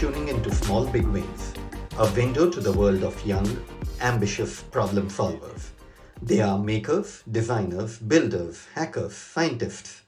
tuning 0.00 0.28
into 0.28 0.50
Small 0.54 0.86
Big 0.86 1.06
Wins, 1.08 1.52
a 1.98 2.10
window 2.12 2.48
to 2.48 2.58
the 2.58 2.72
world 2.72 3.04
of 3.04 3.26
young, 3.26 3.46
ambitious 4.00 4.62
problem 4.62 5.10
solvers. 5.10 5.72
They 6.22 6.40
are 6.40 6.58
makers, 6.58 7.22
designers, 7.30 7.98
builders, 7.98 8.66
hackers, 8.74 9.14
scientists 9.14 10.00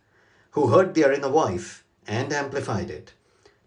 who 0.52 0.68
heard 0.68 0.94
their 0.94 1.12
inner 1.12 1.28
voice 1.28 1.82
and 2.06 2.32
amplified 2.32 2.88
it. 2.88 3.12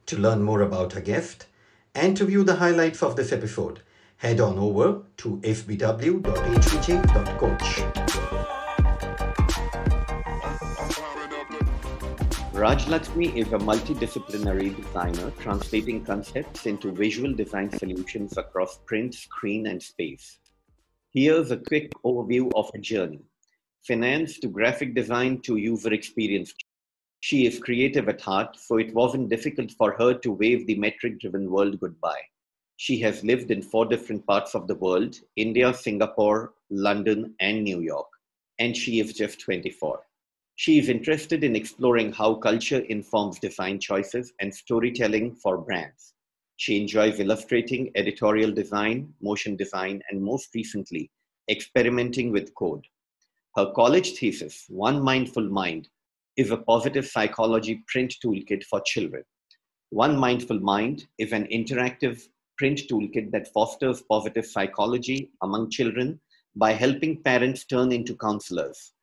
To 0.07 0.17
learn 0.17 0.41
more 0.41 0.61
about 0.61 0.95
our 0.95 1.01
guest 1.01 1.45
and 1.93 2.17
to 2.17 2.25
view 2.25 2.43
the 2.43 2.55
highlights 2.55 3.03
of 3.03 3.15
this 3.15 3.31
episode, 3.31 3.81
head 4.17 4.39
on 4.39 4.57
over 4.57 5.01
to 5.17 5.37
fbw.hvj.coach. 5.43 6.15
Raj 12.55 12.87
is 12.87 12.89
a 12.89 13.57
multidisciplinary 13.57 14.73
designer 14.77 15.29
translating 15.39 16.05
concepts 16.05 16.65
into 16.65 16.89
visual 16.89 17.33
design 17.33 17.69
solutions 17.77 18.37
across 18.37 18.79
print, 18.85 19.13
screen, 19.13 19.67
and 19.67 19.83
space. 19.83 20.39
Here's 21.13 21.51
a 21.51 21.57
quick 21.57 21.91
overview 22.05 22.49
of 22.55 22.71
her 22.73 22.79
journey 22.79 23.19
finance 23.85 24.39
to 24.39 24.47
graphic 24.47 24.95
design 24.95 25.41
to 25.41 25.57
user 25.57 25.91
experience. 25.91 26.53
She 27.19 27.45
is 27.45 27.59
creative 27.59 28.07
at 28.07 28.21
heart, 28.21 28.55
so 28.57 28.77
it 28.77 28.93
wasn't 28.93 29.27
difficult 29.27 29.71
for 29.73 29.91
her 29.97 30.13
to 30.13 30.31
wave 30.31 30.65
the 30.65 30.79
metric 30.79 31.19
driven 31.19 31.51
world 31.51 31.77
goodbye. 31.81 32.23
She 32.77 33.01
has 33.01 33.21
lived 33.21 33.51
in 33.51 33.63
four 33.63 33.85
different 33.85 34.25
parts 34.25 34.55
of 34.55 34.67
the 34.67 34.75
world 34.75 35.17
India, 35.35 35.73
Singapore, 35.73 36.53
London, 36.69 37.35
and 37.41 37.65
New 37.65 37.81
York. 37.81 38.07
And 38.59 38.77
she 38.77 39.01
is 39.01 39.11
just 39.11 39.41
24. 39.41 39.99
She 40.57 40.79
is 40.79 40.87
interested 40.87 41.43
in 41.43 41.53
exploring 41.53 42.13
how 42.13 42.35
culture 42.35 42.79
informs 42.79 43.39
design 43.39 43.77
choices 43.77 44.31
and 44.39 44.55
storytelling 44.55 45.35
for 45.35 45.57
brands. 45.57 46.13
She 46.55 46.79
enjoys 46.79 47.19
illustrating, 47.19 47.91
editorial 47.95 48.53
design, 48.53 49.13
motion 49.21 49.57
design, 49.57 50.01
and 50.09 50.23
most 50.23 50.55
recently, 50.55 51.11
experimenting 51.49 52.31
with 52.31 52.55
code. 52.55 52.85
Her 53.57 53.73
college 53.75 54.13
thesis, 54.13 54.65
One 54.69 55.03
Mindful 55.03 55.49
Mind, 55.49 55.89
is 56.37 56.51
a 56.51 56.57
positive 56.57 57.05
psychology 57.05 57.83
print 57.87 58.15
toolkit 58.23 58.63
for 58.63 58.79
children. 58.85 59.23
One 59.89 60.17
Mindful 60.17 60.61
Mind 60.61 61.05
is 61.17 61.33
an 61.33 61.47
interactive 61.47 62.21
print 62.57 62.83
toolkit 62.89 63.29
that 63.31 63.51
fosters 63.51 64.03
positive 64.09 64.45
psychology 64.45 65.31
among 65.43 65.69
children 65.69 66.21
by 66.55 66.71
helping 66.71 67.21
parents 67.23 67.65
turn 67.65 67.91
into 67.91 68.15
counselors. 68.15 68.93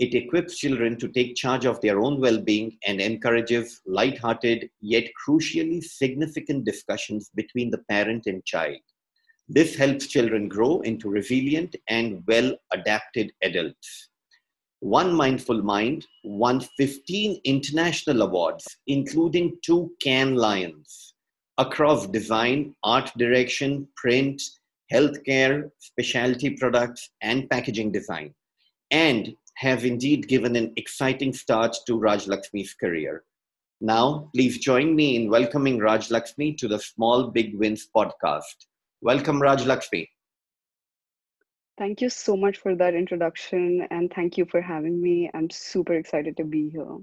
It 0.00 0.14
equips 0.14 0.56
children 0.56 0.96
to 0.96 1.08
take 1.08 1.36
charge 1.36 1.66
of 1.66 1.78
their 1.82 2.00
own 2.00 2.22
well 2.22 2.40
being 2.40 2.78
and 2.86 3.02
encourages 3.02 3.82
light-hearted 3.84 4.70
yet 4.80 5.04
crucially 5.22 5.84
significant 5.84 6.64
discussions 6.64 7.30
between 7.34 7.70
the 7.70 7.84
parent 7.90 8.26
and 8.26 8.42
child. 8.46 8.78
This 9.46 9.76
helps 9.76 10.06
children 10.06 10.48
grow 10.48 10.80
into 10.80 11.10
resilient 11.10 11.76
and 11.88 12.24
well 12.26 12.56
adapted 12.72 13.30
adults. 13.42 14.08
One 14.78 15.12
Mindful 15.12 15.60
Mind 15.60 16.06
won 16.24 16.60
15 16.78 17.42
international 17.44 18.22
awards, 18.22 18.66
including 18.86 19.58
two 19.62 19.92
Cannes 20.00 20.36
Lions, 20.36 21.12
across 21.58 22.06
design, 22.06 22.74
art 22.82 23.12
direction, 23.18 23.86
print, 23.96 24.40
healthcare, 24.90 25.70
specialty 25.78 26.56
products, 26.56 27.10
and 27.20 27.50
packaging 27.50 27.92
design, 27.92 28.32
and 28.90 29.34
have 29.54 29.84
indeed 29.84 30.26
given 30.26 30.56
an 30.56 30.72
exciting 30.76 31.32
start 31.32 31.76
to 31.86 31.98
Raj 31.98 32.26
Lakshmi's 32.26 32.74
career. 32.74 33.24
Now, 33.80 34.30
please 34.34 34.58
join 34.58 34.94
me 34.94 35.16
in 35.16 35.30
welcoming 35.30 35.78
Raj 35.78 36.10
Lakshmi 36.10 36.54
to 36.54 36.68
the 36.68 36.78
Small 36.78 37.28
Big 37.28 37.56
Wins 37.56 37.88
podcast. 37.94 38.66
Welcome, 39.00 39.40
Raj 39.40 39.64
Lakshmi. 39.64 40.10
Thank 41.78 42.02
you 42.02 42.10
so 42.10 42.36
much 42.36 42.58
for 42.58 42.74
that 42.74 42.94
introduction 42.94 43.86
and 43.90 44.12
thank 44.12 44.36
you 44.36 44.44
for 44.44 44.60
having 44.60 45.00
me. 45.00 45.30
I'm 45.32 45.48
super 45.48 45.94
excited 45.94 46.36
to 46.36 46.44
be 46.44 46.68
here. 46.68 46.98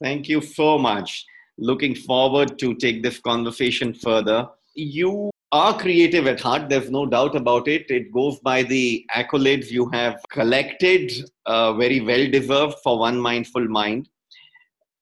Thank 0.00 0.28
you 0.28 0.40
so 0.40 0.78
much. 0.78 1.24
Looking 1.58 1.96
forward 1.96 2.60
to 2.60 2.74
take 2.76 3.02
this 3.02 3.18
conversation 3.18 3.92
further. 3.92 4.48
You 4.74 5.30
are 5.52 5.78
creative 5.78 6.26
at 6.26 6.40
heart. 6.40 6.68
There's 6.68 6.90
no 6.90 7.06
doubt 7.06 7.34
about 7.36 7.68
it. 7.68 7.90
It 7.90 8.12
goes 8.12 8.38
by 8.40 8.62
the 8.62 9.06
accolades 9.14 9.70
you 9.70 9.88
have 9.90 10.22
collected, 10.30 11.12
uh, 11.46 11.72
very 11.74 12.00
well 12.00 12.30
deserved 12.30 12.76
for 12.82 12.98
One 12.98 13.18
Mindful 13.18 13.66
Mind. 13.68 14.08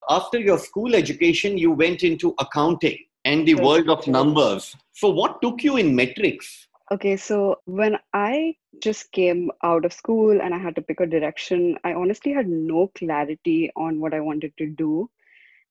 After 0.08 0.38
your 0.38 0.58
school 0.58 0.94
education, 0.94 1.58
you 1.58 1.72
went 1.72 2.02
into 2.04 2.34
accounting 2.38 2.98
and 3.24 3.46
the 3.46 3.54
Yes, 3.54 3.64
world 3.64 3.88
of 3.90 4.06
numbers. 4.06 4.76
So, 4.92 5.10
what 5.10 5.42
took 5.42 5.64
you 5.64 5.76
in 5.76 5.94
metrics? 5.96 6.68
Okay, 6.92 7.16
so 7.16 7.60
when 7.64 7.98
I 8.12 8.56
just 8.80 9.10
came 9.12 9.50
out 9.64 9.84
of 9.84 9.92
school 9.92 10.40
and 10.40 10.54
I 10.54 10.58
had 10.58 10.76
to 10.76 10.82
pick 10.82 11.00
a 11.00 11.06
direction, 11.06 11.76
I 11.84 11.94
honestly 11.94 12.32
had 12.32 12.48
no 12.48 12.88
clarity 12.94 13.70
on 13.76 14.00
what 14.00 14.14
I 14.14 14.20
wanted 14.20 14.52
to 14.58 14.66
do. 14.66 15.10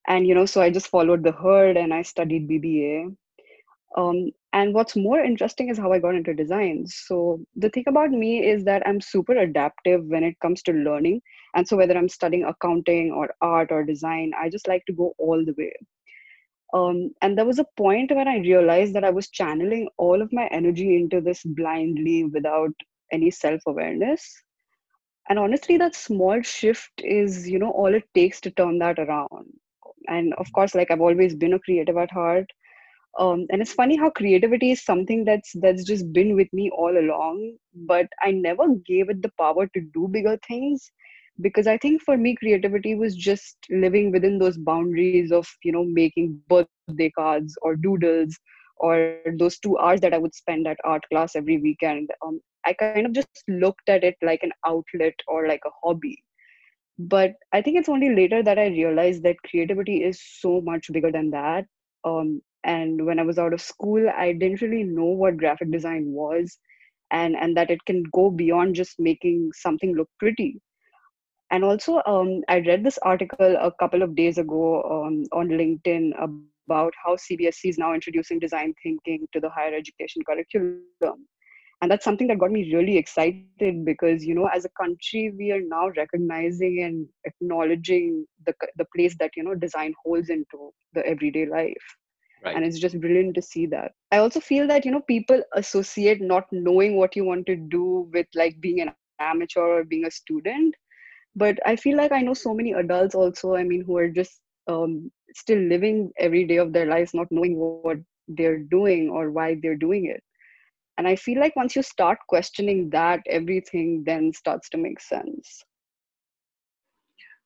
And, 0.07 0.27
you 0.27 0.35
know, 0.35 0.45
so 0.45 0.61
I 0.61 0.69
just 0.69 0.87
followed 0.87 1.23
the 1.23 1.31
herd 1.31 1.77
and 1.77 1.93
I 1.93 2.01
studied 2.01 2.47
BBA. 2.49 3.15
Um, 3.95 4.31
and 4.55 4.73
what's 4.73 4.95
more 4.95 5.19
interesting 5.19 5.67
is 5.69 5.77
how 5.77 5.91
I 5.91 5.99
got 5.99 6.15
into 6.15 6.33
design. 6.33 6.87
So 6.87 7.41
the 7.57 7.69
thing 7.69 7.83
about 7.87 8.11
me 8.11 8.47
is 8.47 8.63
that 8.63 8.83
I'm 8.87 9.01
super 9.01 9.37
adaptive 9.37 10.05
when 10.05 10.23
it 10.23 10.39
comes 10.39 10.63
to 10.63 10.71
learning. 10.71 11.21
And 11.55 11.67
so 11.67 11.75
whether 11.75 11.97
I'm 11.97 12.07
studying 12.07 12.45
accounting 12.45 13.11
or 13.11 13.35
art 13.41 13.73
or 13.73 13.83
design, 13.83 14.31
I 14.39 14.49
just 14.49 14.69
like 14.69 14.85
to 14.85 14.93
go 14.93 15.13
all 15.17 15.43
the 15.43 15.53
way. 15.57 15.73
Um, 16.73 17.11
and 17.21 17.37
there 17.37 17.45
was 17.45 17.59
a 17.59 17.67
point 17.75 18.11
when 18.15 18.29
I 18.29 18.37
realized 18.37 18.93
that 18.95 19.03
I 19.03 19.09
was 19.09 19.29
channeling 19.29 19.89
all 19.97 20.21
of 20.21 20.31
my 20.31 20.47
energy 20.47 20.95
into 20.95 21.19
this 21.19 21.43
blindly 21.43 22.23
without 22.23 22.73
any 23.11 23.31
self 23.31 23.61
awareness. 23.67 24.41
And 25.29 25.37
honestly, 25.37 25.77
that 25.79 25.95
small 25.95 26.41
shift 26.41 27.01
is, 27.03 27.49
you 27.49 27.59
know, 27.59 27.71
all 27.71 27.93
it 27.93 28.07
takes 28.13 28.39
to 28.41 28.51
turn 28.51 28.79
that 28.79 28.99
around. 28.99 29.51
And 30.07 30.33
of 30.35 30.47
course, 30.53 30.75
like 30.75 30.91
I've 30.91 31.01
always 31.01 31.35
been 31.35 31.53
a 31.53 31.59
creative 31.59 31.97
at 31.97 32.11
heart. 32.11 32.49
Um, 33.19 33.45
and 33.49 33.61
it's 33.61 33.73
funny 33.73 33.95
how 33.95 34.09
creativity 34.09 34.71
is 34.71 34.83
something 34.83 35.23
that's 35.25 35.51
that's 35.61 35.83
just 35.83 36.11
been 36.13 36.35
with 36.35 36.51
me 36.53 36.69
all 36.71 36.97
along, 36.97 37.55
but 37.73 38.07
I 38.21 38.31
never 38.31 38.67
gave 38.85 39.09
it 39.09 39.21
the 39.21 39.31
power 39.39 39.67
to 39.67 39.81
do 39.93 40.07
bigger 40.11 40.37
things 40.47 40.91
because 41.41 41.67
I 41.67 41.77
think 41.77 42.01
for 42.01 42.17
me, 42.17 42.35
creativity 42.35 42.95
was 42.95 43.15
just 43.15 43.57
living 43.69 44.11
within 44.11 44.37
those 44.39 44.57
boundaries 44.57 45.31
of, 45.31 45.47
you 45.63 45.71
know, 45.71 45.83
making 45.85 46.39
birthday 46.49 46.87
cards 46.93 47.57
or 47.61 47.75
doodles 47.75 48.37
or 48.77 48.97
those 49.37 49.59
two 49.59 49.77
hours 49.77 50.01
that 50.01 50.13
I 50.13 50.17
would 50.17 50.33
spend 50.35 50.67
at 50.67 50.77
art 50.83 51.03
class 51.11 51.35
every 51.35 51.57
weekend. 51.57 52.09
Um, 52.25 52.39
I 52.65 52.73
kind 52.73 53.05
of 53.05 53.13
just 53.13 53.43
looked 53.47 53.87
at 53.89 54.03
it 54.03 54.15
like 54.21 54.43
an 54.43 54.51
outlet 54.65 55.13
or 55.27 55.47
like 55.47 55.61
a 55.65 55.69
hobby. 55.83 56.21
But 56.97 57.33
I 57.51 57.61
think 57.61 57.77
it's 57.77 57.89
only 57.89 58.13
later 58.15 58.41
that 58.43 58.57
I 58.57 58.67
realized 58.67 59.23
that 59.23 59.41
creativity 59.49 60.03
is 60.03 60.21
so 60.21 60.61
much 60.61 60.91
bigger 60.91 61.11
than 61.11 61.29
that. 61.31 61.65
Um, 62.03 62.41
and 62.65 63.05
when 63.05 63.19
I 63.19 63.23
was 63.23 63.37
out 63.37 63.53
of 63.53 63.61
school, 63.61 64.09
I 64.09 64.33
didn't 64.33 64.61
really 64.61 64.83
know 64.83 65.05
what 65.05 65.37
graphic 65.37 65.71
design 65.71 66.05
was 66.07 66.57
and, 67.11 67.35
and 67.35 67.55
that 67.55 67.69
it 67.69 67.85
can 67.85 68.03
go 68.11 68.31
beyond 68.31 68.73
just 68.75 68.99
making 68.99 69.51
something 69.53 69.95
look 69.95 70.09
pretty. 70.19 70.59
And 71.51 71.63
also 71.63 72.01
um, 72.07 72.41
i 72.49 72.59
read 72.59 72.83
this 72.83 72.97
article 73.03 73.55
a 73.59 73.71
couple 73.79 74.01
of 74.01 74.15
days 74.15 74.39
ago 74.39 74.81
um, 74.81 75.25
on 75.31 75.49
linkedin 75.49 76.11
about 76.67 76.91
how 77.05 77.15
CBSE 77.15 77.69
is 77.69 77.77
now 77.77 77.93
introducing 77.93 78.39
design 78.39 78.73
thinking 78.81 79.27
to 79.31 79.39
the 79.39 79.49
higher 79.49 79.75
education 79.75 80.23
curriculum. 80.27 81.27
And 81.81 81.91
that's 81.91 82.03
something 82.03 82.27
that 82.29 82.39
got 82.39 82.51
me 82.51 82.73
really 82.73 82.97
excited 82.97 83.85
because 83.85 84.25
you 84.25 84.33
know 84.33 84.47
as 84.47 84.65
a 84.65 84.69
country 84.81 85.31
we 85.37 85.51
are 85.51 85.61
now 85.61 85.89
recognizing 85.89 86.81
and 86.81 87.07
acknowledging 87.25 88.25
the, 88.47 88.53
the 88.77 88.85
place 88.95 89.15
that 89.19 89.31
you 89.35 89.43
know 89.43 89.53
design 89.53 89.93
holds 90.03 90.29
into 90.29 90.71
the 90.93 91.05
everyday 91.05 91.45
life 91.45 91.95
Right. 92.43 92.55
and 92.55 92.63
it's 92.65 92.79
just 92.79 92.99
brilliant 92.99 93.35
to 93.35 93.41
see 93.41 93.65
that. 93.67 93.93
I 94.11 94.17
also 94.17 94.39
feel 94.39 94.67
that 94.67 94.85
you 94.85 94.91
know 94.91 95.01
people 95.01 95.41
associate 95.55 96.21
not 96.21 96.45
knowing 96.51 96.97
what 96.97 97.15
you 97.15 97.25
want 97.25 97.45
to 97.47 97.55
do 97.55 98.09
with 98.13 98.27
like 98.35 98.59
being 98.61 98.81
an 98.81 98.91
amateur 98.93 99.37
or 99.61 99.83
being 99.83 100.05
a 100.05 100.11
student. 100.11 100.49
But 101.35 101.39
i 101.43 101.75
feel 101.75 101.97
like 101.97 102.11
i 102.11 102.21
know 102.21 102.33
so 102.33 102.53
many 102.53 102.71
adults 102.73 103.13
also 103.13 103.55
i 103.55 103.63
mean 103.63 103.83
who 103.83 103.97
are 103.97 104.07
just 104.09 104.39
um, 104.67 105.11
still 105.33 105.59
living 105.59 106.11
every 106.17 106.45
day 106.45 106.57
of 106.57 106.73
their 106.73 106.85
lives 106.87 107.13
not 107.13 107.27
knowing 107.31 107.57
what 107.57 107.97
they're 108.27 108.59
doing 108.59 109.09
or 109.09 109.31
why 109.31 109.55
they're 109.61 109.61
doing 109.75 109.91
it. 109.93 110.23
And 110.97 111.07
i 111.07 111.15
feel 111.15 111.39
like 111.39 111.55
once 111.55 111.75
you 111.75 111.81
start 111.81 112.17
questioning 112.27 112.89
that 112.91 113.21
everything 113.27 114.03
then 114.05 114.31
starts 114.33 114.69
to 114.69 114.77
make 114.77 114.99
sense 114.99 115.63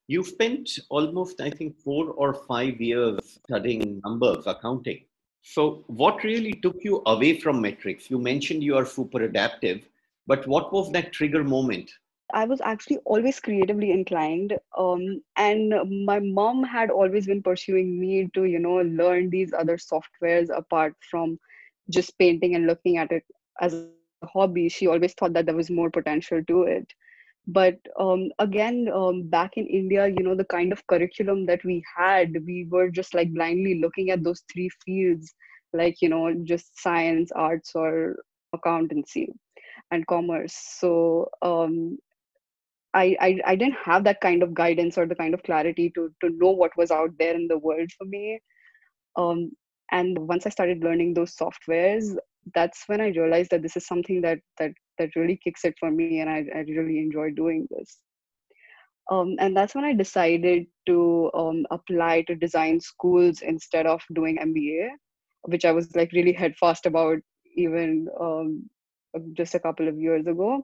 You 0.10 0.24
spent 0.26 0.80
almost, 0.90 1.40
I 1.40 1.52
think, 1.52 1.78
four 1.78 2.08
or 2.12 2.34
five 2.34 2.82
years 2.82 3.40
studying 3.46 4.02
numbers, 4.04 4.48
accounting. 4.48 5.06
So, 5.44 5.84
what 5.88 6.24
really 6.24 6.54
took 6.54 6.84
you 6.84 7.04
away 7.06 7.40
from 7.40 7.62
metrics? 7.62 8.10
You 8.10 8.20
mentioned 8.20 8.64
you 8.64 8.76
are 8.76 8.86
super 8.86 9.24
adaptive, 9.24 9.88
but 10.28 10.48
what 10.48 10.74
was 10.74 10.92
that 10.94 11.14
trigger 11.14 11.44
moment 11.44 11.92
I 12.34 12.46
was 12.46 12.62
actually 12.62 12.98
always 13.06 13.40
creatively 13.40 13.92
inclined. 13.92 14.58
Um, 14.78 15.22
and 15.36 16.06
my 16.06 16.20
mom 16.20 16.64
had 16.64 16.92
always 16.92 17.26
been 17.26 17.42
pursuing 17.42 18.00
me 18.00 18.30
to, 18.34 18.46
you 18.46 18.60
know, 18.60 18.78
learn 18.78 19.30
these 19.30 19.54
other 19.54 19.78
softwares 19.78 20.50
apart 20.56 20.96
from 21.10 21.40
just 21.90 22.18
painting 22.20 22.56
and 22.56 22.68
looking 22.68 22.98
at 22.98 23.12
it 23.12 23.24
as 23.62 23.74
a 23.74 23.90
hobby. 24.28 24.70
She 24.70 24.88
always 24.88 25.14
thought 25.14 25.34
that 25.34 25.46
there 25.46 25.56
was 25.56 25.72
more 25.72 25.90
potential 25.90 26.44
to 26.48 26.64
it. 26.64 26.94
But 27.52 27.78
um, 28.00 28.30
again, 28.40 28.90
um, 28.94 29.24
back 29.30 29.58
in 29.58 29.66
India, 29.68 30.08
you 30.08 30.24
know, 30.24 30.36
the 30.36 30.46
kind 30.46 30.72
of 30.72 30.86
curriculum 30.88 31.46
that 31.48 31.64
we 31.66 31.84
had, 31.98 32.34
we 32.46 32.68
were 32.70 32.90
just 32.90 33.16
like 33.16 33.34
blindly 33.34 33.80
looking 33.82 34.12
at 34.12 34.24
those 34.24 34.44
three 34.54 34.70
fields, 34.86 35.34
like, 35.74 35.98
you 36.02 36.10
know, 36.10 36.34
just 36.44 36.80
science, 36.82 37.32
arts, 37.36 37.72
or 37.76 38.18
accountancy 38.54 39.34
and 39.92 40.06
commerce. 40.08 40.54
So 40.56 41.30
um, 41.42 41.98
I, 42.94 43.16
I 43.22 43.40
I 43.46 43.56
didn't 43.56 43.78
have 43.84 44.04
that 44.06 44.22
kind 44.22 44.44
of 44.44 44.54
guidance 44.54 44.98
or 44.98 45.06
the 45.08 45.16
kind 45.16 45.34
of 45.34 45.44
clarity 45.44 45.92
to 45.96 46.10
to 46.22 46.30
know 46.32 46.52
what 46.52 46.78
was 46.78 46.92
out 46.92 47.12
there 47.20 47.36
in 47.36 47.48
the 47.48 47.58
world 47.58 47.92
for 47.98 48.06
me. 48.06 48.40
Um, 49.16 49.52
and 49.92 50.18
once 50.18 50.46
I 50.46 50.50
started 50.50 50.84
learning 50.84 51.14
those 51.14 51.36
softwares, 51.36 52.16
that's 52.56 52.84
when 52.88 53.02
I 53.02 53.10
realized 53.10 53.52
that 53.52 53.62
this 53.64 53.78
is 53.78 53.88
something 53.88 54.22
that 54.22 54.40
that 54.60 54.72
that 55.00 55.16
really 55.16 55.40
kicks 55.44 55.66
it 55.66 55.76
for 55.80 55.90
me, 55.90 56.20
and 56.20 56.30
I, 56.30 56.46
I 56.56 56.60
really 56.60 57.00
enjoy 57.00 57.32
doing 57.32 57.68
this. 57.72 57.98
Um, 59.10 59.36
and 59.40 59.58
that's 59.58 59.74
when 59.74 59.86
I 59.86 59.94
decided 59.94 60.68
to 60.86 61.32
um, 61.34 61.66
apply 61.72 62.22
to 62.28 62.36
design 62.36 62.80
schools 62.80 63.42
instead 63.42 63.88
of 63.88 64.02
doing 64.14 64.38
MBA, 64.38 64.90
which 65.44 65.66
I 65.66 65.72
was 65.72 65.96
like 65.96 66.12
really 66.12 66.34
headfast 66.34 66.86
about 66.86 67.18
even 67.56 68.08
um, 68.20 68.70
just 69.34 69.56
a 69.56 69.60
couple 69.60 69.88
of 69.88 69.98
years 69.98 70.28
ago. 70.28 70.64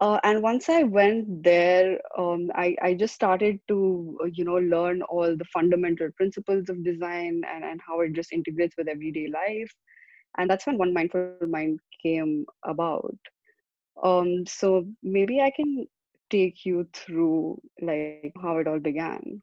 Uh, 0.00 0.20
and 0.22 0.42
once 0.42 0.68
I 0.68 0.84
went 0.84 1.42
there, 1.42 1.98
um, 2.16 2.52
I, 2.54 2.76
I 2.80 2.94
just 2.94 3.14
started 3.14 3.58
to, 3.66 4.16
you 4.32 4.44
know, 4.44 4.58
learn 4.58 5.02
all 5.02 5.36
the 5.36 5.44
fundamental 5.46 6.08
principles 6.16 6.68
of 6.68 6.84
design 6.84 7.42
and, 7.52 7.64
and 7.64 7.80
how 7.84 8.00
it 8.00 8.12
just 8.12 8.32
integrates 8.32 8.76
with 8.76 8.86
everyday 8.88 9.26
life. 9.26 9.74
And 10.38 10.48
that's 10.48 10.66
when 10.66 10.78
One 10.78 10.94
Mindful 10.94 11.36
Mind 11.48 11.80
came 12.02 12.46
about. 12.64 13.16
Um, 14.02 14.46
so 14.46 14.86
maybe 15.02 15.40
I 15.40 15.50
can 15.50 15.86
take 16.30 16.64
you 16.64 16.86
through 16.92 17.60
like 17.82 18.32
how 18.40 18.58
it 18.58 18.68
all 18.68 18.78
began. 18.78 19.42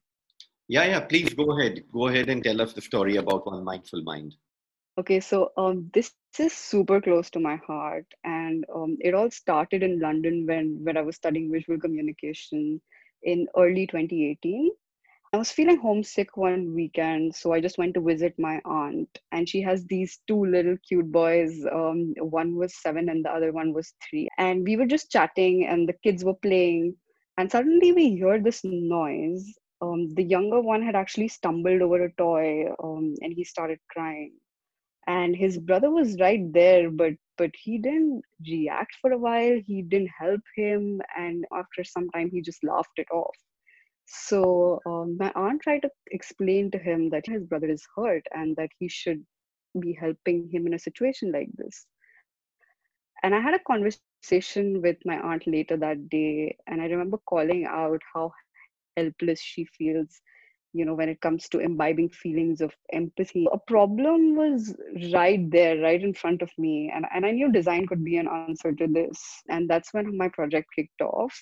Yeah, 0.67 0.85
yeah, 0.85 1.01
please 1.01 1.33
go 1.33 1.57
ahead. 1.57 1.83
Go 1.91 2.07
ahead 2.07 2.29
and 2.29 2.43
tell 2.43 2.61
us 2.61 2.73
the 2.73 2.81
story 2.81 3.17
about 3.17 3.45
One 3.45 3.63
Mindful 3.63 4.01
Mind. 4.03 4.35
Okay, 4.97 5.19
so 5.19 5.51
um, 5.57 5.91
this 5.93 6.13
is 6.39 6.53
super 6.53 7.01
close 7.01 7.29
to 7.31 7.39
my 7.39 7.57
heart, 7.57 8.05
and 8.23 8.63
um, 8.73 8.97
it 9.01 9.13
all 9.13 9.29
started 9.29 9.83
in 9.83 9.99
London 9.99 10.45
when 10.47 10.79
when 10.83 10.95
I 10.95 11.01
was 11.01 11.17
studying 11.17 11.51
visual 11.51 11.79
communication 11.79 12.81
in 13.23 13.47
early 13.57 13.87
2018. 13.87 14.71
I 15.35 15.37
was 15.37 15.51
feeling 15.51 15.75
homesick 15.75 16.37
one 16.37 16.73
weekend, 16.73 17.35
so 17.35 17.51
I 17.51 17.59
just 17.59 17.77
went 17.77 17.93
to 17.95 17.99
visit 17.99 18.33
my 18.39 18.61
aunt, 18.63 19.09
and 19.33 19.49
she 19.49 19.61
has 19.63 19.83
these 19.83 20.19
two 20.29 20.45
little 20.45 20.77
cute 20.87 21.11
boys. 21.11 21.51
Um, 21.73 22.13
one 22.21 22.55
was 22.55 22.81
seven, 22.81 23.09
and 23.09 23.25
the 23.25 23.31
other 23.31 23.51
one 23.51 23.73
was 23.73 23.95
three, 24.09 24.29
and 24.37 24.63
we 24.63 24.77
were 24.77 24.85
just 24.85 25.11
chatting, 25.11 25.65
and 25.65 25.89
the 25.89 25.97
kids 26.05 26.23
were 26.23 26.35
playing, 26.35 26.95
and 27.37 27.51
suddenly 27.51 27.91
we 27.91 28.15
heard 28.15 28.45
this 28.45 28.61
noise. 28.63 29.53
Um, 29.81 30.13
the 30.13 30.23
younger 30.23 30.61
one 30.61 30.81
had 30.81 30.95
actually 30.95 31.27
stumbled 31.27 31.81
over 31.81 32.05
a 32.05 32.13
toy, 32.13 32.67
um, 32.81 33.13
and 33.19 33.33
he 33.33 33.43
started 33.43 33.79
crying 33.91 34.31
and 35.07 35.35
his 35.35 35.59
brother 35.59 35.91
was 35.91 36.19
right 36.19 36.51
there 36.51 36.89
but 36.89 37.13
but 37.37 37.51
he 37.61 37.77
didn't 37.77 38.23
react 38.49 38.95
for 38.99 39.11
a 39.11 39.17
while 39.17 39.59
he 39.67 39.83
didn't 39.83 40.09
help 40.19 40.41
him 40.55 40.99
and 41.15 41.45
after 41.53 41.83
some 41.83 42.09
time 42.09 42.27
he 42.31 42.41
just 42.41 42.63
laughed 42.63 42.97
it 42.97 43.05
off 43.11 43.35
so 44.05 44.79
um, 44.85 45.17
my 45.19 45.31
aunt 45.35 45.61
tried 45.61 45.81
to 45.81 45.89
explain 46.11 46.71
to 46.71 46.77
him 46.77 47.09
that 47.09 47.25
his 47.25 47.43
brother 47.43 47.67
is 47.69 47.87
hurt 47.95 48.25
and 48.33 48.55
that 48.57 48.69
he 48.79 48.87
should 48.87 49.23
be 49.79 49.93
helping 49.93 50.49
him 50.51 50.67
in 50.67 50.73
a 50.73 50.79
situation 50.79 51.31
like 51.31 51.49
this. 51.55 51.85
And 53.23 53.35
i 53.35 53.39
had 53.39 53.53
a 53.55 53.59
conversation 53.59 54.81
with 54.81 54.97
my 55.05 55.19
aunt 55.19 55.47
later 55.47 55.77
that 55.77 56.09
day 56.09 56.57
and 56.67 56.81
i 56.81 56.85
remember 56.85 57.17
calling 57.25 57.65
out 57.65 58.01
how 58.13 58.31
helpless 58.97 59.39
she 59.41 59.65
feels 59.65 60.21
you 60.73 60.85
know 60.85 60.93
when 60.93 61.09
it 61.09 61.21
comes 61.21 61.47
to 61.49 61.59
imbibing 61.59 62.09
feelings 62.09 62.61
of 62.61 62.73
empathy. 62.91 63.47
A 63.51 63.57
problem 63.57 64.35
was 64.35 64.75
right 65.13 65.49
there 65.51 65.81
right 65.81 66.01
in 66.01 66.13
front 66.13 66.41
of 66.41 66.51
me 66.57 66.91
and, 66.93 67.05
and 67.13 67.25
i 67.25 67.31
knew 67.31 67.51
design 67.51 67.87
could 67.87 68.03
be 68.03 68.17
an 68.17 68.27
answer 68.27 68.73
to 68.73 68.87
this 68.87 69.41
and 69.49 69.69
that's 69.69 69.93
when 69.93 70.17
my 70.17 70.29
project 70.29 70.67
kicked 70.75 71.01
off 71.01 71.33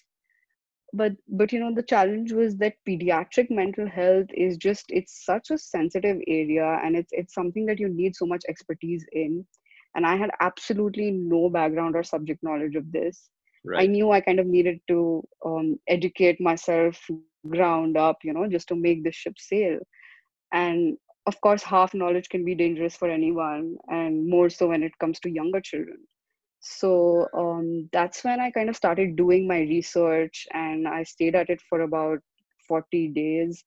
but 0.93 1.13
but 1.27 1.51
you 1.51 1.59
know 1.59 1.73
the 1.73 1.83
challenge 1.83 2.31
was 2.31 2.55
that 2.57 2.75
pediatric 2.87 3.49
mental 3.49 3.87
health 3.89 4.27
is 4.33 4.57
just 4.57 4.85
it's 4.89 5.25
such 5.25 5.49
a 5.49 5.57
sensitive 5.57 6.17
area 6.27 6.79
and 6.83 6.95
it's 6.95 7.11
it's 7.11 7.33
something 7.33 7.65
that 7.65 7.79
you 7.79 7.89
need 7.89 8.15
so 8.15 8.25
much 8.25 8.43
expertise 8.47 9.05
in. 9.11 9.45
And 9.95 10.05
i 10.07 10.15
had 10.15 10.31
absolutely 10.39 11.11
no 11.11 11.49
background 11.49 11.95
or 11.95 12.03
subject 12.03 12.43
knowledge 12.43 12.75
of 12.75 12.91
this. 12.91 13.29
Right. 13.65 13.83
i 13.83 13.87
knew 13.87 14.11
i 14.11 14.19
kind 14.21 14.39
of 14.39 14.47
needed 14.47 14.79
to 14.89 15.23
um, 15.45 15.79
educate 15.87 16.41
myself 16.41 17.01
ground 17.49 17.97
up 17.97 18.17
you 18.23 18.33
know 18.33 18.47
just 18.55 18.67
to 18.69 18.75
make 18.75 19.03
the 19.03 19.11
ship 19.11 19.35
sail. 19.37 19.79
And 20.53 20.97
of 21.25 21.39
course 21.41 21.63
half 21.63 21.93
knowledge 21.93 22.29
can 22.29 22.43
be 22.45 22.55
dangerous 22.55 22.95
for 22.95 23.09
anyone 23.09 23.75
and 23.87 24.27
more 24.29 24.49
so 24.49 24.67
when 24.67 24.83
it 24.83 24.97
comes 24.99 25.19
to 25.21 25.29
younger 25.29 25.61
children 25.61 25.97
so 26.63 27.27
um, 27.33 27.89
that's 27.91 28.23
when 28.23 28.39
i 28.39 28.49
kind 28.49 28.69
of 28.69 28.75
started 28.75 29.17
doing 29.17 29.45
my 29.47 29.59
research 29.59 30.47
and 30.53 30.87
i 30.87 31.03
stayed 31.03 31.35
at 31.35 31.49
it 31.49 31.61
for 31.69 31.81
about 31.81 32.19
40 32.67 33.09
days. 33.09 33.63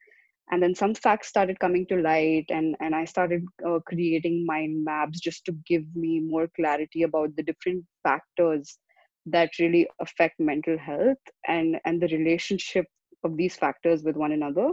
And 0.50 0.62
then 0.62 0.74
some 0.74 0.94
facts 0.94 1.28
started 1.28 1.58
coming 1.58 1.86
to 1.88 2.00
light 2.00 2.46
and, 2.48 2.74
and 2.80 2.94
i 2.94 3.04
started 3.04 3.44
uh, 3.68 3.80
creating 3.86 4.46
mind 4.46 4.82
maps 4.84 5.20
just 5.20 5.44
to 5.46 5.52
give 5.66 5.84
me 5.94 6.20
more 6.20 6.48
clarity 6.56 7.02
about 7.02 7.36
the 7.36 7.42
different 7.42 7.84
factors 8.02 8.78
that 9.26 9.50
really 9.58 9.86
affect 10.00 10.40
mental 10.40 10.78
health 10.78 11.18
and 11.46 11.78
and 11.84 12.00
the 12.00 12.08
relationship 12.08 12.86
of 13.24 13.36
these 13.36 13.56
factors 13.56 14.04
with 14.04 14.16
one 14.16 14.32
another. 14.32 14.70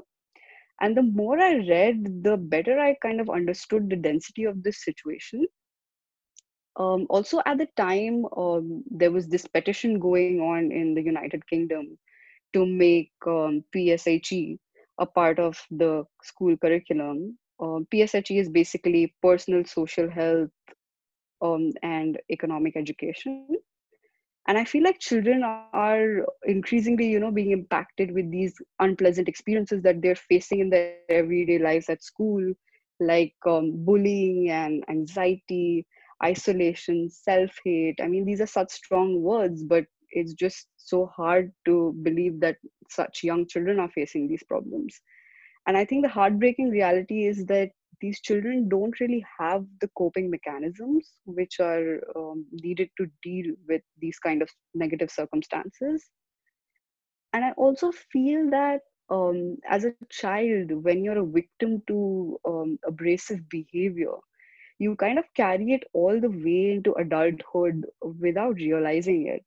And 0.79 0.95
the 0.95 1.03
more 1.03 1.39
i 1.39 1.55
read 1.55 2.23
the 2.23 2.37
better 2.37 2.79
i 2.79 2.95
kind 3.01 3.19
of 3.19 3.29
understood 3.29 3.89
the 3.89 3.95
density 3.95 4.45
of 4.45 4.63
this 4.63 4.83
situation 4.83 5.45
um, 6.77 7.05
also 7.09 7.41
at 7.45 7.57
the 7.57 7.67
time 7.77 8.25
um, 8.37 8.83
there 8.89 9.11
was 9.11 9.27
this 9.27 9.47
petition 9.47 9.99
going 9.99 10.39
on 10.41 10.71
in 10.71 10.93
the 10.93 11.01
united 11.01 11.45
kingdom 11.47 11.97
to 12.53 12.65
make 12.65 13.11
um, 13.27 13.63
pshe 13.75 14.57
a 14.99 15.05
part 15.05 15.39
of 15.39 15.59
the 15.71 16.03
school 16.21 16.55
curriculum. 16.57 17.37
Um, 17.59 17.87
pshe 17.91 18.39
is 18.39 18.49
basically 18.49 19.13
personal 19.21 19.63
social 19.65 20.09
health 20.09 20.51
um, 21.41 21.71
and 21.81 22.19
economic 22.31 22.75
education. 22.77 23.47
And 24.47 24.57
i 24.57 24.65
feel 24.65 24.83
like 24.83 24.99
children 24.99 25.43
are 25.43 26.25
increasingly 26.45 27.07
you 27.07 27.19
know 27.19 27.31
being 27.31 27.51
impacted 27.51 27.89
with 27.93 28.11
these 28.11 28.55
unpleasant 28.67 29.19
experiences 29.19 29.81
that 29.83 30.01
they're 30.01 30.15
facing 30.15 30.59
in 30.59 30.69
their 30.69 30.95
everyday 31.09 31.59
lives 31.59 31.89
at 31.89 32.03
school 32.03 32.53
like 32.99 33.35
um, 33.47 33.85
bullying 33.85 34.49
and 34.49 34.83
anxiety 34.89 35.85
isolation 36.23 37.09
self-hate. 37.09 37.99
I 38.01 38.07
mean 38.07 38.25
these 38.25 38.41
are 38.41 38.47
such 38.47 38.71
strong 38.71 39.21
words 39.21 39.63
but 39.63 39.85
it's 40.11 40.33
just 40.33 40.67
so 40.77 41.07
hard 41.07 41.51
to 41.65 41.95
believe 42.03 42.39
that 42.39 42.57
such 42.89 43.23
young 43.23 43.47
children 43.47 43.79
are 43.79 43.89
facing 43.89 44.27
these 44.27 44.43
problems. 44.43 44.99
And 45.67 45.77
i 45.77 45.85
think 45.85 46.03
the 46.03 46.09
heartbreaking 46.09 46.69
reality 46.69 47.25
is 47.25 47.45
that 47.45 47.71
these 48.01 48.19
children 48.19 48.67
don't 48.67 48.99
really 48.99 49.25
have 49.39 49.65
the 49.79 49.89
coping 49.97 50.29
mechanisms 50.29 51.09
which 51.25 51.59
are 51.61 52.01
um, 52.17 52.45
needed 52.51 52.89
to 52.97 53.07
deal 53.21 53.53
with 53.67 53.81
these 53.99 54.19
kind 54.19 54.41
of 54.41 54.49
negative 54.75 55.09
circumstances. 55.09 56.03
And 57.31 57.45
i 57.45 57.51
also 57.51 57.91
feel 57.91 58.49
that 58.51 58.81
um, 59.09 59.57
as 59.69 59.85
a 59.85 59.93
child 60.09 60.71
when 60.83 61.03
you're 61.03 61.19
a 61.19 61.25
victim 61.25 61.81
to 61.87 62.37
um, 62.45 62.77
abrasive 62.87 63.47
behavior 63.49 64.15
you 64.79 64.95
kind 64.95 65.19
of 65.19 65.25
carry 65.35 65.71
it 65.73 65.83
all 65.93 66.19
the 66.19 66.29
way 66.29 66.71
into 66.73 66.93
adulthood 66.93 67.85
without 68.01 68.55
realizing 68.55 69.27
it. 69.27 69.45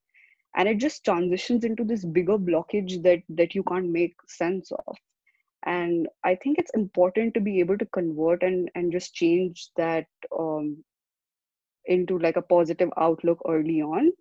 And 0.57 0.69
it 0.69 0.79
just 0.79 1.05
transitions 1.05 1.65
into 1.65 1.85
this 1.85 2.05
bigger 2.05 2.39
blockage 2.39 3.03
that 3.03 3.23
that 3.31 3.55
you 3.55 3.63
can't 3.65 3.91
make 3.91 4.17
sense 4.29 4.73
of. 4.73 4.97
And 5.65 6.09
i 6.25 6.35
think 6.37 6.59
it's 6.59 6.75
important 6.75 7.35
to 7.35 7.41
be 7.41 7.61
able 7.61 7.79
to 7.79 7.87
convert 7.87 8.43
and 8.43 8.71
and 8.75 8.93
just 8.93 9.15
change 9.15 9.71
that 9.77 10.07
um, 10.39 10.85
into 11.87 12.19
like 12.19 12.37
a 12.37 12.43
positive 12.43 12.91
outlook 12.97 13.41
early 13.49 13.83
on. 13.83 14.13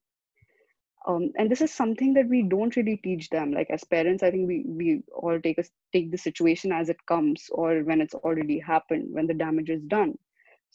Um, 1.08 1.32
and 1.38 1.50
this 1.52 1.62
is 1.62 1.72
something 1.74 2.14
that 2.16 2.28
we 2.28 2.44
don't 2.44 2.76
really 2.76 2.98
teach 2.98 3.30
them. 3.30 3.52
Like 3.54 3.70
as 3.70 3.84
parents 3.84 4.24
i 4.24 4.32
think 4.32 4.48
we 4.48 4.64
we 4.68 5.04
all 5.14 5.40
take 5.40 5.60
us 5.60 5.70
take 5.94 6.12
the 6.12 6.18
situation 6.18 6.72
as 6.72 6.90
it 6.90 7.06
comes 7.06 7.48
or 7.52 7.84
when 7.84 8.02
it's 8.02 8.16
already 8.16 8.60
happened 8.60 9.14
when 9.14 9.28
the 9.28 9.34
damage 9.34 9.70
is 9.70 9.82
done 9.84 10.18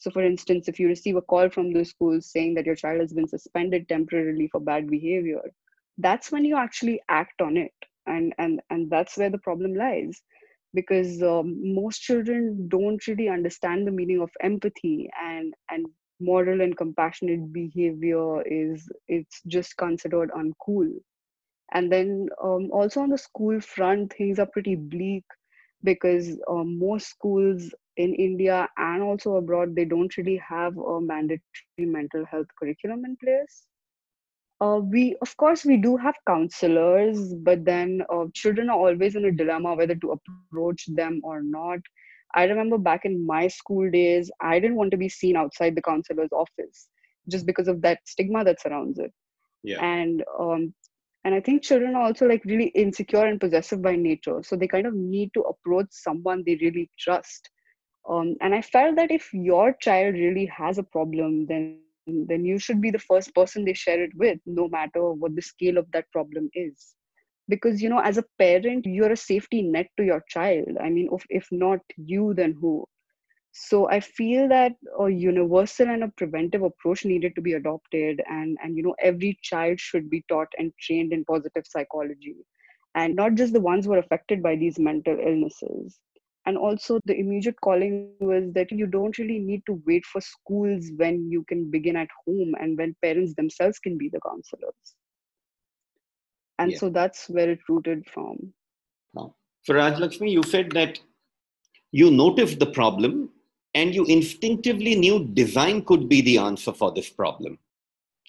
so 0.01 0.11
for 0.11 0.23
instance 0.25 0.69
if 0.69 0.79
you 0.79 0.89
receive 0.89 1.17
a 1.17 1.29
call 1.33 1.49
from 1.49 1.73
the 1.73 1.85
school 1.85 2.21
saying 2.21 2.55
that 2.55 2.67
your 2.67 2.75
child 2.75 3.01
has 3.01 3.13
been 3.13 3.29
suspended 3.29 3.89
temporarily 3.89 4.49
for 4.49 4.61
bad 4.61 4.89
behavior 4.89 5.41
that's 5.99 6.31
when 6.31 6.45
you 6.45 6.57
actually 6.57 7.01
act 7.09 7.41
on 7.41 7.57
it. 7.57 7.73
And 8.07 8.33
and 8.39 8.61
and 8.71 8.91
that's 8.91 9.17
where 9.17 9.29
the 9.29 9.39
problem 9.39 9.75
lies. 9.75 10.21
Because 10.73 11.21
um, 11.23 11.73
most 11.75 12.01
children 12.01 12.67
don't 12.69 13.05
really 13.07 13.29
understand 13.29 13.87
the 13.87 13.91
meaning 13.91 14.21
of 14.21 14.31
empathy 14.41 15.09
and 15.21 15.53
and 15.71 15.87
moral 16.19 16.61
and 16.61 16.77
compassionate 16.77 17.53
behavior 17.53 18.41
is 18.43 18.89
it's 19.07 19.41
just 19.47 19.77
considered 19.77 20.31
uncool. 20.31 20.89
And 21.73 21.91
then 21.91 22.29
um, 22.43 22.69
also 22.71 23.01
on 23.01 23.09
the 23.09 23.17
school 23.17 23.59
front 23.61 24.13
things 24.13 24.39
are 24.39 24.47
pretty 24.47 24.75
bleak 24.75 25.25
because 25.83 26.39
um, 26.49 26.79
most 26.79 27.07
schools 27.09 27.73
in 28.03 28.13
india 28.15 28.67
and 28.77 29.03
also 29.03 29.35
abroad 29.37 29.75
they 29.75 29.85
don't 29.85 30.15
really 30.17 30.37
have 30.37 30.77
a 30.77 31.01
mandatory 31.01 31.87
mental 31.97 32.25
health 32.25 32.47
curriculum 32.59 33.05
in 33.05 33.17
place. 33.23 33.65
Uh, 34.63 34.79
we 34.93 35.15
of 35.23 35.35
course 35.37 35.65
we 35.65 35.75
do 35.83 35.97
have 35.97 36.15
counselors 36.27 37.33
but 37.47 37.63
then 37.65 38.03
uh, 38.13 38.25
children 38.33 38.69
are 38.69 38.77
always 38.77 39.15
in 39.15 39.25
a 39.25 39.31
dilemma 39.31 39.73
whether 39.75 39.95
to 39.95 40.15
approach 40.17 40.85
them 41.01 41.19
or 41.23 41.41
not. 41.41 41.79
I 42.35 42.43
remember 42.45 42.77
back 42.77 43.05
in 43.05 43.25
my 43.25 43.47
school 43.47 43.89
days 43.91 44.29
i 44.49 44.59
didn't 44.59 44.77
want 44.81 44.91
to 44.91 45.01
be 45.05 45.09
seen 45.09 45.35
outside 45.35 45.75
the 45.75 45.87
counselor's 45.87 46.35
office 46.43 46.87
just 47.33 47.45
because 47.45 47.67
of 47.67 47.81
that 47.81 47.99
stigma 48.05 48.43
that 48.43 48.61
surrounds 48.61 48.99
it. 48.99 49.11
Yeah. 49.63 49.83
And 49.85 50.23
um, 50.39 50.73
and 51.23 51.35
i 51.35 51.39
think 51.39 51.63
children 51.63 51.95
are 51.95 52.03
also 52.03 52.27
like 52.27 52.43
really 52.45 52.67
insecure 52.83 53.25
and 53.25 53.39
possessive 53.39 53.81
by 53.81 53.95
nature 53.95 54.41
so 54.43 54.55
they 54.55 54.67
kind 54.67 54.87
of 54.87 54.93
need 54.93 55.31
to 55.33 55.41
approach 55.41 55.87
someone 55.91 56.43
they 56.45 56.57
really 56.61 56.89
trust 56.99 57.50
um, 58.09 58.35
and 58.41 58.53
i 58.55 58.61
felt 58.61 58.95
that 58.95 59.11
if 59.11 59.33
your 59.33 59.73
child 59.73 60.15
really 60.15 60.45
has 60.45 60.77
a 60.77 60.83
problem 60.83 61.45
then 61.47 61.81
then 62.27 62.45
you 62.45 62.57
should 62.57 62.81
be 62.81 62.91
the 62.91 62.99
first 62.99 63.33
person 63.35 63.63
they 63.63 63.73
share 63.73 64.03
it 64.03 64.11
with 64.15 64.39
no 64.45 64.67
matter 64.67 65.11
what 65.13 65.35
the 65.35 65.41
scale 65.41 65.77
of 65.77 65.91
that 65.91 66.11
problem 66.11 66.49
is. 66.53 66.95
Because 67.47 67.81
you 67.81 67.89
know 67.89 67.99
as 67.99 68.17
a 68.17 68.25
parent 68.39 68.85
you're 68.85 69.11
a 69.11 69.15
safety 69.17 69.61
net 69.61 69.87
to 69.97 70.03
your 70.03 70.23
child. 70.27 70.67
I 70.81 70.89
mean 70.89 71.09
if, 71.11 71.25
if 71.29 71.47
not 71.51 71.79
you 71.97 72.33
then 72.33 72.55
who? 72.59 72.85
So 73.51 73.89
i 73.89 73.99
feel 73.99 74.47
that 74.49 74.73
a 74.99 75.09
universal 75.09 75.89
and 75.89 76.03
a 76.03 76.07
preventive 76.17 76.63
approach 76.63 77.05
needed 77.05 77.35
to 77.35 77.41
be 77.41 77.53
adopted 77.53 78.21
and 78.29 78.57
and 78.63 78.77
you 78.77 78.83
know 78.83 78.95
every 78.99 79.37
child 79.41 79.79
should 79.79 80.09
be 80.09 80.23
taught 80.29 80.47
and 80.57 80.71
trained 80.79 81.13
in 81.13 81.25
positive 81.25 81.65
psychology 81.67 82.35
and 82.95 83.15
not 83.15 83.35
just 83.35 83.53
the 83.53 83.59
ones 83.59 83.85
who 83.85 83.93
are 83.93 83.99
affected 84.05 84.41
by 84.41 84.55
these 84.55 84.79
mental 84.79 85.17
illnesses 85.19 85.99
and 86.45 86.57
also 86.57 86.99
the 87.05 87.15
immediate 87.17 87.59
calling 87.61 88.13
was 88.19 88.51
that 88.53 88.71
you 88.71 88.87
don't 88.87 89.17
really 89.17 89.39
need 89.39 89.61
to 89.67 89.81
wait 89.85 90.03
for 90.05 90.21
schools 90.21 90.89
when 90.95 91.29
you 91.29 91.43
can 91.43 91.69
begin 91.69 91.95
at 91.95 92.07
home 92.25 92.55
and 92.59 92.77
when 92.77 92.95
parents 93.03 93.33
themselves 93.35 93.77
can 93.79 93.97
be 93.97 94.09
the 94.09 94.19
counselors. 94.27 94.95
And 96.57 96.71
yeah. 96.71 96.77
so 96.77 96.89
that's 96.89 97.29
where 97.29 97.49
it 97.49 97.59
rooted 97.69 98.05
from. 98.07 98.53
Now 99.13 99.35
for 99.65 99.75
rajlakshmi 99.75 100.31
you 100.31 100.43
said 100.43 100.71
that 100.71 100.99
you 101.91 102.09
noticed 102.09 102.59
the 102.59 102.71
problem 102.71 103.29
and 103.75 103.93
you 103.93 104.05
instinctively 104.05 104.95
knew 104.95 105.25
design 105.33 105.83
could 105.83 106.09
be 106.09 106.21
the 106.21 106.37
answer 106.37 106.73
for 106.73 106.91
this 106.91 107.09
problem. 107.09 107.59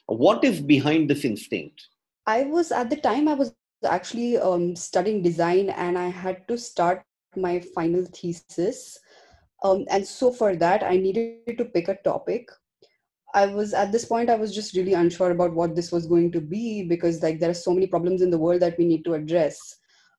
What 0.06 0.44
is 0.44 0.60
behind 0.60 1.08
this 1.08 1.24
instinct? 1.24 1.88
I 2.26 2.44
was 2.44 2.70
at 2.70 2.90
the 2.90 2.96
time 2.96 3.26
i 3.26 3.34
was 3.34 3.54
actually 3.84 4.38
um, 4.38 4.76
studying 4.76 5.22
design 5.22 5.70
and 5.70 5.98
i 5.98 6.08
had 6.08 6.46
to 6.46 6.56
start 6.56 7.02
my 7.36 7.60
final 7.74 8.04
thesis. 8.04 8.98
Um, 9.62 9.84
and 9.90 10.06
so 10.06 10.32
for 10.32 10.56
that, 10.56 10.82
I 10.82 10.96
needed 10.96 11.56
to 11.58 11.64
pick 11.64 11.88
a 11.88 11.96
topic. 11.96 12.48
I 13.34 13.46
was 13.46 13.72
at 13.72 13.92
this 13.92 14.04
point, 14.04 14.28
I 14.28 14.34
was 14.34 14.54
just 14.54 14.76
really 14.76 14.92
unsure 14.92 15.30
about 15.30 15.54
what 15.54 15.74
this 15.74 15.90
was 15.90 16.06
going 16.06 16.32
to 16.32 16.40
be 16.40 16.82
because 16.82 17.22
like 17.22 17.40
there 17.40 17.50
are 17.50 17.54
so 17.54 17.72
many 17.72 17.86
problems 17.86 18.20
in 18.20 18.30
the 18.30 18.38
world 18.38 18.60
that 18.60 18.76
we 18.76 18.84
need 18.84 19.04
to 19.04 19.14
address. 19.14 19.58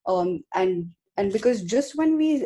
Um, 0.08 0.43
and 0.55 0.89
and 1.17 1.32
because 1.32 1.62
just 1.62 1.96
when 1.96 2.17
we 2.17 2.46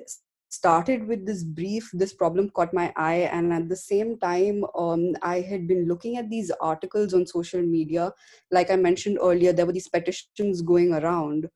started 0.50 1.07
with 1.07 1.25
this 1.25 1.43
brief, 1.43 1.89
this 1.93 2.13
problem 2.13 2.50
caught 2.50 2.74
my 2.74 2.93
eye, 2.95 3.29
and 3.31 3.53
at 3.53 3.69
the 3.69 3.75
same 3.75 4.17
time, 4.19 4.63
um, 4.77 5.15
I 5.21 5.41
had 5.41 5.67
been 5.67 5.88
looking 5.88 6.17
at 6.17 6.29
these 6.29 6.51
articles 6.62 7.13
on 7.13 7.25
social 7.25 7.62
media. 7.62 8.12
Like 8.51 8.71
I 8.71 8.75
mentioned 8.75 9.19
earlier, 9.21 9.53
there 9.53 9.65
were 9.65 9.74
these 9.74 9.89
petitions 9.89 10.62
going 10.62 10.93
around, 10.93 11.50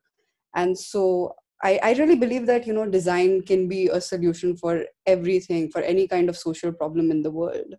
and 0.55 0.77
so 0.77 1.35
I, 1.63 1.79
I 1.83 1.93
really 1.93 2.15
believe 2.15 2.47
that 2.47 2.65
you 2.65 2.73
know 2.73 2.89
design 2.89 3.41
can 3.41 3.67
be 3.67 3.87
a 3.87 4.01
solution 4.01 4.55
for 4.57 4.85
everything 5.05 5.69
for 5.69 5.81
any 5.81 6.07
kind 6.07 6.29
of 6.29 6.37
social 6.37 6.71
problem 6.71 7.11
in 7.11 7.21
the 7.21 7.31
world. 7.31 7.75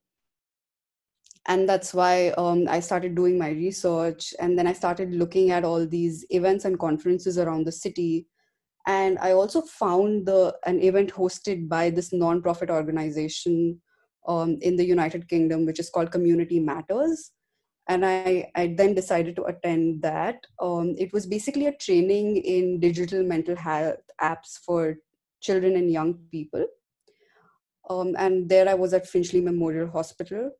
And 1.49 1.69
that's 1.69 1.93
why 1.93 2.29
um, 2.39 2.69
i 2.69 2.79
started 2.79 3.17
doing 3.17 3.37
my 3.37 3.51
research 3.51 4.33
and 4.39 4.57
then 4.57 4.69
i 4.69 4.73
started 4.73 5.13
looking 5.13 5.51
at 5.51 5.65
all 5.65 5.87
these 5.87 6.25
events 6.31 6.65
and 6.65 6.79
conferences 6.79 7.39
around 7.39 7.67
the 7.67 7.73
city. 7.73 8.27
And 8.87 9.19
i 9.19 9.33
also 9.33 9.63
found 9.63 10.27
the 10.27 10.57
an 10.67 10.81
event 10.81 11.13
hosted 11.13 11.69
by 11.69 11.91
this 11.91 12.13
non-profit 12.13 12.71
organization 12.71 13.81
um, 14.29 14.59
in 14.61 14.77
the 14.77 14.85
united 14.85 15.29
kingdom 15.29 15.67
which 15.67 15.81
is 15.81 15.91
called 15.91 16.13
community 16.13 16.61
matters 16.61 17.33
and 17.89 18.07
I, 18.07 18.51
I 18.55 18.75
then 18.77 18.95
decided 18.95 19.37
to 19.37 19.45
attend 19.45 20.03
that. 20.03 20.47
Um, 20.61 20.95
it 20.99 21.13
was 21.13 21.27
basically 21.27 21.67
a 21.67 21.77
training 21.77 22.37
in 22.37 22.81
digital 22.81 23.23
mental 23.25 23.57
health 23.57 23.99
apps 24.21 24.59
for 24.65 24.99
children 25.41 25.77
and 25.77 25.91
young 25.91 26.15
people. 26.31 26.67
Um, 27.91 28.15
and 28.19 28.49
there 28.49 28.69
I 28.69 28.75
was 28.75 28.95
at 28.95 29.09
Finchley 29.09 29.41
Memorial 29.41 29.89
Hospital. 29.89 30.53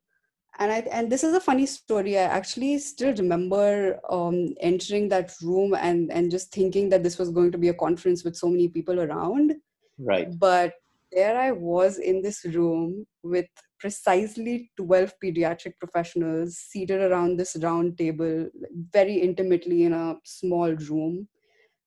And 0.59 0.71
I 0.71 0.79
and 0.91 1.11
this 1.11 1.23
is 1.23 1.33
a 1.33 1.39
funny 1.39 1.65
story. 1.65 2.15
I 2.19 2.23
actually 2.23 2.77
still 2.77 3.15
remember 3.15 3.99
um, 4.07 4.53
entering 4.59 5.09
that 5.09 5.33
room 5.41 5.73
and 5.73 6.11
and 6.11 6.29
just 6.29 6.51
thinking 6.51 6.89
that 6.89 7.01
this 7.01 7.17
was 7.17 7.31
going 7.31 7.51
to 7.53 7.57
be 7.57 7.69
a 7.69 7.73
conference 7.73 8.23
with 8.23 8.35
so 8.35 8.49
many 8.49 8.67
people 8.67 8.99
around. 8.99 9.55
Right. 9.97 10.27
But 10.37 10.73
there 11.11 11.39
I 11.39 11.51
was 11.51 11.97
in 11.97 12.21
this 12.21 12.45
room 12.45 13.07
with 13.23 13.47
precisely 13.83 14.71
12 14.77 15.13
pediatric 15.21 15.73
professionals 15.77 16.55
seated 16.55 17.01
around 17.01 17.35
this 17.35 17.57
round 17.61 17.97
table, 17.97 18.47
very 18.93 19.15
intimately 19.15 19.83
in 19.83 19.91
a 19.91 20.15
small 20.23 20.71
room, 20.89 21.27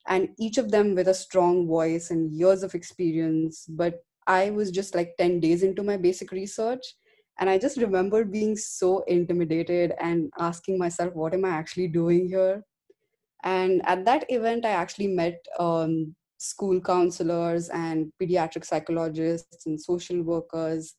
and 0.06 0.28
each 0.38 0.58
of 0.58 0.70
them 0.70 0.94
with 0.94 1.08
a 1.08 1.14
strong 1.14 1.66
voice 1.66 2.10
and 2.10 2.30
years 2.30 2.62
of 2.62 2.74
experience. 2.74 3.64
But 3.66 3.94
I 4.26 4.50
was 4.50 4.70
just 4.70 4.94
like 4.94 5.16
10 5.16 5.40
days 5.40 5.62
into 5.62 5.82
my 5.82 5.96
basic 5.96 6.32
research. 6.32 6.84
And 7.38 7.48
I 7.48 7.56
just 7.56 7.78
remember 7.78 8.26
being 8.26 8.56
so 8.56 9.02
intimidated 9.04 9.94
and 9.98 10.30
asking 10.38 10.78
myself, 10.78 11.14
what 11.14 11.32
am 11.32 11.46
I 11.46 11.50
actually 11.50 11.88
doing 11.88 12.28
here? 12.28 12.62
And 13.42 13.80
at 13.86 14.04
that 14.04 14.26
event, 14.28 14.66
I 14.66 14.70
actually 14.70 15.08
met 15.08 15.42
um, 15.58 16.14
school 16.36 16.78
counselors 16.78 17.70
and 17.70 18.12
pediatric 18.20 18.66
psychologists 18.66 19.64
and 19.64 19.80
social 19.80 20.20
workers 20.22 20.94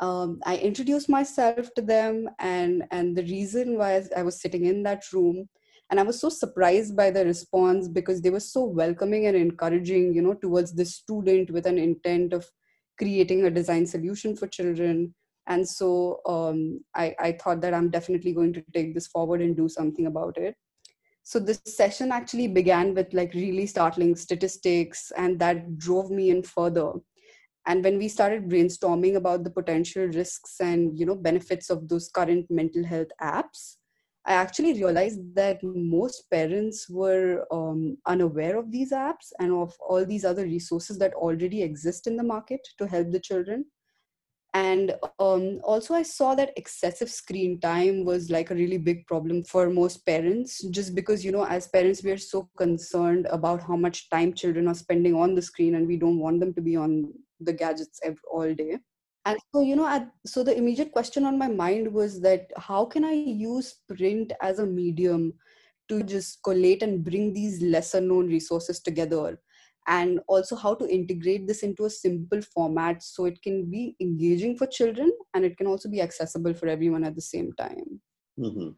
um, 0.00 0.40
i 0.44 0.56
introduced 0.56 1.08
myself 1.08 1.68
to 1.74 1.82
them 1.82 2.28
and 2.38 2.84
and 2.90 3.16
the 3.16 3.22
reason 3.24 3.78
why 3.78 4.02
i 4.16 4.22
was 4.22 4.40
sitting 4.40 4.64
in 4.66 4.82
that 4.82 5.02
room 5.12 5.48
and 5.90 6.00
i 6.00 6.02
was 6.02 6.20
so 6.20 6.28
surprised 6.28 6.96
by 6.96 7.10
the 7.10 7.24
response 7.24 7.88
because 7.88 8.20
they 8.20 8.30
were 8.30 8.40
so 8.40 8.64
welcoming 8.64 9.26
and 9.26 9.36
encouraging 9.36 10.14
you 10.14 10.22
know 10.22 10.34
towards 10.34 10.72
the 10.74 10.84
student 10.84 11.50
with 11.50 11.66
an 11.66 11.78
intent 11.78 12.32
of 12.32 12.44
creating 12.98 13.44
a 13.44 13.50
design 13.50 13.86
solution 13.86 14.36
for 14.36 14.46
children. 14.46 15.14
And 15.46 15.68
so 15.68 16.20
um, 16.26 16.80
I, 16.94 17.14
I 17.18 17.32
thought 17.32 17.60
that 17.60 17.74
i'm 17.74 17.90
definitely 17.90 18.32
going 18.32 18.52
to 18.54 18.64
take 18.72 18.94
this 18.94 19.06
forward 19.06 19.42
and 19.42 19.56
do 19.56 19.68
something 19.68 20.06
about 20.06 20.38
it. 20.38 20.56
So 21.22 21.38
this 21.38 21.60
session 21.66 22.12
actually 22.12 22.48
began 22.48 22.94
with 22.94 23.12
like 23.14 23.32
really 23.34 23.66
startling 23.66 24.14
statistics 24.14 25.10
and 25.16 25.38
that 25.40 25.78
drove 25.78 26.10
me 26.10 26.30
in 26.30 26.42
further 26.42 26.92
and 27.66 27.82
when 27.82 27.98
we 27.98 28.08
started 28.08 28.48
brainstorming 28.48 29.16
about 29.16 29.44
the 29.44 29.50
potential 29.50 30.06
risks 30.06 30.60
and 30.60 30.98
you 30.98 31.06
know 31.06 31.14
benefits 31.14 31.70
of 31.70 31.88
those 31.88 32.08
current 32.08 32.46
mental 32.50 32.84
health 32.84 33.12
apps 33.22 33.76
i 34.26 34.32
actually 34.32 34.72
realized 34.74 35.20
that 35.34 35.62
most 35.62 36.30
parents 36.30 36.88
were 36.88 37.44
um, 37.50 37.96
unaware 38.06 38.56
of 38.58 38.70
these 38.70 38.92
apps 38.92 39.32
and 39.38 39.52
of 39.52 39.74
all 39.80 40.04
these 40.04 40.24
other 40.24 40.44
resources 40.44 40.98
that 40.98 41.14
already 41.14 41.62
exist 41.62 42.06
in 42.06 42.16
the 42.16 42.22
market 42.22 42.66
to 42.78 42.86
help 42.86 43.10
the 43.10 43.20
children. 43.20 43.64
And 44.54 44.94
um, 45.18 45.60
also 45.64 45.94
i 45.94 46.02
saw 46.02 46.36
that 46.36 46.52
excessive 46.56 47.10
screen 47.10 47.58
time 47.58 48.04
was 48.04 48.30
like 48.30 48.52
a 48.52 48.54
really 48.54 48.78
big 48.78 49.04
problem 49.08 49.42
for 49.42 49.68
most 49.68 50.06
parents 50.06 50.62
just 50.78 50.94
because 50.94 51.24
you 51.24 51.32
know 51.32 51.44
as 51.44 51.66
parents 51.66 52.04
we 52.04 52.12
are 52.12 52.24
so 52.26 52.48
concerned 52.56 53.26
about 53.32 53.64
how 53.64 53.74
much 53.74 54.08
time 54.10 54.32
children 54.32 54.68
are 54.68 54.80
spending 54.82 55.16
on 55.16 55.34
the 55.34 55.42
screen 55.42 55.74
and 55.74 55.88
we 55.88 55.96
don't 55.96 56.20
want 56.20 56.38
them 56.38 56.54
to 56.54 56.60
be 56.60 56.76
on 56.76 57.12
the 57.40 57.52
gadgets 57.52 58.00
every, 58.02 58.20
all 58.30 58.54
day. 58.54 58.78
And 59.26 59.38
so 59.54 59.62
you 59.62 59.74
know 59.74 59.86
at, 59.86 60.10
so 60.26 60.44
the 60.44 60.56
immediate 60.56 60.92
question 60.92 61.24
on 61.24 61.38
my 61.38 61.48
mind 61.48 61.92
was 61.92 62.20
that 62.20 62.50
how 62.58 62.84
can 62.84 63.04
i 63.04 63.12
use 63.12 63.76
print 63.88 64.32
as 64.42 64.58
a 64.58 64.66
medium 64.66 65.32
to 65.88 66.02
just 66.02 66.42
collate 66.42 66.82
and 66.82 67.02
bring 67.02 67.32
these 67.32 67.62
lesser 67.62 68.00
known 68.00 68.28
resources 68.28 68.80
together? 68.80 69.40
And 69.86 70.20
also 70.28 70.56
how 70.56 70.74
to 70.76 70.88
integrate 70.88 71.46
this 71.46 71.62
into 71.62 71.84
a 71.84 71.90
simple 71.90 72.40
format 72.40 73.02
so 73.02 73.26
it 73.26 73.40
can 73.42 73.70
be 73.70 73.96
engaging 74.00 74.56
for 74.56 74.66
children 74.66 75.12
and 75.34 75.44
it 75.44 75.58
can 75.58 75.66
also 75.66 75.90
be 75.90 76.00
accessible 76.00 76.54
for 76.54 76.68
everyone 76.68 77.04
at 77.04 77.14
the 77.14 77.20
same 77.20 77.52
time. 77.58 78.00
Mm-hmm. 78.38 78.70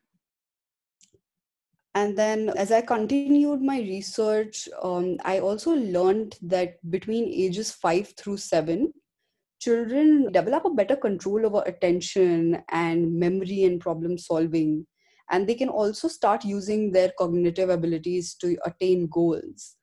And 1.97 2.17
then 2.17 2.51
as 2.65 2.71
i 2.71 2.81
continued 2.81 3.63
my 3.63 3.79
research 3.81 4.69
um, 4.83 5.17
i 5.25 5.39
also 5.39 5.75
learned 5.75 6.37
that 6.43 6.79
between 6.91 7.25
ages 7.47 7.73
5 7.73 8.15
through 8.17 8.37
7 8.37 8.93
children 9.61 10.31
develop 10.33 10.65
a 10.65 10.71
better 10.71 10.97
control 10.97 11.47
over 11.47 11.63
attention 11.67 12.63
and 12.71 13.19
memory 13.19 13.65
and 13.65 13.81
problem 13.81 14.19
solving. 14.19 14.87
And 15.31 15.47
they 15.47 15.55
can 15.55 15.69
also 15.69 16.09
start 16.09 16.45
using 16.45 16.93
their 16.93 17.11
cognitive 17.19 17.71
abilities 17.71 18.35
to 18.37 18.57
attain 18.65 19.09
goals. 19.09 19.77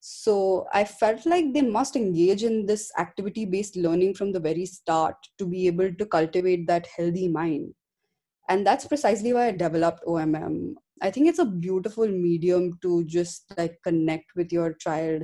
So 0.00 0.66
i 0.72 0.84
felt 0.84 1.24
like 1.26 1.52
they 1.54 1.62
must 1.62 1.94
engage 1.94 2.42
in 2.42 2.66
this 2.66 2.90
activity 2.98 3.44
based 3.44 3.76
learning 3.76 4.14
from 4.14 4.32
the 4.32 4.40
very 4.40 4.66
start 4.66 5.14
to 5.38 5.46
be 5.46 5.66
able 5.68 5.94
to 5.94 6.06
cultivate 6.06 6.66
that 6.66 6.88
healthy 6.96 7.28
mind. 7.28 7.72
And 8.48 8.66
that's 8.66 8.86
precisely 8.86 9.32
why 9.32 9.46
i 9.46 9.52
developed 9.52 10.02
omm 10.06 10.76
i 11.00 11.10
think 11.10 11.28
it's 11.28 11.38
a 11.38 11.44
beautiful 11.44 12.06
medium 12.06 12.78
to 12.82 13.04
just 13.04 13.52
like 13.56 13.78
connect 13.84 14.34
with 14.36 14.52
your 14.52 14.72
child 14.74 15.22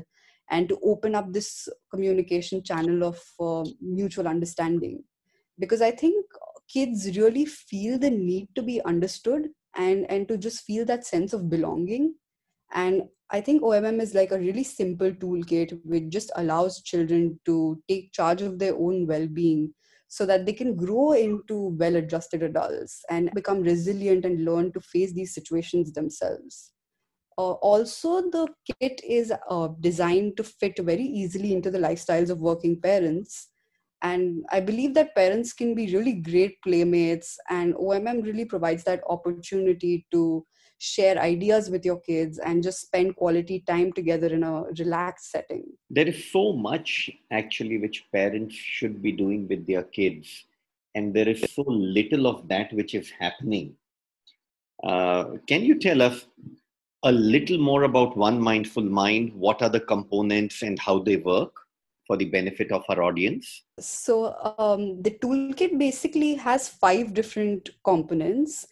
and 0.51 0.69
to 0.69 0.79
open 0.83 1.15
up 1.15 1.33
this 1.33 1.69
communication 1.91 2.63
channel 2.63 3.05
of 3.05 3.21
uh, 3.41 3.69
mutual 3.81 4.27
understanding. 4.27 5.05
Because 5.59 5.83
i 5.83 5.91
think 5.91 6.25
kids 6.73 7.17
really 7.17 7.45
feel 7.45 7.99
the 7.99 8.11
need 8.11 8.49
to 8.55 8.63
be 8.63 8.81
understood 8.85 9.49
and 9.75 10.11
and 10.11 10.29
to 10.29 10.39
just 10.39 10.65
feel 10.65 10.85
that 10.87 11.07
sense 11.07 11.33
of 11.33 11.51
belonging. 11.51 12.15
And 12.73 13.03
i 13.31 13.41
think 13.41 13.63
omm 13.63 14.01
is 14.01 14.15
like 14.15 14.33
a 14.33 14.39
really 14.39 14.65
simple 14.65 15.11
toolkit 15.13 15.79
which 15.85 16.09
just 16.09 16.31
allows 16.37 16.83
children 16.83 17.39
to 17.45 17.83
take 17.89 18.13
charge 18.13 18.43
of 18.43 18.59
their 18.59 18.75
own 18.77 19.07
well-being 19.07 19.75
so 20.09 20.25
that 20.27 20.47
they 20.47 20.53
can 20.53 20.75
grow 20.75 21.13
into 21.13 21.77
well 21.79 21.97
adjusted 21.97 22.43
adults 22.43 23.05
and 23.11 23.31
become 23.35 23.61
resilient 23.61 24.25
and 24.25 24.45
learn 24.45 24.73
to 24.73 24.81
face 24.81 25.13
these 25.13 25.35
situations 25.35 25.93
themselves. 25.93 26.73
Uh, 27.37 27.53
also 27.53 28.23
the 28.31 28.49
kit 28.81 29.01
is 29.07 29.33
uh, 29.49 29.69
designed 29.81 30.37
to 30.37 30.43
fit 30.43 30.77
very 30.81 31.05
easily 31.05 31.53
into 31.53 31.71
the 31.71 31.79
lifestyles 31.79 32.31
of 32.31 32.41
working 32.41 32.81
parents. 32.81 33.49
And 34.01 34.45
i 34.53 34.61
believe 34.61 34.95
that 34.95 35.15
parents 35.15 35.53
can 35.53 35.75
be 35.75 35.93
really 35.93 36.13
great 36.15 36.61
playmates 36.63 37.37
and 37.51 37.75
omm 37.75 38.21
really 38.23 38.45
provides 38.45 38.85
that 38.85 39.03
opportunity 39.09 40.07
to 40.13 40.47
share 40.79 41.19
ideas 41.19 41.69
with 41.71 41.85
your 41.85 42.01
kids 42.01 42.39
and 42.39 42.63
just 42.63 42.81
spend 42.81 43.17
quality 43.17 43.65
time 43.67 43.93
together 43.93 44.29
in 44.29 44.43
a 44.43 44.65
relaxed 44.79 45.31
setting? 45.31 45.65
There 45.91 46.07
is 46.07 46.31
so 46.31 46.53
much 46.53 47.11
actually 47.31 47.79
which 47.79 48.05
parents 48.13 48.55
should 48.55 49.03
be 49.03 49.13
doing 49.13 49.49
with 49.49 49.67
their 49.67 49.83
kids. 49.83 50.45
And 50.95 51.15
there 51.15 51.29
is 51.29 51.45
so 51.53 51.65
little 51.67 52.27
of 52.27 52.49
that 52.49 52.73
which 52.73 52.95
is 52.95 53.11
happening. 53.11 53.75
Uh, 54.83 55.37
can 55.47 55.63
you 55.63 55.79
tell 55.79 56.01
us 56.01 56.27
a 57.03 57.13
little 57.13 57.59
more 57.59 57.85
about 57.85 58.17
one 58.17 58.41
mindful 58.41 58.83
mind? 58.83 59.33
What 59.35 59.63
are 59.63 59.69
the 59.69 59.81
components 59.81 60.63
and 60.63 60.79
how 60.79 61.01
they 61.01 61.17
work 61.17 61.53
for 62.07 62.17
the 62.17 62.25
benefit 62.25 62.73
of 62.73 62.85
our 62.89 63.03
audience? 63.03 63.65
So, 63.79 64.35
um, 64.59 65.03
the 65.03 65.11
toolkit 65.11 65.79
basically 65.79 66.35
has 66.37 66.69
five 66.69 67.15
different 67.15 67.71
components, 67.85 68.67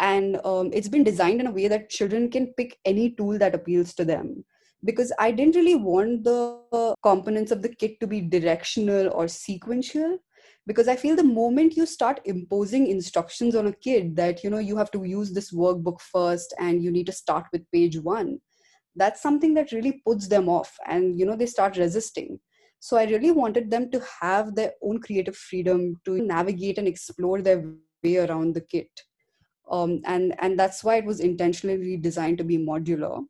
and 0.00 0.40
um, 0.44 0.70
it's 0.72 0.88
been 0.88 1.04
designed 1.04 1.40
in 1.40 1.46
a 1.46 1.52
way 1.52 1.68
that 1.68 1.90
children 1.90 2.30
can 2.30 2.52
pick 2.54 2.78
any 2.84 3.10
tool 3.12 3.38
that 3.38 3.54
appeals 3.54 3.94
to 3.94 4.04
them. 4.04 4.44
Because 4.84 5.12
I 5.18 5.30
didn't 5.30 5.56
really 5.56 5.76
want 5.76 6.24
the 6.24 6.94
components 7.02 7.52
of 7.52 7.62
the 7.62 7.68
kit 7.68 8.00
to 8.00 8.06
be 8.06 8.22
directional 8.22 9.10
or 9.12 9.28
sequential. 9.28 10.18
Because 10.66 10.88
I 10.88 10.96
feel 10.96 11.16
the 11.16 11.22
moment 11.22 11.76
you 11.76 11.84
start 11.84 12.20
imposing 12.24 12.86
instructions 12.86 13.54
on 13.54 13.66
a 13.66 13.72
kid 13.72 14.16
that, 14.16 14.42
you 14.42 14.50
know, 14.50 14.58
you 14.58 14.76
have 14.78 14.90
to 14.92 15.04
use 15.04 15.32
this 15.32 15.52
workbook 15.52 16.00
first 16.00 16.54
and 16.58 16.82
you 16.82 16.90
need 16.90 17.06
to 17.06 17.12
start 17.12 17.46
with 17.52 17.70
page 17.70 17.98
one, 17.98 18.38
that's 18.96 19.22
something 19.22 19.54
that 19.54 19.72
really 19.72 20.02
puts 20.06 20.28
them 20.28 20.48
off 20.48 20.74
and, 20.86 21.18
you 21.18 21.26
know, 21.26 21.36
they 21.36 21.46
start 21.46 21.76
resisting 21.76 22.40
so 22.82 22.96
I 22.96 23.04
really 23.04 23.30
wanted 23.30 23.70
them 23.70 23.90
to 23.90 24.02
have 24.22 24.54
their 24.54 24.72
own 24.82 25.00
creative 25.00 25.36
freedom 25.36 26.00
to 26.06 26.22
navigate 26.22 26.78
and 26.78 26.88
explore 26.88 27.42
their 27.42 27.62
way 28.02 28.16
around 28.16 28.54
the 28.54 28.62
kit. 28.62 28.88
Um, 29.70 30.00
and, 30.04 30.34
and 30.38 30.58
that's 30.58 30.82
why 30.82 30.96
it 30.96 31.04
was 31.04 31.20
intentionally 31.20 31.96
designed 31.96 32.38
to 32.38 32.44
be 32.44 32.58
modular. 32.58 33.24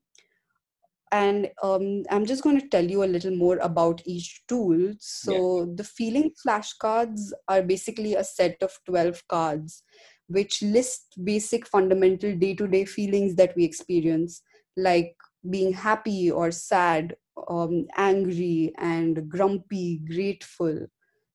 And 1.13 1.51
um, 1.63 2.05
I'm 2.11 2.25
just 2.25 2.43
going 2.43 2.61
to 2.61 2.69
tell 2.69 2.85
you 2.85 3.03
a 3.03 3.13
little 3.13 3.35
more 3.35 3.59
about 3.59 4.01
each 4.07 4.43
tool. 4.49 4.95
So 5.01 5.61
yeah. 5.61 5.73
the 5.75 5.85
feeling 5.85 6.31
flashcards 6.47 7.33
are 7.49 7.63
basically 7.63 8.15
a 8.15 8.25
set 8.25 8.57
of 8.63 8.73
12 8.87 9.27
cards 9.29 9.83
which 10.31 10.63
list 10.63 11.17
basic 11.25 11.67
fundamental 11.67 12.35
day-to-day 12.37 12.85
feelings 12.85 13.35
that 13.35 13.55
we 13.57 13.65
experience 13.65 14.43
like 14.77 15.17
being 15.51 15.73
happy 15.73 16.31
or 16.31 16.51
sad 16.53 17.17
um, 17.49 17.87
angry 17.97 18.73
and 18.79 19.29
grumpy 19.29 20.01
grateful 20.07 20.87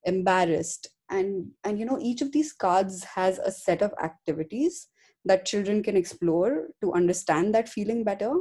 embarrassed 0.05 0.87
and 1.09 1.47
and 1.63 1.79
you 1.79 1.85
know 1.85 1.99
each 1.99 2.21
of 2.21 2.31
these 2.31 2.53
cards 2.53 3.03
has 3.03 3.37
a 3.39 3.51
set 3.51 3.81
of 3.81 3.93
activities 4.01 4.87
that 5.25 5.45
children 5.45 5.83
can 5.83 5.97
explore 5.97 6.67
to 6.81 6.93
understand 6.93 7.53
that 7.55 7.69
feeling 7.69 8.03
better. 8.03 8.33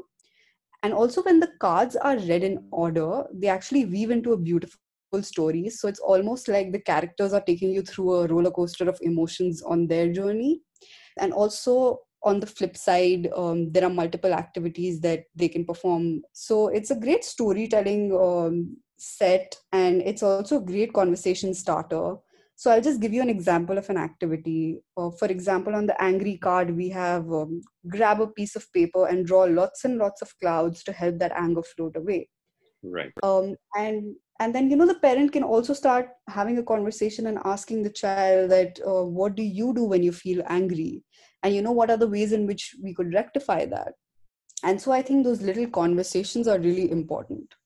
And 0.83 0.92
also 0.92 1.23
when 1.23 1.40
the 1.40 1.53
cards 1.61 1.97
are 1.97 2.18
read 2.18 2.44
in 2.44 2.68
order 2.70 3.25
they 3.33 3.49
actually 3.49 3.87
weave 3.87 4.11
into 4.11 4.33
a 4.33 4.38
beautiful 4.38 4.79
story. 5.23 5.70
So 5.70 5.88
it's 5.88 6.01
almost 6.01 6.49
like 6.49 6.73
the 6.73 6.81
characters 6.81 7.33
are 7.33 7.40
taking 7.40 7.70
you 7.70 7.83
through 7.83 8.14
a 8.14 8.27
roller 8.27 8.51
coaster 8.51 8.88
of 8.88 8.99
emotions 9.01 9.62
on 9.62 9.87
their 9.87 10.12
journey. 10.12 10.61
And 11.18 11.33
also 11.33 12.01
on 12.23 12.40
the 12.40 12.47
flip 12.47 12.77
side 12.77 13.29
um, 13.37 13.70
there 13.70 13.85
are 13.85 13.90
multiple 13.90 14.33
activities 14.33 15.01
that 15.01 15.25
they 15.35 15.49
can 15.49 15.64
perform. 15.64 16.23
So 16.33 16.68
it's 16.68 16.90
a 16.90 17.01
great 17.01 17.25
storytelling 17.25 18.12
um, 18.14 18.77
set 18.97 19.57
and 19.73 20.03
it's 20.03 20.23
also 20.23 20.59
a 20.59 20.64
great 20.64 20.92
conversation 20.92 21.55
starter 21.55 22.16
so 22.64 22.70
i'll 22.70 22.81
just 22.85 23.00
give 23.00 23.12
you 23.12 23.20
an 23.20 23.29
example 23.29 23.77
of 23.77 23.90
an 23.90 23.98
activity. 23.98 24.79
Uh, 24.96 25.11
for 25.11 25.29
example 25.29 25.74
on 25.74 25.85
the 25.85 26.03
angry 26.03 26.38
card 26.38 26.74
we 26.74 26.88
have 26.88 27.31
um, 27.31 27.61
grab 27.94 28.22
a 28.22 28.27
piece 28.27 28.57
of 28.57 28.72
paper 28.72 29.07
and 29.07 29.27
draw 29.27 29.42
lots 29.42 29.85
and 29.85 29.98
lots 29.98 30.22
of 30.22 30.33
clouds 30.40 30.83
to 30.83 30.92
help 30.92 31.18
that 31.18 31.33
anger 31.37 31.62
float 31.62 31.94
away. 31.94 32.27
Right. 32.83 33.12
Um, 33.22 33.57
and 33.77 34.16
and 34.40 34.55
then 34.55 34.70
you 34.70 34.77
know 34.77 34.87
the 34.87 34.98
parent 35.00 35.33
can 35.33 35.42
also 35.42 35.74
start 35.74 36.09
having 36.29 36.57
a 36.57 36.62
conversation 36.62 37.27
and 37.27 37.38
asking 37.44 37.83
the 37.83 37.90
child 37.90 38.50
that 38.53 38.81
uh, 38.87 39.05
what 39.18 39.35
do 39.35 39.42
you 39.42 39.74
do 39.74 39.85
when 39.85 40.03
you 40.03 40.12
feel 40.12 40.42
angry? 40.46 41.03
And 41.42 41.55
you 41.55 41.61
know 41.61 41.72
what 41.72 41.90
are 41.90 41.98
the 41.98 42.09
ways 42.16 42.33
in 42.33 42.46
which 42.46 42.74
we 42.83 42.94
could 42.94 43.12
rectify 43.12 43.66
that? 43.66 43.92
And 44.62 44.81
so 44.81 44.92
i 44.92 45.03
think 45.03 45.24
those 45.24 45.42
little 45.50 45.68
conversations 45.83 46.48
are 46.48 46.59
really 46.59 46.90
important 46.90 47.61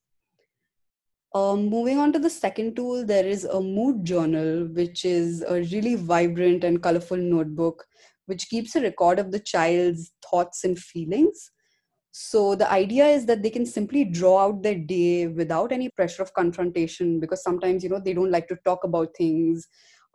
um, 1.35 1.67
moving 1.69 1.99
on 1.99 2.13
to 2.13 2.19
the 2.19 2.31
second 2.31 2.75
tool 2.75 3.05
there 3.05 3.27
is 3.27 3.45
a 3.45 3.61
mood 3.61 4.05
journal 4.05 4.67
which 4.73 5.05
is 5.05 5.43
a 5.43 5.61
really 5.73 5.95
vibrant 5.95 6.65
and 6.65 6.83
colorful 6.83 7.17
notebook 7.17 7.85
which 8.27 8.49
keeps 8.49 8.77
a 8.77 8.81
record 8.81 9.19
of 9.19 9.33
the 9.33 9.41
child's 9.41 10.13
thoughts 10.23 10.65
and 10.65 10.79
feelings. 10.79 11.51
So 12.13 12.55
the 12.55 12.71
idea 12.71 13.07
is 13.07 13.25
that 13.27 13.43
they 13.43 13.51
can 13.51 13.65
simply 13.65 14.05
draw 14.05 14.45
out 14.45 14.63
their 14.63 14.79
day 14.79 15.29
without 15.29 15.73
any 15.73 15.89
pressure 15.89 16.23
of 16.23 16.35
confrontation 16.35 17.21
because 17.21 17.43
sometimes 17.43 17.83
you 17.83 17.89
know 17.89 18.01
they 18.01 18.13
don't 18.13 18.31
like 18.31 18.49
to 18.49 18.59
talk 18.65 18.85
about 18.85 19.17
things. 19.17 19.67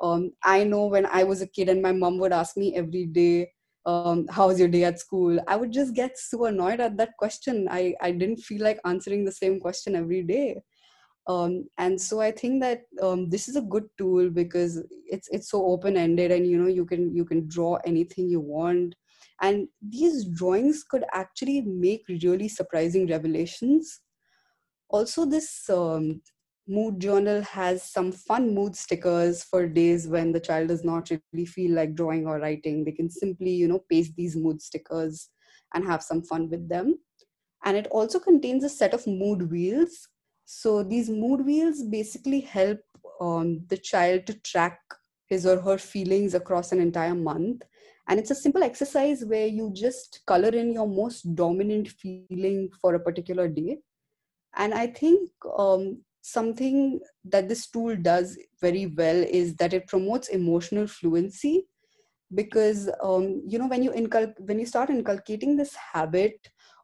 Um, 0.02 0.32
i 0.44 0.64
know 0.64 0.88
when 0.88 1.06
i 1.06 1.24
was 1.24 1.42
a 1.42 1.48
kid 1.48 1.70
and 1.70 1.82
my 1.82 1.92
mom 1.92 2.18
would 2.18 2.34
ask 2.34 2.58
me 2.58 2.76
every 2.76 3.06
day 3.06 3.52
um, 3.86 4.26
how 4.28 4.48
was 4.48 4.60
your 4.60 4.70
day 4.70 4.86
at 4.86 5.00
school? 5.00 5.40
I 5.48 5.56
would 5.56 5.72
just 5.72 5.94
get 5.94 6.18
so 6.18 6.46
annoyed 6.46 6.80
at 6.80 6.96
that 6.98 7.18
question. 7.18 7.68
I, 7.70 7.94
I 8.02 8.12
didn't 8.12 8.38
feel 8.38 8.64
like 8.64 8.80
answering 8.86 9.26
the 9.26 9.32
same 9.32 9.60
question 9.60 9.94
every 9.96 10.24
day 10.24 10.62
um, 11.28 11.66
and 11.78 12.00
so 12.00 12.20
i 12.20 12.32
think 12.32 12.62
that 12.62 12.82
um, 13.02 13.30
this 13.30 13.48
is 13.48 13.56
a 13.56 13.62
good 13.62 13.86
tool 13.98 14.30
because 14.30 14.84
it's 15.06 15.28
it's 15.32 15.50
so 15.50 15.66
open 15.66 15.96
ended 15.98 16.32
and 16.32 16.48
you 16.48 16.58
know 16.58 16.68
you 16.68 16.86
can 16.86 17.16
you 17.16 17.26
can 17.26 17.48
draw 17.48 17.78
anything 17.86 18.30
you 18.30 18.40
want. 18.40 18.96
And 19.42 19.68
these 19.82 20.26
drawings 20.26 20.84
could 20.84 21.04
actually 21.14 21.62
make 21.62 22.06
really 22.08 22.48
surprising 22.48 23.08
revelations. 23.08 24.00
Also 24.90 25.26
this 25.26 25.70
um, 25.70 26.22
mood 26.68 27.00
journal 27.00 27.42
has 27.42 27.84
some 27.84 28.12
fun 28.12 28.54
mood 28.56 28.76
stickers 28.76 29.44
for 29.44 29.68
days 29.68 30.08
when 30.08 30.32
the 30.32 30.40
child 30.40 30.70
does 30.70 30.84
not 30.84 31.10
really 31.10 31.46
feel 31.46 31.72
like 31.76 31.96
drawing 31.96 32.26
or 32.26 32.40
writing. 32.40 32.84
They 32.86 32.92
can 32.92 33.10
simply 33.10 33.52
you 33.52 33.68
know 33.68 33.84
paste 33.90 34.14
these 34.16 34.36
mood 34.36 34.62
stickers 34.62 35.30
and 35.74 35.86
have 35.86 36.04
some 36.04 36.24
fun 36.24 36.50
with 36.50 36.70
them. 36.70 37.00
And 37.66 37.78
it 37.78 37.88
also 37.88 38.20
contains 38.20 38.64
a 38.64 38.70
set 38.70 38.94
of 38.94 39.06
mood 39.08 39.52
wheels 39.52 40.08
so 40.46 40.84
these 40.84 41.10
mood 41.10 41.46
wheels 41.46 41.84
basically 41.84 42.42
help 42.42 42.80
um, 43.22 43.66
the 43.70 43.78
child 43.78 44.26
to 44.28 44.34
track 44.42 44.80
his 45.28 45.46
or 45.46 45.60
her 45.62 45.78
feelings 45.78 46.34
across 46.34 46.72
an 46.72 46.80
entire 46.80 47.16
month. 47.16 47.64
And 48.08 48.20
it's 48.20 48.32
a 48.32 48.36
simple 48.36 48.64
exercise 48.64 49.24
where 49.24 49.48
you 49.48 49.72
just 49.74 50.22
color 50.28 50.50
in 50.50 50.74
your 50.74 50.88
most 50.88 51.34
dominant 51.36 51.88
feeling 51.88 52.70
for 52.82 52.96
a 52.96 53.00
particular 53.00 53.48
day. 53.48 53.78
And 54.56 54.74
i 54.74 54.88
think 54.88 55.30
um, 55.58 56.02
something 56.22 57.00
that 57.26 57.50
this 57.50 57.68
tool 57.68 57.96
does 57.96 58.38
very 58.62 58.86
well 58.98 59.26
is 59.30 59.56
that 59.56 59.74
it 59.74 59.88
promotes 59.88 60.30
emotional 60.30 60.88
fluency 60.88 61.66
because 62.36 62.90
um, 63.02 63.42
you 63.48 63.60
know 63.60 63.68
when 63.68 63.84
you 63.84 63.92
when 64.40 64.60
you 64.60 64.66
start 64.66 64.90
inculcating 64.90 65.56
this 65.56 65.76
habit 65.76 66.36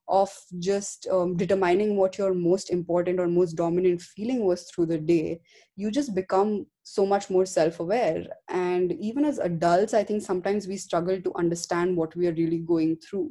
of 0.09 0.31
just 0.57 1.07
um, 1.11 1.37
determining 1.37 1.95
what 1.95 2.17
your 2.17 2.33
most 2.33 2.71
important 2.71 3.19
or 3.19 3.27
most 3.27 3.53
dominant 3.53 4.01
feeling 4.01 4.43
was 4.43 4.63
through 4.63 4.87
the 4.87 4.97
day 4.97 5.39
you 5.75 5.91
just 5.91 6.13
become 6.13 6.65
so 6.83 7.05
much 7.05 7.29
more 7.29 7.45
self-aware. 7.45 8.25
And 8.49 8.91
even 8.93 9.23
as 9.23 9.39
adults 9.39 9.93
i 9.93 10.03
think 10.03 10.21
sometimes 10.21 10.67
we 10.67 10.77
struggle 10.77 11.21
to 11.21 11.35
understand 11.35 11.95
what 11.95 12.15
we 12.15 12.27
are 12.27 12.33
really 12.33 12.59
going 12.59 12.97
through. 12.97 13.29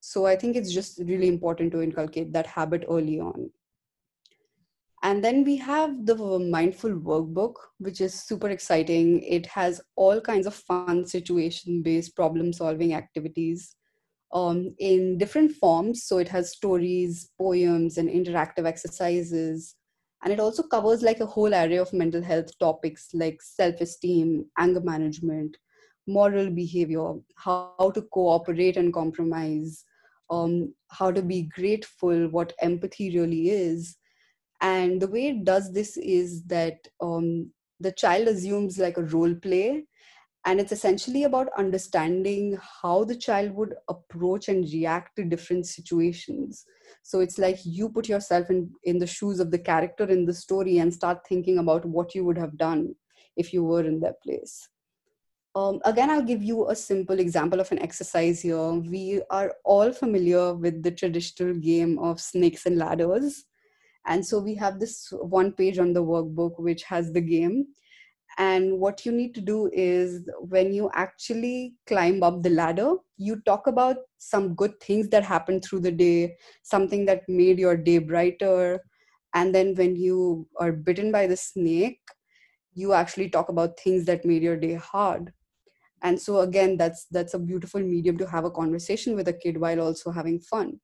So 0.00 0.26
i 0.26 0.36
think 0.36 0.56
it's 0.56 0.72
just 0.72 1.00
really 1.00 1.28
important 1.28 1.72
to 1.72 1.82
inculcate 1.82 2.32
that 2.34 2.46
habit 2.46 2.84
early 2.88 3.18
on. 3.20 3.50
And 5.04 5.24
then 5.24 5.42
we 5.42 5.56
have 5.56 6.06
the 6.06 6.16
mindful 6.38 6.90
workbook 6.90 7.54
which 7.78 8.00
is 8.00 8.14
super 8.14 8.50
exciting. 8.50 9.22
It 9.22 9.46
has 9.46 9.80
all 9.96 10.20
kinds 10.20 10.46
of 10.46 10.54
fun 10.54 11.04
situation 11.06 11.82
based 11.82 12.14
problem 12.14 12.52
solving 12.52 12.94
activities 12.94 13.74
um, 14.32 14.74
in 14.78 15.18
different 15.18 15.52
forms. 15.52 16.04
So 16.04 16.18
it 16.18 16.28
has 16.28 16.52
stories 16.52 17.30
poems 17.38 17.98
and 17.98 18.08
interactive 18.08 18.66
exercises. 18.66 19.76
And 20.24 20.32
it 20.32 20.40
also 20.40 20.62
covers 20.62 21.02
like 21.02 21.20
a 21.20 21.26
whole 21.26 21.52
array 21.52 21.78
of 21.78 21.92
mental 21.92 22.22
health 22.22 22.56
topics 22.58 23.08
like 23.12 23.42
self-esteem 23.42 24.46
anger 24.58 24.80
management 24.80 25.56
moral 26.06 26.50
behavior 26.50 27.14
how 27.36 27.92
to 27.94 28.02
cooperate 28.12 28.76
and 28.76 28.92
compromise 28.92 29.84
um, 30.30 30.74
how 30.90 31.10
to 31.10 31.22
be 31.22 31.48
grateful 31.54 32.28
what 32.28 32.52
empathy 32.60 33.16
really 33.16 33.50
is. 33.50 33.96
And 34.60 35.00
the 35.00 35.08
way 35.08 35.28
it 35.28 35.44
does 35.44 35.72
this 35.72 35.96
is 35.96 36.44
that 36.44 36.78
um, 37.00 37.50
the 37.80 37.92
child 37.92 38.28
assumes 38.28 38.78
like 38.78 38.96
a 38.96 39.04
role 39.04 39.34
play 39.34 39.84
and 40.44 40.58
it's 40.58 40.72
essentially 40.72 41.22
about 41.24 41.48
understanding 41.56 42.58
how 42.82 43.04
the 43.04 43.14
child 43.14 43.52
would 43.52 43.74
approach 43.88 44.48
and 44.48 44.64
react 44.72 45.14
to 45.16 45.24
different 45.24 45.66
situations. 45.66 46.64
So 47.02 47.20
it's 47.20 47.38
like 47.38 47.58
you 47.64 47.88
put 47.88 48.08
yourself 48.08 48.50
in 48.50 48.70
in 48.84 48.98
the 48.98 49.06
shoes 49.06 49.38
of 49.38 49.50
the 49.50 49.58
character 49.58 50.04
in 50.04 50.26
the 50.26 50.34
story 50.34 50.78
and 50.78 50.92
start 50.92 51.26
thinking 51.28 51.58
about 51.58 51.84
what 51.84 52.14
you 52.14 52.24
would 52.24 52.38
have 52.38 52.56
done 52.58 52.94
if 53.36 53.52
you 53.52 53.62
were 53.64 53.84
in 53.84 54.00
their 54.00 54.14
place. 54.24 54.68
Um, 55.54 55.80
again 55.84 56.08
i'll 56.08 56.22
give 56.22 56.42
you 56.42 56.70
a 56.70 56.74
simple 56.74 57.18
example 57.18 57.60
of 57.60 57.70
an 57.72 57.78
exercise 57.78 58.40
here. 58.40 58.72
We 58.72 59.22
are 59.30 59.54
all 59.64 59.92
familiar 59.92 60.54
with 60.54 60.82
the 60.82 60.90
traditional 60.90 61.54
game 61.54 61.98
of 61.98 62.20
snakes 62.20 62.66
and 62.66 62.78
ladders. 62.78 63.44
And 64.06 64.26
so 64.26 64.40
we 64.40 64.56
have 64.56 64.80
this 64.80 65.12
one 65.12 65.52
page 65.52 65.78
on 65.78 65.92
the 65.92 66.02
workbook 66.02 66.58
which 66.58 66.82
has 66.84 67.12
the 67.12 67.20
game 67.20 67.66
and 68.38 68.78
what 68.78 69.04
you 69.04 69.12
need 69.12 69.34
to 69.34 69.40
do 69.40 69.70
is 69.72 70.28
when 70.40 70.72
you 70.72 70.90
actually 70.94 71.74
climb 71.86 72.22
up 72.22 72.42
the 72.42 72.50
ladder 72.50 72.94
you 73.18 73.40
talk 73.44 73.66
about 73.66 73.96
some 74.18 74.54
good 74.54 74.78
things 74.80 75.08
that 75.10 75.22
happened 75.22 75.62
through 75.62 75.80
the 75.80 75.92
day 75.92 76.34
something 76.62 77.04
that 77.04 77.28
made 77.28 77.58
your 77.58 77.76
day 77.76 77.98
brighter. 77.98 78.80
And 79.34 79.54
then 79.54 79.74
when 79.74 79.96
you 79.96 80.48
are 80.58 80.72
bitten 80.72 81.12
by 81.12 81.26
the 81.26 81.36
snake 81.36 82.00
you 82.74 82.94
actually 82.94 83.28
talk 83.28 83.50
about 83.50 83.78
things 83.78 84.06
that 84.06 84.24
made 84.24 84.42
your 84.42 84.56
day 84.56 84.74
hard. 84.74 85.32
And 86.02 86.20
so 86.20 86.40
again 86.40 86.78
that's 86.78 87.06
that's 87.10 87.34
a 87.34 87.38
beautiful 87.38 87.80
medium 87.80 88.16
to 88.18 88.26
have 88.28 88.44
a 88.44 88.50
conversation 88.50 89.14
with 89.14 89.28
a 89.28 89.32
kid 89.34 89.58
while 89.58 89.80
also 89.80 90.10
having 90.10 90.40
fun. 90.40 90.80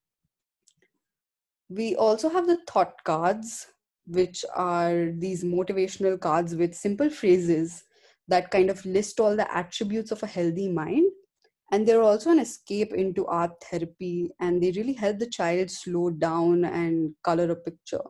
We 1.71 1.97
also 1.97 2.29
have 2.29 2.47
the 2.47 2.59
thought 2.67 3.05
cards 3.05 3.67
which 4.09 4.45
are 4.55 5.13
these 5.19 5.45
motivational 5.45 6.19
cards 6.19 6.55
with 6.55 6.75
simple 6.75 7.11
phrases 7.11 7.85
that 8.27 8.51
kind 8.51 8.71
of 8.71 8.85
list 8.85 9.21
all 9.21 9.37
the 9.37 9.55
attributes 9.55 10.11
of 10.11 10.23
a 10.23 10.27
healthy 10.27 10.69
mind. 10.69 11.11
And 11.71 11.87
they're 11.87 12.03
also 12.03 12.31
an 12.31 12.39
escape 12.39 12.95
into 12.95 13.27
art 13.27 13.53
therapy 13.63 14.31
and 14.41 14.63
they 14.63 14.71
really 14.71 14.95
help 14.95 15.19
the 15.19 15.29
child 15.29 15.71
slow 15.71 16.09
down 16.11 16.65
and 16.65 17.15
color 17.23 17.51
a 17.51 17.57
picture. 17.57 18.05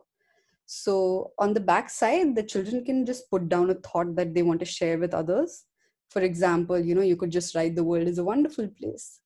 So 0.65 1.31
on 1.37 1.53
the 1.53 1.59
back 1.59 1.89
side 1.89 2.35
the 2.35 2.43
children 2.43 2.85
can 2.85 3.05
just 3.05 3.29
put 3.29 3.49
down 3.49 3.69
a 3.69 3.75
thought 3.75 4.15
that 4.15 4.33
they 4.33 4.43
want 4.43 4.61
to 4.61 4.65
share 4.65 4.97
with 4.97 5.13
others. 5.13 5.65
For 6.09 6.21
example 6.21 6.79
you 6.79 6.95
know 6.95 7.01
you 7.01 7.17
could 7.17 7.31
just 7.31 7.53
write 7.53 7.75
the 7.75 7.83
world 7.83 8.07
is 8.07 8.17
a 8.17 8.23
wonderful 8.23 8.69
place 8.79 9.19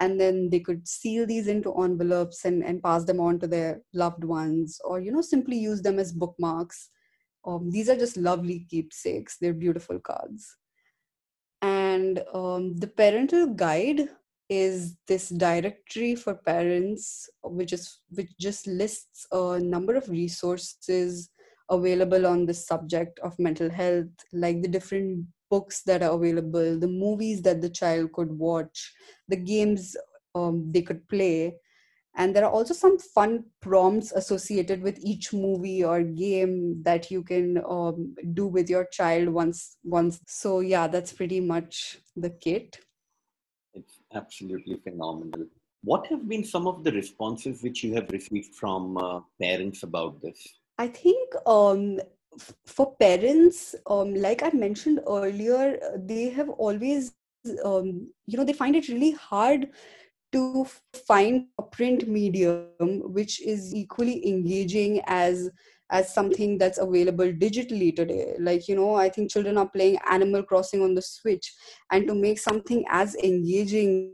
and 0.00 0.20
then 0.20 0.50
they 0.50 0.60
could 0.60 0.86
seal 0.86 1.26
these 1.26 1.48
into 1.48 1.74
envelopes 1.82 2.44
and, 2.44 2.62
and 2.64 2.82
pass 2.82 3.04
them 3.04 3.20
on 3.20 3.38
to 3.40 3.46
their 3.46 3.80
loved 3.94 4.24
ones 4.24 4.80
or 4.84 5.00
you 5.00 5.10
know 5.10 5.22
simply 5.22 5.56
use 5.56 5.82
them 5.82 5.98
as 5.98 6.12
bookmarks. 6.12 6.90
Um, 7.46 7.70
these 7.70 7.88
are 7.88 7.96
just 7.96 8.16
lovely 8.16 8.66
keepsakes. 8.68 9.36
They're 9.40 9.54
beautiful 9.54 10.00
cards. 10.00 10.56
And 11.62 12.22
um, 12.34 12.76
the 12.76 12.88
parental 12.88 13.46
guide 13.46 14.08
is 14.48 14.96
this 15.08 15.28
directory 15.30 16.14
for 16.14 16.34
parents 16.34 17.28
which 17.42 17.72
is 17.72 17.98
which 18.10 18.30
just 18.38 18.66
lists 18.66 19.26
a 19.32 19.58
number 19.58 19.96
of 19.96 20.08
resources 20.08 21.30
available 21.68 22.26
on 22.26 22.46
the 22.46 22.54
subject 22.54 23.18
of 23.20 23.36
mental 23.40 23.68
health 23.68 24.06
like 24.32 24.62
the 24.62 24.68
different 24.68 25.26
books 25.50 25.82
that 25.82 26.02
are 26.02 26.14
available, 26.14 26.78
the 26.78 26.88
movies 26.88 27.42
that 27.42 27.60
the 27.60 27.70
child 27.70 28.12
could 28.12 28.30
watch, 28.30 28.92
the 29.28 29.36
games 29.36 29.96
um, 30.34 30.70
they 30.70 30.82
could 30.82 31.08
play. 31.08 31.56
And 32.18 32.34
there 32.34 32.46
are 32.46 32.50
also 32.50 32.72
some 32.72 32.98
fun 32.98 33.44
prompts 33.60 34.10
associated 34.12 34.82
with 34.82 34.98
each 35.02 35.34
movie 35.34 35.84
or 35.84 36.02
game 36.02 36.82
that 36.82 37.10
you 37.10 37.22
can 37.22 37.62
um, 37.68 38.14
do 38.32 38.46
with 38.46 38.70
your 38.70 38.86
child 38.86 39.28
once. 39.28 39.76
Once, 39.84 40.20
so 40.26 40.60
yeah, 40.60 40.86
that's 40.86 41.12
pretty 41.12 41.40
much 41.40 41.98
the 42.16 42.30
kit. 42.30 42.78
It's 43.74 44.00
absolutely 44.14 44.76
phenomenal. 44.82 45.44
What 45.84 46.06
have 46.06 46.26
been 46.26 46.42
some 46.42 46.66
of 46.66 46.84
the 46.84 46.92
responses 46.92 47.62
which 47.62 47.84
you 47.84 47.94
have 47.94 48.10
received 48.10 48.54
from 48.54 48.96
uh, 48.96 49.20
parents 49.40 49.82
about 49.82 50.22
this? 50.22 50.42
I 50.78 50.88
think 50.88 51.34
um, 51.46 52.00
for 52.66 52.94
parents, 52.96 53.74
um, 53.86 54.14
like 54.14 54.42
I 54.42 54.50
mentioned 54.50 55.00
earlier, 55.06 55.78
they 55.96 56.30
have 56.30 56.48
always, 56.50 57.12
um, 57.64 58.08
you 58.26 58.36
know, 58.36 58.44
they 58.44 58.52
find 58.52 58.76
it 58.76 58.88
really 58.88 59.12
hard 59.12 59.68
to 60.32 60.66
find 61.06 61.46
a 61.58 61.62
print 61.62 62.08
medium 62.08 62.68
which 63.12 63.40
is 63.40 63.74
equally 63.74 64.26
engaging 64.26 65.00
as 65.06 65.50
as 65.90 66.12
something 66.12 66.58
that's 66.58 66.78
available 66.78 67.32
digitally 67.32 67.94
today. 67.94 68.34
Like 68.40 68.68
you 68.68 68.74
know 68.74 68.94
i 68.96 69.08
think 69.08 69.30
children 69.30 69.56
are 69.56 69.68
playing 69.68 69.98
animal 70.10 70.42
crossing 70.42 70.82
on 70.82 70.94
the 70.94 71.02
switch 71.02 71.54
and 71.90 72.06
to 72.08 72.14
make 72.14 72.38
something 72.38 72.84
as 72.90 73.14
engaging 73.16 74.12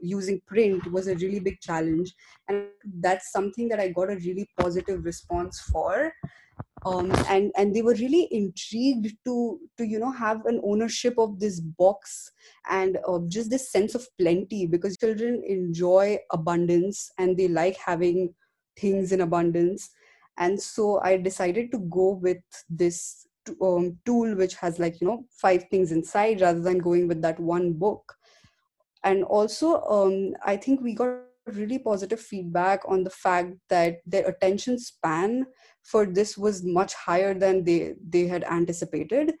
using 0.00 0.40
print 0.46 0.90
was 0.90 1.06
a 1.06 1.14
really 1.16 1.38
big 1.40 1.60
challenge. 1.60 2.12
And 2.48 2.68
that's 3.00 3.30
something 3.30 3.68
that 3.68 3.80
i 3.80 3.88
got 3.88 4.10
a 4.10 4.16
really 4.16 4.48
positive 4.58 5.04
response 5.04 5.60
for 5.60 6.12
um, 6.86 7.12
and 7.28 7.52
and 7.56 7.74
they 7.74 7.82
were 7.82 7.94
really 7.94 8.26
intrigued 8.30 9.14
to 9.24 9.58
to 9.76 9.84
you 9.84 9.98
know 9.98 10.10
have 10.10 10.44
an 10.46 10.60
ownership 10.64 11.14
of 11.18 11.38
this 11.38 11.60
box 11.60 12.30
and 12.70 12.98
uh, 13.06 13.18
just 13.28 13.50
this 13.50 13.70
sense 13.70 13.94
of 13.94 14.06
plenty 14.18 14.66
because 14.66 14.96
children 14.96 15.42
enjoy 15.46 16.18
abundance 16.32 17.10
and 17.18 17.36
they 17.36 17.48
like 17.48 17.76
having 17.76 18.34
things 18.78 19.12
in 19.12 19.20
abundance. 19.20 19.90
And 20.38 20.60
so 20.60 21.00
i 21.02 21.16
decided 21.18 21.70
to 21.72 21.78
go 21.90 22.12
with 22.12 22.38
this 22.70 23.26
um, 23.60 23.98
tool 24.06 24.34
which 24.36 24.54
has 24.54 24.78
like 24.78 25.00
you 25.00 25.06
know 25.06 25.24
five 25.32 25.64
things 25.70 25.92
inside 25.92 26.40
rather 26.40 26.60
than 26.60 26.78
going 26.78 27.08
with 27.08 27.20
that 27.22 27.38
one 27.38 27.74
book. 27.74 28.14
And 29.04 29.24
also 29.24 29.82
um, 29.82 30.34
i 30.46 30.56
think 30.56 30.80
we 30.80 30.94
got 30.94 31.20
really 31.46 31.78
positive 31.78 32.20
feedback 32.20 32.80
on 32.86 33.02
the 33.04 33.10
fact 33.10 33.54
that 33.68 33.98
their 34.06 34.26
attention 34.28 34.78
span 34.78 35.46
for 35.90 36.06
this 36.06 36.36
was 36.38 36.62
much 36.62 36.94
higher 36.94 37.34
than 37.34 37.64
they 37.64 37.94
they 38.08 38.26
had 38.26 38.44
anticipated. 38.44 39.34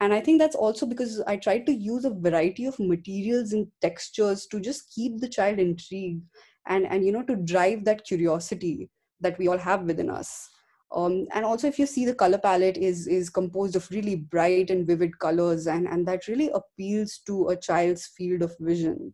And 0.00 0.14
i 0.14 0.20
think 0.20 0.38
that's 0.40 0.54
also 0.64 0.86
because 0.90 1.14
i 1.30 1.36
tried 1.44 1.64
to 1.66 1.72
use 1.84 2.04
a 2.08 2.10
variety 2.26 2.66
of 2.66 2.78
materials 2.90 3.52
and 3.52 3.66
textures 3.84 4.46
to 4.52 4.60
just 4.66 4.92
keep 4.94 5.16
the 5.22 5.30
child 5.36 5.58
intrigued 5.58 6.22
and 6.66 6.86
and 6.86 7.04
you 7.04 7.12
know 7.16 7.24
to 7.30 7.36
drive 7.54 7.84
that 7.84 8.04
curiosity 8.04 8.88
that 9.20 9.38
we 9.38 9.48
all 9.48 9.58
have 9.58 9.82
within 9.82 10.10
us. 10.10 10.48
Um, 10.94 11.26
and 11.34 11.44
also 11.44 11.66
if 11.66 11.78
you 11.78 11.86
see 11.86 12.06
the 12.06 12.14
color 12.14 12.38
palette 12.38 12.78
is 12.78 13.06
is 13.06 13.28
composed 13.28 13.76
of 13.76 13.90
really 13.90 14.16
bright 14.16 14.70
and 14.70 14.86
vivid 14.86 15.18
colors 15.18 15.66
and 15.66 15.86
and 15.86 16.06
that 16.06 16.28
really 16.28 16.50
appeals 16.60 17.18
to 17.26 17.48
a 17.48 17.56
child's 17.56 18.06
field 18.06 18.42
of 18.42 18.54
vision. 18.60 19.12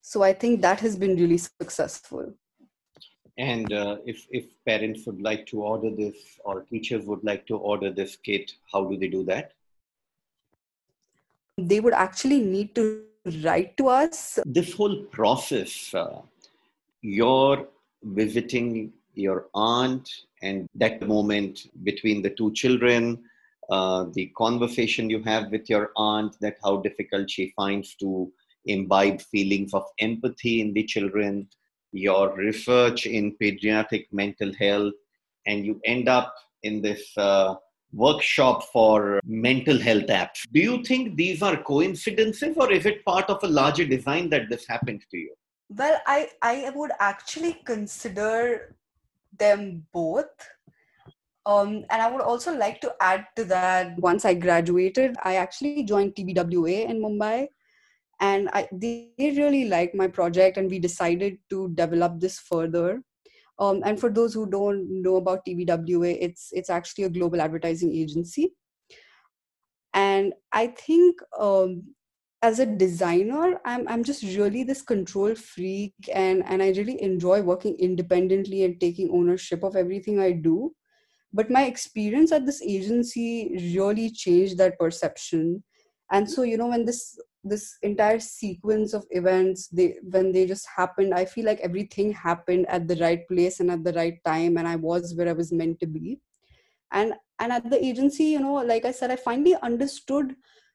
So 0.00 0.22
i 0.22 0.32
think 0.32 0.62
that 0.62 0.80
has 0.80 0.96
been 0.96 1.16
really 1.16 1.38
successful 1.38 2.34
and 3.38 3.72
uh, 3.72 3.98
if, 4.06 4.26
if 4.30 4.44
parents 4.64 5.06
would 5.06 5.20
like 5.20 5.46
to 5.46 5.62
order 5.62 5.90
this 5.90 6.16
or 6.44 6.62
teachers 6.62 7.04
would 7.04 7.22
like 7.22 7.46
to 7.46 7.56
order 7.56 7.92
this 7.92 8.16
kit, 8.16 8.52
how 8.72 8.84
do 8.84 8.96
they 8.96 9.08
do 9.08 9.24
that? 9.24 9.52
They 11.58 11.80
would 11.80 11.92
actually 11.92 12.40
need 12.40 12.74
to 12.76 13.04
write 13.42 13.76
to 13.76 13.88
us. 13.88 14.38
This 14.46 14.72
whole 14.72 15.04
process, 15.04 15.92
uh, 15.94 16.22
you're 17.02 17.68
visiting 18.02 18.92
your 19.14 19.46
aunt 19.54 20.08
and 20.42 20.68
that 20.74 21.02
moment 21.02 21.66
between 21.82 22.22
the 22.22 22.30
two 22.30 22.52
children, 22.52 23.24
uh, 23.70 24.06
the 24.12 24.26
conversation 24.36 25.10
you 25.10 25.22
have 25.22 25.50
with 25.50 25.68
your 25.68 25.90
aunt, 25.96 26.36
that 26.40 26.56
how 26.62 26.76
difficult 26.78 27.30
she 27.30 27.52
finds 27.56 27.94
to 27.96 28.30
imbibe 28.66 29.20
feelings 29.20 29.72
of 29.74 29.84
empathy 29.98 30.60
in 30.60 30.72
the 30.72 30.84
children, 30.84 31.48
your 31.92 32.34
research 32.36 33.06
in 33.06 33.36
pediatric 33.40 34.06
mental 34.12 34.52
health, 34.54 34.94
and 35.46 35.64
you 35.64 35.80
end 35.84 36.08
up 36.08 36.34
in 36.62 36.82
this 36.82 37.16
uh, 37.16 37.54
workshop 37.92 38.64
for 38.72 39.20
mental 39.24 39.78
health 39.78 40.06
apps. 40.06 40.42
Do 40.52 40.60
you 40.60 40.84
think 40.84 41.16
these 41.16 41.42
are 41.42 41.56
coincidences 41.62 42.56
or 42.56 42.70
is 42.72 42.86
it 42.86 43.04
part 43.04 43.30
of 43.30 43.42
a 43.42 43.48
larger 43.48 43.84
design 43.84 44.28
that 44.30 44.48
this 44.50 44.66
happened 44.68 45.02
to 45.10 45.16
you? 45.16 45.34
Well, 45.68 46.00
I, 46.06 46.28
I 46.42 46.70
would 46.74 46.92
actually 47.00 47.54
consider 47.64 48.76
them 49.38 49.86
both. 49.92 50.26
Um, 51.44 51.84
and 51.90 52.02
I 52.02 52.10
would 52.10 52.22
also 52.22 52.56
like 52.56 52.80
to 52.80 52.94
add 53.00 53.26
to 53.36 53.44
that 53.44 53.98
once 53.98 54.24
I 54.24 54.34
graduated, 54.34 55.16
I 55.22 55.36
actually 55.36 55.84
joined 55.84 56.14
TBWA 56.14 56.88
in 56.90 57.00
Mumbai. 57.00 57.48
And 58.20 58.48
I, 58.52 58.68
they 58.72 59.10
really 59.18 59.68
liked 59.68 59.94
my 59.94 60.08
project, 60.08 60.56
and 60.56 60.70
we 60.70 60.78
decided 60.78 61.38
to 61.50 61.68
develop 61.74 62.18
this 62.18 62.38
further. 62.38 63.02
Um, 63.58 63.82
and 63.84 63.98
for 63.98 64.10
those 64.10 64.34
who 64.34 64.48
don't 64.48 65.02
know 65.02 65.16
about 65.16 65.44
TBWA, 65.46 66.18
it's 66.20 66.50
it's 66.52 66.70
actually 66.70 67.04
a 67.04 67.10
global 67.10 67.40
advertising 67.40 67.94
agency. 67.94 68.52
And 69.94 70.34
I 70.52 70.68
think 70.68 71.20
um, 71.38 71.82
as 72.42 72.58
a 72.58 72.66
designer, 72.66 73.58
I'm 73.64 73.88
I'm 73.88 74.04
just 74.04 74.22
really 74.22 74.62
this 74.62 74.82
control 74.82 75.34
freak, 75.34 75.94
and 76.12 76.44
and 76.46 76.62
I 76.62 76.68
really 76.70 77.00
enjoy 77.02 77.42
working 77.42 77.76
independently 77.78 78.64
and 78.64 78.80
taking 78.80 79.10
ownership 79.10 79.62
of 79.62 79.76
everything 79.76 80.20
I 80.20 80.32
do. 80.32 80.74
But 81.32 81.50
my 81.50 81.64
experience 81.64 82.32
at 82.32 82.46
this 82.46 82.62
agency 82.62 83.72
really 83.74 84.10
changed 84.10 84.58
that 84.58 84.78
perception. 84.78 85.62
And 86.12 86.30
so, 86.30 86.42
you 86.42 86.56
know, 86.56 86.68
when 86.68 86.84
this 86.84 87.18
this 87.48 87.76
entire 87.82 88.18
sequence 88.20 88.92
of 88.92 89.06
events 89.10 89.68
they 89.68 89.96
when 90.10 90.32
they 90.32 90.46
just 90.46 90.66
happened 90.76 91.14
i 91.14 91.24
feel 91.24 91.44
like 91.44 91.60
everything 91.60 92.12
happened 92.12 92.66
at 92.68 92.86
the 92.88 92.96
right 92.96 93.26
place 93.28 93.60
and 93.60 93.70
at 93.70 93.84
the 93.84 93.92
right 93.92 94.18
time 94.24 94.56
and 94.56 94.68
i 94.68 94.76
was 94.76 95.14
where 95.14 95.28
i 95.28 95.32
was 95.32 95.52
meant 95.52 95.78
to 95.80 95.86
be. 95.86 96.20
And 96.92 97.14
and 97.40 97.52
at 97.52 97.68
the 97.68 97.84
agency 97.84 98.24
you 98.24 98.40
know 98.40 98.54
like 98.54 98.84
i 98.84 98.92
said 98.92 99.10
i 99.10 99.16
finally 99.16 99.56
understood 99.62 100.34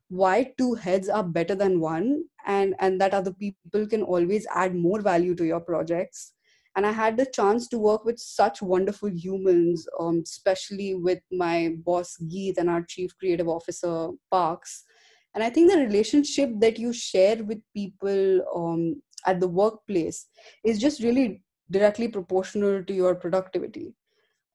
why 0.10 0.51
two 0.57 0.73
heads 0.73 1.07
are 1.07 1.23
better 1.23 1.55
than 1.55 1.79
one 1.79 2.23
and 2.45 2.75
and 2.79 2.99
that 2.99 3.13
other 3.13 3.34
people 3.34 3.88
can 3.88 4.03
always 4.03 4.45
add 4.53 4.75
more 4.75 5.01
value 5.01 5.34
to 5.36 5.45
your 5.45 5.62
projects. 5.62 6.34
And 6.75 6.86
i 6.86 6.91
had 6.91 7.17
the 7.17 7.25
chance 7.25 7.67
to 7.69 7.77
work 7.77 8.05
with 8.05 8.19
such 8.19 8.62
wonderful 8.62 9.10
humans 9.10 9.88
um, 9.99 10.21
especially 10.23 10.95
with 10.95 11.19
my 11.31 11.75
boss 11.86 12.17
geet 12.17 12.57
and 12.57 12.69
our 12.69 12.84
chief 12.84 13.17
creative 13.17 13.47
officer 13.47 14.10
parks 14.29 14.84
and 15.34 15.44
i 15.44 15.50
think 15.50 15.72
the 15.72 15.78
relationship 15.78 16.50
that 16.60 16.78
you 16.78 16.91
share 16.94 17.44
with 17.44 17.60
people 17.74 18.41
um, 18.56 19.02
at 19.26 19.39
the 19.39 19.48
workplace 19.48 20.28
is 20.63 20.80
just 20.80 21.04
really 21.04 21.41
directly 21.70 22.08
proportional 22.08 22.84
to 22.84 22.94
your 22.94 23.15
productivity. 23.15 23.94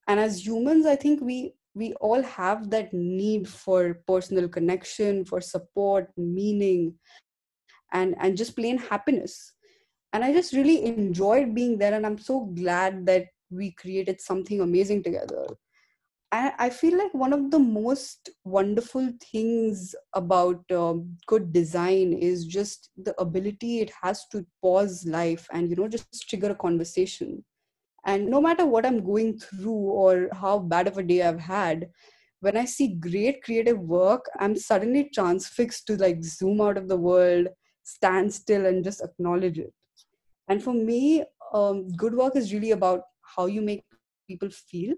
And 0.09 0.21
as 0.21 0.47
humans 0.47 0.87
i 0.87 0.97
think 0.97 1.21
we 1.21 1.55
we 1.75 1.93
all 1.95 2.23
have 2.23 2.71
that 2.71 2.93
need 2.93 3.49
for 3.49 4.01
personal 4.07 4.49
connection 4.49 5.25
for 5.25 5.41
support 5.41 6.11
meaning 6.17 6.95
and 7.93 8.15
and 8.21 8.37
just 8.37 8.57
plain 8.57 8.79
happiness. 8.79 9.53
And 10.12 10.25
i 10.25 10.33
just 10.33 10.53
really 10.53 10.85
enjoyed 10.85 11.55
being 11.55 11.77
there 11.79 11.95
and 11.95 12.07
i'm 12.07 12.19
so 12.19 12.41
glad 12.61 13.05
that 13.07 13.27
we 13.51 13.73
created 13.73 14.21
something 14.21 14.61
amazing 14.61 15.03
together 15.03 15.47
I, 16.33 16.71
feel 16.71 16.99
like 16.99 17.15
one 17.15 17.33
of 17.33 17.51
the 17.51 17.59
most 17.59 18.31
wonderful 18.45 19.12
things 19.33 19.95
about 20.12 20.62
um, 20.71 21.17
good 21.27 21.53
design 21.53 22.12
is 22.12 22.47
just 22.47 22.91
the 22.97 23.19
ability 23.21 23.81
it 23.81 23.93
has 24.03 24.27
to 24.33 24.45
pause 24.61 25.07
life 25.07 25.47
and 25.53 25.71
you 25.71 25.77
know 25.77 25.89
just 25.89 26.29
trigger 26.29 26.51
a 26.51 26.55
conversation. 26.55 27.45
And 28.05 28.29
no 28.29 28.41
matter 28.41 28.67
what 28.67 28.87
i'm 28.87 29.05
going 29.05 29.39
through 29.39 29.73
or 29.73 30.29
how 30.33 30.59
bad 30.59 30.87
of 30.87 30.99
a 30.99 31.03
day 31.03 31.23
i've 31.23 31.41
had 31.41 31.89
when 32.41 32.57
i 32.57 32.65
see 32.65 32.95
great 32.95 33.43
creative 33.43 33.81
work 33.81 34.27
i'm 34.39 34.57
suddenly 34.57 35.11
transfixed 35.12 35.87
to 35.89 35.97
like 35.97 36.23
zoom 36.23 36.61
out 36.61 36.79
of 36.79 36.87
the 36.87 36.97
world 36.97 37.49
stand 37.83 38.33
still 38.33 38.67
and 38.67 38.85
just 38.85 39.03
acknowledge 39.03 39.59
it. 39.59 39.73
And 40.49 40.62
for 40.62 40.75
me 40.75 41.25
um, 41.53 41.89
good 41.97 42.15
work 42.15 42.37
is 42.37 42.53
really 42.53 42.73
about 42.73 43.03
how 43.23 43.47
you 43.47 43.62
make 43.62 43.85
people 44.29 44.51
feel 44.51 44.95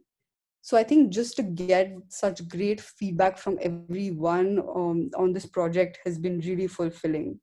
so 0.68 0.76
i 0.76 0.84
think 0.88 1.08
just 1.08 1.34
to 1.34 1.42
get 1.42 1.92
such 2.08 2.46
great 2.46 2.78
feedback 2.78 3.38
from 3.38 3.58
everyone 3.68 4.58
um, 4.80 5.10
on 5.16 5.32
this 5.32 5.46
project 5.46 5.98
has 6.04 6.18
been 6.18 6.40
really 6.40 6.66
fulfilling. 6.66 7.40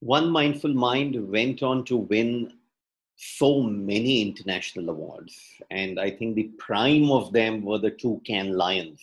One 0.00 0.28
mindful 0.28 0.74
mind 0.74 1.16
went 1.36 1.62
on 1.62 1.84
to 1.86 1.96
win 1.96 2.52
so 3.16 3.62
many 3.62 4.20
international 4.20 4.90
awards 4.90 5.34
and 5.70 5.98
i 6.06 6.10
think 6.10 6.34
the 6.34 6.50
prime 6.66 7.10
of 7.18 7.32
them 7.38 7.62
were 7.62 7.78
the 7.78 7.94
two 8.02 8.20
Cannes 8.26 8.58
Lions 8.64 9.00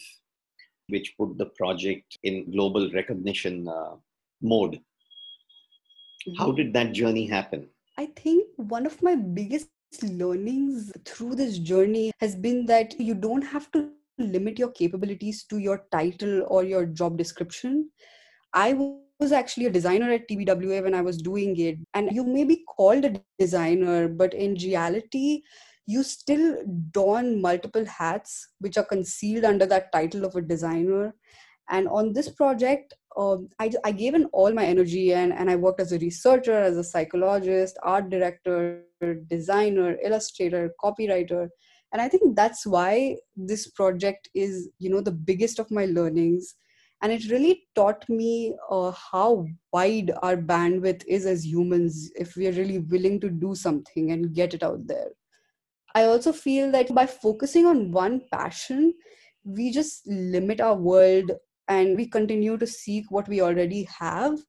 which 0.90 1.16
put 1.18 1.36
the 1.40 1.50
project 1.62 2.20
in 2.22 2.52
global 2.52 2.92
recognition 2.92 3.68
uh, 3.68 3.96
mode. 4.42 4.80
How 6.38 6.48
mm-hmm. 6.48 6.56
did 6.56 6.74
that 6.74 6.94
journey 7.02 7.26
happen? 7.28 7.68
I 7.98 8.08
think 8.24 8.48
one 8.58 8.86
of 8.86 9.02
my 9.02 9.16
biggest 9.16 9.70
learnings 10.04 10.92
through 11.06 11.36
this 11.36 11.58
journey 11.58 12.12
has 12.20 12.36
been 12.36 12.66
that 12.68 13.00
you 13.00 13.14
don't 13.14 13.42
have 13.42 13.72
to 13.72 13.90
limit 14.18 14.60
your 14.60 14.72
capabilities 14.72 15.44
to 15.46 15.58
your 15.58 15.86
title 15.92 16.46
or 16.48 16.64
your 16.64 16.86
job 16.86 17.18
description. 17.18 17.90
I 18.54 18.74
was 19.20 19.32
actually 19.32 19.66
a 19.66 19.72
designer 19.72 20.12
at 20.12 20.28
TBWA 20.28 20.84
when 20.84 20.94
I 20.94 21.02
was 21.02 21.18
doing 21.18 21.58
it, 21.60 21.78
and 21.94 22.12
you 22.12 22.24
may 22.24 22.44
be 22.44 22.64
called 22.68 23.06
a 23.06 23.22
designer, 23.38 24.08
but 24.08 24.34
in 24.34 24.54
reality, 24.56 25.44
you 25.86 26.04
still 26.04 26.64
don 26.92 27.42
multiple 27.42 27.86
hats 27.86 28.50
which 28.60 28.78
are 28.78 28.86
concealed 28.86 29.44
under 29.44 29.66
that 29.66 29.92
title 29.92 30.24
of 30.24 30.36
a 30.36 30.42
designer. 30.42 31.14
And 31.70 31.88
on 31.88 32.14
this 32.14 32.30
project, 32.30 32.94
um, 33.18 33.50
I, 33.60 33.72
I 33.84 33.92
gave 33.92 34.14
in 34.16 34.26
all 34.26 34.54
my 34.54 34.66
energy 34.66 35.14
and, 35.14 35.34
and 35.34 35.50
I 35.50 35.56
worked 35.56 35.82
as 35.82 35.92
a 35.92 36.00
researcher, 36.00 36.54
as 36.54 36.78
a 36.78 36.84
psychologist, 36.84 37.78
art 37.84 38.10
director, 38.10 38.84
designer, 39.28 39.98
illustrator, 40.04 40.74
copywriter. 40.84 41.50
And 41.92 42.02
I 42.02 42.08
think 42.08 42.36
that's 42.36 42.66
why 42.66 43.18
this 43.36 43.68
project 43.72 44.30
is, 44.34 44.70
you 44.80 44.90
know, 44.90 45.02
the 45.02 45.12
biggest 45.12 45.60
of 45.60 45.72
my 45.72 45.86
learnings. 45.86 46.56
And 47.02 47.12
it 47.12 47.32
really 47.32 47.64
taught 47.76 48.08
me 48.10 48.56
uh, 48.70 48.92
how 48.92 49.46
wide 49.72 50.12
our 50.22 50.36
bandwidth 50.36 51.04
is 51.08 51.26
as 51.26 51.46
humans 51.46 52.12
if 52.16 52.36
we 52.36 52.48
are 52.48 52.52
really 52.52 52.80
willing 52.80 53.20
to 53.22 53.30
do 53.30 53.56
something 53.56 54.12
and 54.12 54.34
get 54.34 54.54
it 54.54 54.64
out 54.64 54.86
there. 54.86 55.08
I 55.96 56.04
also 56.04 56.32
feel 56.32 56.72
that 56.72 56.94
by 56.94 57.06
focusing 57.06 57.66
on 57.66 57.92
one 57.92 58.22
passion, 58.32 58.94
we 59.44 59.72
just 59.72 60.06
limit 60.08 60.62
our 60.62 60.76
world 60.76 61.32
and 61.70 61.96
we 61.96 62.08
continue 62.08 62.58
to 62.58 62.68
seek 62.68 63.10
what 63.10 63.28
we 63.28 63.42
already 63.42 63.88
have. 63.98 64.40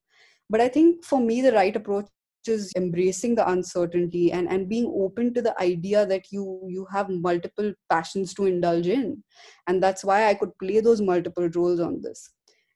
But 0.48 0.60
i 0.60 0.68
think 0.68 1.04
for 1.04 1.20
me 1.20 1.42
the 1.42 1.52
right 1.52 1.76
approach 1.76 2.08
is 2.48 2.72
embracing 2.76 3.34
the 3.34 3.48
uncertainty 3.48 4.32
and 4.32 4.48
and 4.48 4.68
being 4.68 4.90
open 5.04 5.32
to 5.34 5.42
the 5.42 5.54
idea 5.62 6.04
that 6.06 6.32
you 6.32 6.44
you 6.68 6.86
have 6.90 7.10
multiple 7.10 7.72
passions 7.90 8.34
to 8.34 8.46
indulge 8.46 8.86
in. 8.86 9.22
And 9.66 9.82
that's 9.82 10.04
why 10.04 10.26
i 10.28 10.34
could 10.34 10.56
play 10.58 10.80
those 10.80 11.00
multiple 11.00 11.48
roles 11.54 11.80
on 11.80 12.00
this. 12.02 12.30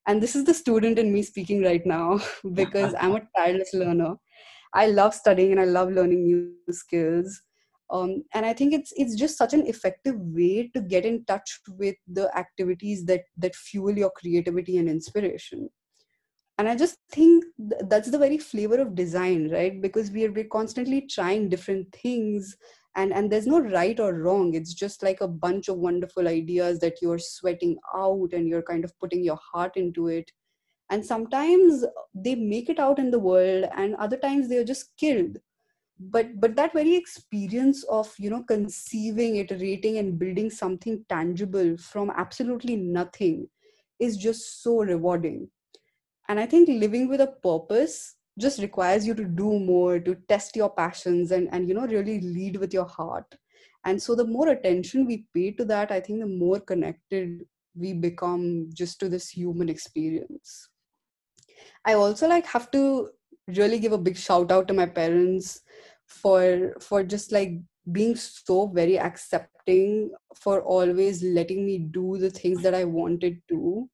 And 0.06 0.22
this 0.22 0.36
is 0.36 0.44
the 0.44 0.54
student 0.54 0.98
in 0.98 1.12
me 1.12 1.22
speaking 1.22 1.62
right 1.62 1.84
now 1.86 2.20
because 2.52 2.94
i'm 3.00 3.16
a 3.16 3.22
tireless 3.36 3.74
learner. 3.74 4.14
I 4.74 4.86
love 4.88 5.14
studying 5.14 5.52
and 5.52 5.60
i 5.60 5.64
love 5.64 5.90
learning 5.90 6.24
new 6.24 6.74
skills 6.82 7.40
um, 7.90 8.22
and 8.34 8.46
i 8.46 8.52
think 8.52 8.72
it's 8.72 8.92
it's 8.96 9.14
just 9.14 9.36
such 9.36 9.52
an 9.52 9.66
effective 9.66 10.16
way 10.18 10.70
to 10.74 10.80
get 10.80 11.04
in 11.04 11.24
touch 11.24 11.60
with 11.68 11.96
the 12.06 12.36
activities 12.36 13.04
that 13.04 13.22
that 13.36 13.54
fuel 13.54 13.96
your 13.96 14.10
creativity 14.10 14.78
and 14.78 14.88
inspiration. 14.88 15.68
And 16.56 16.68
i 16.68 16.76
just 16.76 16.98
think 17.10 17.44
th- 17.58 17.82
that's 17.90 18.10
the 18.10 18.18
very 18.18 18.38
flavor 18.38 18.80
of 18.80 18.94
design 18.94 19.50
right? 19.50 19.80
Because 19.82 20.10
we 20.10 20.24
are 20.24 20.32
we're 20.32 20.44
constantly 20.44 21.02
trying 21.02 21.48
different 21.48 21.92
things 21.92 22.56
and 22.96 23.12
and 23.12 23.30
there's 23.30 23.46
no 23.46 23.60
right 23.60 23.98
or 23.98 24.14
wrong. 24.14 24.54
It's 24.54 24.72
just 24.72 25.02
like 25.02 25.20
a 25.20 25.28
bunch 25.28 25.68
of 25.68 25.78
wonderful 25.78 26.28
ideas 26.28 26.78
that 26.80 27.02
you're 27.02 27.18
sweating 27.18 27.76
out 27.94 28.30
and 28.32 28.48
you're 28.48 28.62
kind 28.62 28.84
of 28.84 28.98
putting 29.00 29.24
your 29.24 29.38
heart 29.52 29.76
into 29.76 30.08
it. 30.08 30.30
And 30.90 31.04
sometimes 31.04 31.84
they 32.14 32.34
make 32.36 32.68
it 32.68 32.78
out 32.78 32.98
in 32.98 33.10
the 33.10 33.18
world 33.18 33.64
and 33.76 33.96
other 33.96 34.16
times 34.16 34.48
they're 34.48 34.64
just 34.64 34.96
killed 34.96 35.38
but 35.98 36.40
but 36.40 36.56
that 36.56 36.72
very 36.72 36.94
experience 36.96 37.84
of 37.84 38.12
you 38.18 38.28
know 38.28 38.42
conceiving 38.42 39.36
iterating 39.36 39.98
and 39.98 40.18
building 40.18 40.50
something 40.50 41.04
tangible 41.08 41.76
from 41.76 42.10
absolutely 42.16 42.76
nothing 42.76 43.48
is 44.00 44.16
just 44.16 44.62
so 44.62 44.82
rewarding. 44.82 45.48
And 46.28 46.40
i 46.40 46.46
think 46.46 46.68
living 46.68 47.08
with 47.08 47.20
a 47.20 47.34
purpose 47.42 48.16
just 48.38 48.58
requires 48.58 49.06
you 49.06 49.14
to 49.14 49.24
do 49.24 49.60
more 49.60 50.00
to 50.00 50.16
test 50.28 50.56
your 50.56 50.70
passions 50.70 51.30
and 51.30 51.48
and 51.52 51.68
you 51.68 51.74
know 51.74 51.86
really 51.86 52.20
lead 52.20 52.56
with 52.56 52.74
your 52.74 52.86
heart. 52.86 53.34
And 53.86 54.02
so 54.02 54.14
the 54.14 54.26
more 54.26 54.48
attention 54.48 55.06
we 55.06 55.26
pay 55.34 55.50
to 55.52 55.64
that 55.66 55.92
i 55.92 56.00
think 56.00 56.20
the 56.20 56.26
more 56.26 56.58
connected 56.58 57.46
we 57.76 57.92
become 57.92 58.70
just 58.72 59.00
to 59.00 59.08
this 59.08 59.28
human 59.30 59.68
experience. 59.68 60.68
I 61.84 61.94
also 61.94 62.28
like 62.28 62.46
have 62.46 62.70
to 62.70 63.10
really 63.48 63.78
give 63.78 63.92
a 63.92 63.98
big 63.98 64.16
shout 64.16 64.50
out 64.50 64.68
to 64.68 64.74
my 64.74 64.86
parents 64.86 65.60
for 66.22 66.74
for 66.80 67.02
just 67.02 67.32
like 67.32 67.60
being 67.92 68.16
so 68.16 68.66
very 68.68 68.98
accepting 68.98 70.10
for 70.34 70.62
always 70.62 71.22
letting 71.22 71.66
me 71.66 71.78
do 71.78 72.16
the 72.18 72.30
things 72.30 72.62
that 72.62 72.74
i 72.74 72.84
wanted 72.84 73.42
to. 73.48 73.88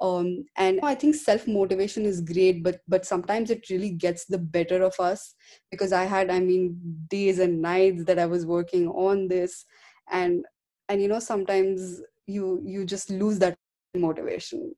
Um, 0.00 0.44
and 0.56 0.78
i 0.84 0.94
think 0.94 1.16
self 1.16 1.48
motivation 1.48 2.04
is 2.06 2.20
great 2.20 2.62
but 2.62 2.76
but 2.86 3.04
sometimes 3.04 3.50
it 3.50 3.68
really 3.68 3.90
gets 3.90 4.26
the 4.26 4.38
better 4.38 4.84
of 4.84 4.94
us 5.00 5.34
because 5.72 5.92
i 5.92 6.04
had 6.04 6.30
i 6.30 6.38
mean 6.38 6.78
days 7.10 7.40
and 7.40 7.60
nights 7.60 8.04
that 8.04 8.16
i 8.16 8.26
was 8.26 8.46
working 8.46 8.86
on 8.86 9.26
this 9.26 9.64
and 10.12 10.44
and 10.88 11.02
you 11.02 11.08
know 11.08 11.18
sometimes 11.18 12.00
you 12.28 12.62
you 12.64 12.84
just 12.84 13.10
lose 13.10 13.40
that 13.40 13.58
motivation. 13.96 14.72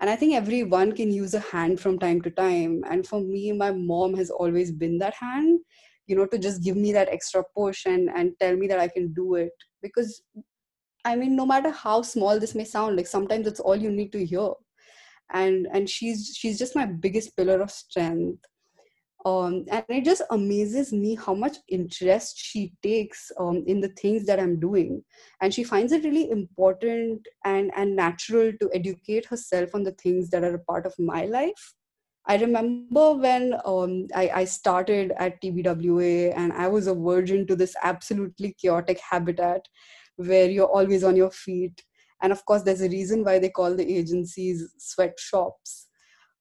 And 0.00 0.10
i 0.10 0.16
think 0.16 0.34
everyone 0.34 0.92
can 0.92 1.12
use 1.12 1.34
a 1.34 1.40
hand 1.40 1.80
from 1.80 1.98
time 1.98 2.20
to 2.22 2.30
time 2.30 2.84
and 2.90 3.06
for 3.06 3.20
me 3.20 3.52
my 3.52 3.72
mom 3.72 4.14
has 4.14 4.30
always 4.30 4.70
been 4.70 4.98
that 4.98 5.14
hand 5.14 5.60
you 6.06 6.16
know 6.16 6.26
to 6.26 6.38
just 6.38 6.62
give 6.62 6.76
me 6.76 6.92
that 6.92 7.08
extra 7.08 7.44
push 7.56 7.86
and 7.86 8.10
and 8.10 8.32
tell 8.40 8.56
me 8.56 8.66
that 8.66 8.78
i 8.80 8.88
can 8.88 9.12
do 9.12 9.34
it. 9.34 9.52
Because 9.82 10.22
i 11.04 11.16
mean 11.16 11.36
no 11.36 11.46
matter 11.46 11.70
how 11.70 12.02
small 12.02 12.38
this 12.38 12.54
may 12.54 12.64
sound 12.64 12.96
like 12.96 13.06
sometimes 13.06 13.46
it's 13.46 13.60
all 13.60 13.76
you 13.76 13.90
need 13.90 14.12
to 14.12 14.24
hear. 14.24 14.50
And 15.32 15.66
and 15.72 15.88
she's 15.88 16.34
she's 16.36 16.58
just 16.58 16.76
my 16.76 16.86
biggest 16.86 17.36
pillar 17.36 17.60
of 17.60 17.70
strength. 17.70 18.44
Um, 19.24 19.66
and 19.70 19.84
it 19.88 20.04
just 20.04 20.22
amazes 20.30 20.92
me 20.92 21.14
how 21.14 21.32
much 21.32 21.58
interest 21.68 22.36
she 22.36 22.72
takes 22.82 23.30
um, 23.38 23.62
in 23.68 23.80
the 23.80 23.90
things 23.90 24.26
that 24.26 24.40
i'm 24.40 24.58
doing. 24.58 25.04
And 25.40 25.54
she 25.54 25.62
finds 25.64 25.92
it 25.92 26.04
really 26.04 26.30
important 26.30 27.28
and 27.44 27.70
and 27.76 27.94
natural 27.96 28.52
to 28.60 28.70
educate 28.74 29.26
herself 29.26 29.74
on 29.74 29.84
the 29.84 29.92
things 29.92 30.30
that 30.30 30.44
are 30.44 30.56
a 30.56 30.64
part 30.72 30.86
of 30.86 30.94
my 30.98 31.24
life 31.26 31.74
I 32.26 32.36
remember 32.36 33.14
when 33.14 33.54
um, 33.64 34.06
I, 34.14 34.30
I, 34.34 34.44
started 34.44 35.12
at 35.18 35.42
TBWA 35.42 36.32
and 36.36 36.52
I 36.52 36.68
was 36.68 36.86
a 36.86 36.94
virgin 36.94 37.46
to 37.48 37.56
this 37.56 37.74
absolutely 37.82 38.54
chaotic 38.60 39.00
habitat 39.10 39.66
where 40.16 40.48
you're 40.48 40.66
always 40.66 41.02
on 41.02 41.16
your 41.16 41.32
feet. 41.32 41.82
And 42.22 42.30
of 42.30 42.44
course, 42.44 42.62
there's 42.62 42.80
a 42.80 42.88
reason 42.88 43.24
why 43.24 43.40
they 43.40 43.50
call 43.50 43.74
the 43.74 43.96
agencies 43.98 44.72
sweatshops. 44.78 45.88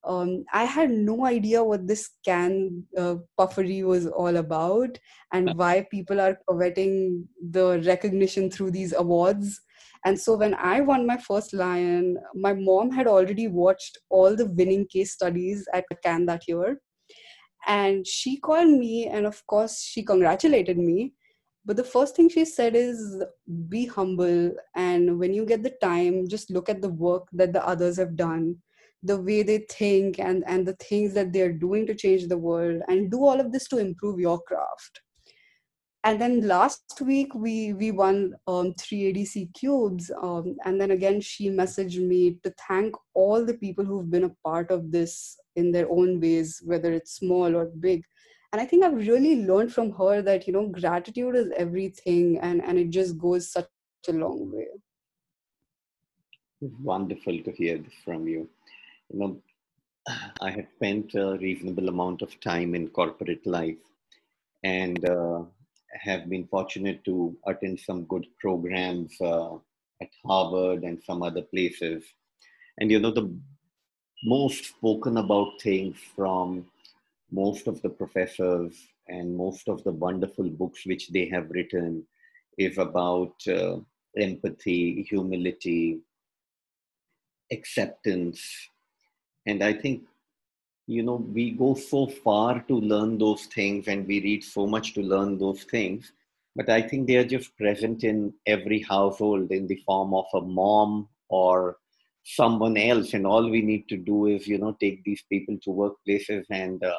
Um, 0.04 0.46
I 0.54 0.66
had 0.66 0.92
no 0.92 1.26
idea 1.26 1.64
what 1.64 1.88
this 1.88 2.10
Cannes 2.26 2.84
uh, 2.98 3.16
puffery 3.38 3.84
was 3.84 4.08
all 4.08 4.38
about 4.38 4.98
and 5.32 5.52
why 5.56 5.88
people 5.90 6.22
are 6.22 6.38
coveting 6.48 7.28
the 7.50 7.82
recognition 7.86 8.52
through 8.52 8.72
these 8.72 8.94
awards 8.94 9.62
and 10.06 10.20
so 10.20 10.36
when 10.36 10.56
I 10.56 10.82
won 10.82 11.06
my 11.06 11.18
first 11.18 11.54
Lion, 11.54 12.18
my 12.34 12.54
mom 12.54 12.92
had 12.92 13.06
already 13.08 13.48
watched 13.48 14.00
all 14.10 14.36
the 14.36 14.48
winning 14.48 14.88
case 14.88 15.14
studies 15.14 15.68
at 15.74 15.86
Cannes 16.04 16.26
that 16.26 16.48
year. 16.48 16.82
And 17.68 18.06
she 18.08 18.40
called 18.40 18.70
me, 18.70 19.06
and 19.06 19.28
of 19.28 19.46
course, 19.46 19.84
she 19.84 20.02
congratulated 20.02 20.80
me. 20.80 21.14
But 21.64 21.78
the 21.78 21.84
first 21.84 22.16
thing 22.16 22.30
she 22.30 22.46
said 22.46 22.76
is 22.76 23.24
be 23.70 23.86
humble. 23.86 24.52
And 24.76 25.20
when 25.20 25.36
you 25.36 25.46
get 25.46 25.62
the 25.62 25.76
time, 25.82 26.28
just 26.28 26.50
look 26.50 26.70
at 26.70 26.82
the 26.82 26.90
work 26.90 27.28
that 27.34 27.54
the 27.54 27.64
others 27.64 27.98
have 27.98 28.16
done, 28.16 28.56
the 29.04 29.22
way 29.22 29.44
they 29.44 29.60
think, 29.70 30.18
and, 30.18 30.44
and 30.48 30.68
the 30.68 30.76
things 30.78 31.14
that 31.14 31.32
they're 31.32 31.54
doing 31.54 31.86
to 31.86 31.94
change 31.94 32.28
the 32.28 32.38
world, 32.40 32.82
and 32.88 33.12
do 33.12 33.24
all 33.24 33.40
of 33.40 33.52
this 33.52 33.68
to 33.68 33.78
improve 33.78 34.20
your 34.20 34.42
craft 34.42 35.02
and 36.04 36.20
then 36.20 36.48
last 36.48 37.00
week 37.02 37.34
we 37.36 37.74
we 37.74 37.92
won 37.92 38.34
um, 38.48 38.74
three 38.74 39.14
ADC 39.14 39.54
cubes, 39.54 40.12
um, 40.22 40.56
and 40.66 40.82
then 40.82 40.92
again 40.92 41.22
she 41.22 41.50
messaged 41.50 42.06
me 42.06 42.38
to 42.44 42.54
thank 42.68 42.96
all 43.14 43.46
the 43.46 43.54
people 43.54 43.86
who've 43.86 44.10
been 44.10 44.24
a 44.24 44.36
part 44.44 44.72
of 44.72 44.92
this 44.92 45.38
in 45.56 45.72
their 45.72 45.90
own 45.92 46.20
ways, 46.20 46.60
whether 46.66 46.92
it's 46.92 47.18
small 47.18 47.56
or 47.56 47.66
big. 47.66 48.04
And 48.52 48.60
I 48.60 48.66
think 48.66 48.84
I've 48.84 49.08
really 49.08 49.46
learned 49.46 49.74
from 49.74 49.92
her 49.92 50.22
that 50.24 50.48
you 50.48 50.54
know 50.54 50.68
gratitude 50.68 51.36
is 51.36 51.52
everything, 51.56 52.40
and 52.40 52.64
and 52.64 52.80
it 52.80 52.90
just 52.90 53.20
goes 53.20 53.52
such 53.52 53.70
a 54.08 54.14
long 54.14 54.52
way. 54.52 54.68
Wonderful 56.62 57.44
to 57.44 57.52
hear 57.52 57.78
this 57.78 57.94
from 58.04 58.28
you. 58.28 58.50
You 59.14 59.20
know, 59.20 59.42
I 60.42 60.50
have 60.50 60.68
spent 60.76 61.14
a 61.14 61.38
reasonable 61.38 61.90
amount 61.90 62.24
of 62.24 62.40
time 62.40 62.74
in 62.74 62.88
corporate 62.88 63.46
life, 63.46 63.78
and 64.64 65.08
uh, 65.08 65.44
have 65.94 66.30
been 66.30 66.48
fortunate 66.48 67.04
to 67.06 67.36
attend 67.48 67.80
some 67.80 68.04
good 68.06 68.26
programs 68.40 69.20
uh, 69.22 69.56
at 70.02 70.10
Harvard 70.26 70.84
and 70.84 71.02
some 71.04 71.22
other 71.24 71.42
places. 71.42 72.04
And 72.80 72.90
you 72.90 73.00
know, 73.00 73.12
the 73.12 73.34
most 74.24 74.66
spoken 74.66 75.18
about 75.18 75.62
things 75.62 75.98
from 76.16 76.66
most 77.32 77.68
of 77.68 77.82
the 77.82 77.90
professors 77.90 78.76
and 79.08 79.36
most 79.36 79.68
of 79.68 79.84
the 79.84 79.92
wonderful 79.92 80.50
books 80.50 80.86
which 80.86 81.10
they 81.10 81.28
have 81.28 81.50
written 81.50 82.06
is 82.58 82.78
about 82.78 83.34
uh, 83.48 83.78
empathy, 84.18 85.04
humility, 85.10 86.00
acceptance. 87.52 88.44
And 89.46 89.64
I 89.64 89.74
think 89.74 90.04
you 90.88 91.04
know 91.04 91.16
we 91.16 91.52
go 91.52 91.74
so 91.74 92.08
far 92.08 92.62
to 92.68 92.76
learn 92.76 93.18
those 93.18 93.46
things 93.46 93.88
and 93.88 94.08
we 94.08 94.22
read 94.22 94.44
so 94.44 94.66
much 94.66 94.94
to 94.94 95.02
learn 95.02 95.38
those 95.38 95.64
things. 95.64 96.12
But 96.56 96.70
i 96.70 96.82
think 96.82 97.08
they 97.08 97.16
are 97.16 97.32
just 97.34 97.56
present 97.58 98.04
in 98.04 98.34
every 98.46 98.82
household 98.82 99.52
in 99.52 99.68
the 99.68 99.82
form 99.86 100.14
of 100.14 100.26
a 100.34 100.42
mom 100.42 101.08
or 101.30 101.78
someone 102.24 102.78
else. 102.78 103.14
And 103.14 103.26
all 103.26 103.50
we 103.50 103.62
need 103.62 103.88
to 103.90 103.98
do 103.98 104.26
is 104.26 104.48
you 104.48 104.58
know 104.58 104.76
take 104.80 105.04
these 105.04 105.24
people 105.32 105.58
to 105.64 105.70
workplaces 105.70 106.46
and 106.50 106.84
uh, 106.84 106.96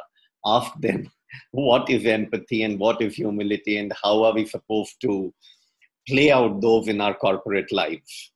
ask 0.46 0.72
them 0.80 1.10
what 1.50 1.90
is 1.90 2.06
empathy 2.06 2.62
and 2.62 2.78
what 2.78 3.02
is 3.02 3.14
humility 3.14 3.78
and 3.78 3.92
how 4.02 4.22
are 4.24 4.34
we 4.34 4.46
supposed 4.46 5.00
to 5.02 5.32
play 6.08 6.30
out 6.30 6.60
those 6.60 6.88
in 6.88 7.00
our 7.00 7.14
corporate 7.14 7.70
lives. 7.70 8.32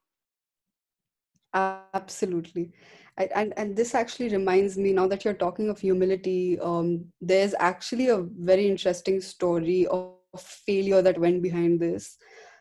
Absolutely 1.55 2.73
and 3.19 3.55
and 3.57 3.75
this 3.75 3.95
actually 3.95 4.29
reminds 4.29 4.77
me 4.77 4.93
now 4.93 5.07
that 5.07 5.25
you're 5.25 5.35
talking 5.35 5.71
of 5.71 5.79
humility 5.79 6.59
um, 6.61 7.05
there's 7.21 7.55
actually 7.59 8.09
a 8.09 8.23
very 8.39 8.69
interesting 8.69 9.21
story 9.21 9.87
of 9.87 10.13
failure 10.39 11.01
that 11.01 11.19
went 11.19 11.43
behind 11.43 11.81
this. 11.81 12.19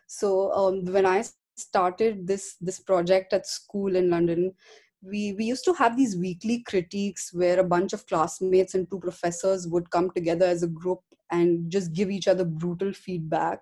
So 0.07 0.51
um, 0.53 0.85
when 0.85 1.05
i 1.05 1.23
started 1.57 2.27
this 2.27 2.55
this 2.59 2.79
project 2.79 3.31
at 3.31 3.47
school 3.47 3.95
in 3.95 4.09
london 4.09 4.53
we 5.01 5.33
we 5.33 5.45
used 5.45 5.63
to 5.65 5.73
have 5.73 5.95
these 5.95 6.17
weekly 6.17 6.63
critiques 6.63 7.33
where 7.33 7.59
a 7.59 7.63
bunch 7.63 7.93
of 7.93 8.05
classmates 8.07 8.75
and 8.75 8.89
two 8.89 8.99
professors 8.99 9.67
would 9.67 9.89
come 9.89 10.09
together 10.11 10.45
as 10.45 10.63
a 10.63 10.67
group 10.67 10.99
and 11.31 11.71
just 11.71 11.93
give 11.93 12.09
each 12.09 12.27
other 12.27 12.45
brutal 12.45 12.93
feedback. 12.93 13.59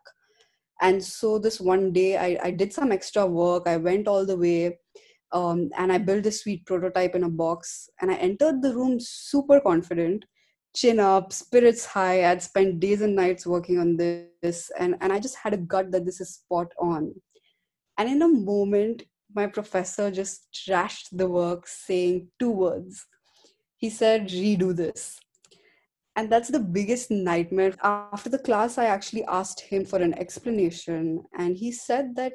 And 0.82 1.04
so 1.04 1.40
this 1.40 1.60
one 1.62 1.94
day 1.94 2.18
I, 2.18 2.38
I 2.44 2.52
did 2.52 2.74
some 2.74 2.92
extra 2.92 3.26
work. 3.26 3.68
I 3.68 3.78
went 3.78 4.08
all 4.08 4.26
the 4.26 4.38
way 4.38 4.80
um, 5.34 5.72
and 5.78 5.92
I 5.92 5.98
built 5.98 6.26
a 6.28 6.32
sweet 6.32 6.66
prototype 6.66 7.16
in 7.16 7.24
a 7.24 7.30
box. 7.30 7.90
And 8.02 8.12
I 8.12 8.16
entered 8.16 8.62
the 8.62 8.74
room 8.74 9.00
super 9.00 9.60
confident, 9.60 10.24
chin 10.76 11.00
up, 11.00 11.34
spirits 11.34 11.86
high. 11.86 12.30
I'd 12.30 12.42
spent 12.42 12.80
days 12.80 13.02
and 13.02 13.16
nights 13.16 13.46
working 13.46 13.80
on 13.80 13.98
this, 13.98 14.72
and, 14.80 14.96
and 15.02 15.12
I 15.12 15.20
just 15.20 15.36
had 15.36 15.54
a 15.54 15.58
gut 15.58 15.92
that 15.92 16.06
this 16.06 16.22
is 16.22 16.36
spot 16.36 16.72
on. 16.80 17.14
And 17.98 18.10
in 18.10 18.22
a 18.22 18.28
moment, 18.28 19.04
my 19.36 19.48
professor 19.48 20.12
just 20.12 20.48
trashed 20.54 21.10
the 21.12 21.28
work, 21.28 21.68
saying 21.68 22.28
two 22.40 22.52
words. 22.52 23.06
He 23.78 23.90
said, 23.90 24.28
redo 24.28 24.76
this. 24.76 25.20
And 26.16 26.32
that's 26.32 26.50
the 26.50 26.60
biggest 26.60 27.10
nightmare. 27.10 27.74
After 27.82 28.30
the 28.30 28.38
class, 28.38 28.78
I 28.78 28.86
actually 28.86 29.24
asked 29.26 29.62
him 29.62 29.84
for 29.84 30.00
an 30.00 30.14
explanation, 30.14 31.24
and 31.36 31.58
he 31.58 31.72
said 31.72 32.16
that 32.18 32.34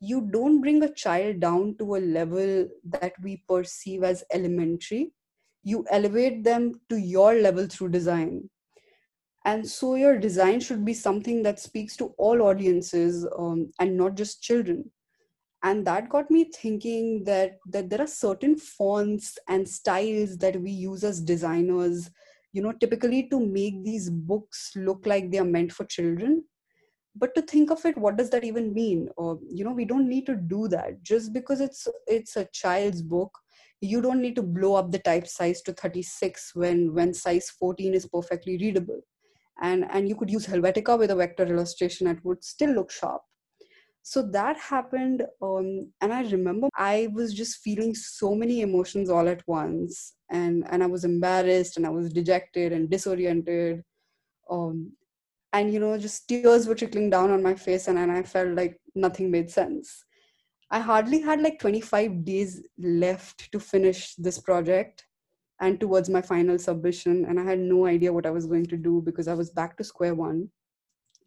you 0.00 0.20
don't 0.30 0.60
bring 0.60 0.82
a 0.82 0.92
child 0.92 1.40
down 1.40 1.76
to 1.78 1.96
a 1.96 1.98
level 1.98 2.68
that 2.84 3.12
we 3.22 3.42
perceive 3.48 4.02
as 4.02 4.24
elementary. 4.32 5.12
You 5.62 5.84
elevate 5.90 6.44
them 6.44 6.80
to 6.90 6.96
your 6.96 7.34
level 7.34 7.66
through 7.66 7.90
design. 7.90 8.50
And 9.46 9.68
so 9.68 9.94
your 9.94 10.18
design 10.18 10.60
should 10.60 10.84
be 10.84 10.94
something 10.94 11.42
that 11.42 11.60
speaks 11.60 11.96
to 11.98 12.14
all 12.18 12.42
audiences 12.42 13.26
um, 13.38 13.70
and 13.78 13.96
not 13.96 14.14
just 14.14 14.42
children. 14.42 14.90
And 15.62 15.86
that 15.86 16.10
got 16.10 16.30
me 16.30 16.50
thinking 16.54 17.24
that 17.24 17.58
that 17.70 17.88
there 17.88 18.00
are 18.00 18.06
certain 18.06 18.56
fonts 18.56 19.38
and 19.48 19.66
styles 19.66 20.36
that 20.38 20.60
we 20.60 20.70
use 20.70 21.04
as 21.04 21.20
designers 21.20 22.10
you 22.54 22.62
know 22.62 22.72
typically 22.72 23.28
to 23.28 23.40
make 23.44 23.84
these 23.84 24.08
books 24.08 24.72
look 24.76 25.04
like 25.06 25.30
they 25.30 25.38
are 25.38 25.52
meant 25.56 25.72
for 25.72 25.84
children 25.84 26.42
but 27.16 27.34
to 27.34 27.42
think 27.42 27.70
of 27.70 27.84
it 27.84 27.96
what 27.96 28.16
does 28.16 28.30
that 28.30 28.44
even 28.44 28.72
mean? 28.74 29.08
Or 29.16 29.38
you 29.48 29.64
know 29.64 29.72
we 29.72 29.84
don't 29.84 30.08
need 30.08 30.26
to 30.26 30.36
do 30.36 30.68
that. 30.68 31.02
Just 31.02 31.32
because 31.32 31.60
it's 31.60 31.86
it's 32.06 32.36
a 32.36 32.46
child's 32.46 33.02
book 33.02 33.38
you 33.80 34.00
don't 34.00 34.22
need 34.22 34.36
to 34.36 34.42
blow 34.42 34.74
up 34.74 34.90
the 34.90 34.98
type 34.98 35.26
size 35.26 35.60
to 35.62 35.72
36 35.72 36.54
when 36.54 36.94
when 36.94 37.12
size 37.12 37.50
14 37.50 37.94
is 37.94 38.06
perfectly 38.06 38.56
readable. 38.58 39.00
And 39.62 39.86
and 39.90 40.08
you 40.08 40.16
could 40.16 40.30
use 40.30 40.46
helvetica 40.46 40.98
with 40.98 41.10
a 41.10 41.16
vector 41.16 41.44
illustration 41.44 42.06
it 42.06 42.24
would 42.24 42.42
still 42.42 42.70
look 42.70 42.90
sharp. 42.90 43.22
So 44.02 44.22
that 44.32 44.58
happened 44.58 45.22
um, 45.40 45.90
and 46.02 46.12
i 46.12 46.22
remember 46.24 46.68
i 46.76 47.08
was 47.14 47.32
just 47.32 47.62
feeling 47.62 47.94
so 47.94 48.34
many 48.34 48.60
emotions 48.60 49.08
all 49.08 49.26
at 49.26 49.42
once 49.48 50.12
and 50.30 50.66
and 50.70 50.82
i 50.82 50.86
was 50.86 51.04
embarrassed 51.04 51.78
and 51.78 51.86
i 51.86 51.88
was 51.88 52.12
dejected 52.12 52.72
and 52.72 52.90
disoriented 52.90 53.82
um, 54.50 54.92
and 55.54 55.72
you 55.72 55.80
know 55.80 55.96
just 55.96 56.28
tears 56.28 56.66
were 56.66 56.74
trickling 56.74 57.08
down 57.08 57.30
on 57.30 57.42
my 57.42 57.54
face 57.54 57.88
and, 57.88 57.98
and 57.98 58.12
i 58.12 58.22
felt 58.22 58.48
like 58.50 58.78
nothing 58.94 59.30
made 59.30 59.50
sense. 59.50 60.04
I 60.70 60.80
hardly 60.80 61.20
had 61.20 61.40
like 61.40 61.60
25 61.60 62.24
days 62.24 62.62
left 62.78 63.52
to 63.52 63.60
finish 63.60 64.14
this 64.16 64.38
project 64.38 65.04
and 65.60 65.78
towards 65.78 66.08
my 66.08 66.20
final 66.20 66.58
submission 66.58 67.24
and 67.26 67.38
i 67.38 67.44
had 67.44 67.60
no 67.60 67.86
idea 67.86 68.12
what 68.12 68.26
i 68.26 68.30
was 68.30 68.46
going 68.46 68.66
to 68.66 68.76
do 68.76 69.02
because 69.04 69.28
i 69.28 69.34
was 69.34 69.50
back 69.50 69.76
to 69.76 69.84
square 69.84 70.14
one. 70.14 70.48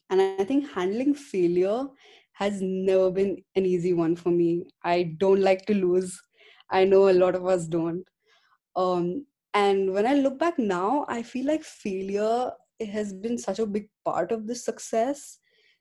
And 0.10 0.22
i 0.22 0.44
think 0.44 0.70
handling 0.72 1.14
failure 1.14 1.88
has 2.34 2.60
never 2.62 3.10
been 3.10 3.38
an 3.56 3.66
easy 3.66 3.94
one 3.94 4.16
for 4.16 4.30
me. 4.30 4.68
I 4.84 5.16
don't 5.18 5.42
like 5.42 5.66
to 5.68 5.74
lose. 5.74 6.22
I 6.70 6.84
know 6.84 7.10
a 7.10 7.20
lot 7.22 7.34
of 7.34 7.48
us 7.48 7.66
don't. 7.66 8.04
Um, 8.76 9.26
and 9.54 9.94
when 9.94 10.06
i 10.06 10.14
look 10.14 10.38
back 10.38 10.60
now 10.60 11.06
i 11.08 11.24
feel 11.24 11.46
like 11.48 11.64
failure 11.64 12.52
has 12.86 13.14
been 13.14 13.38
such 13.38 13.60
a 13.60 13.66
big 13.66 13.90
part 14.06 14.32
of 14.32 14.48
this 14.48 14.64
success. 14.64 15.40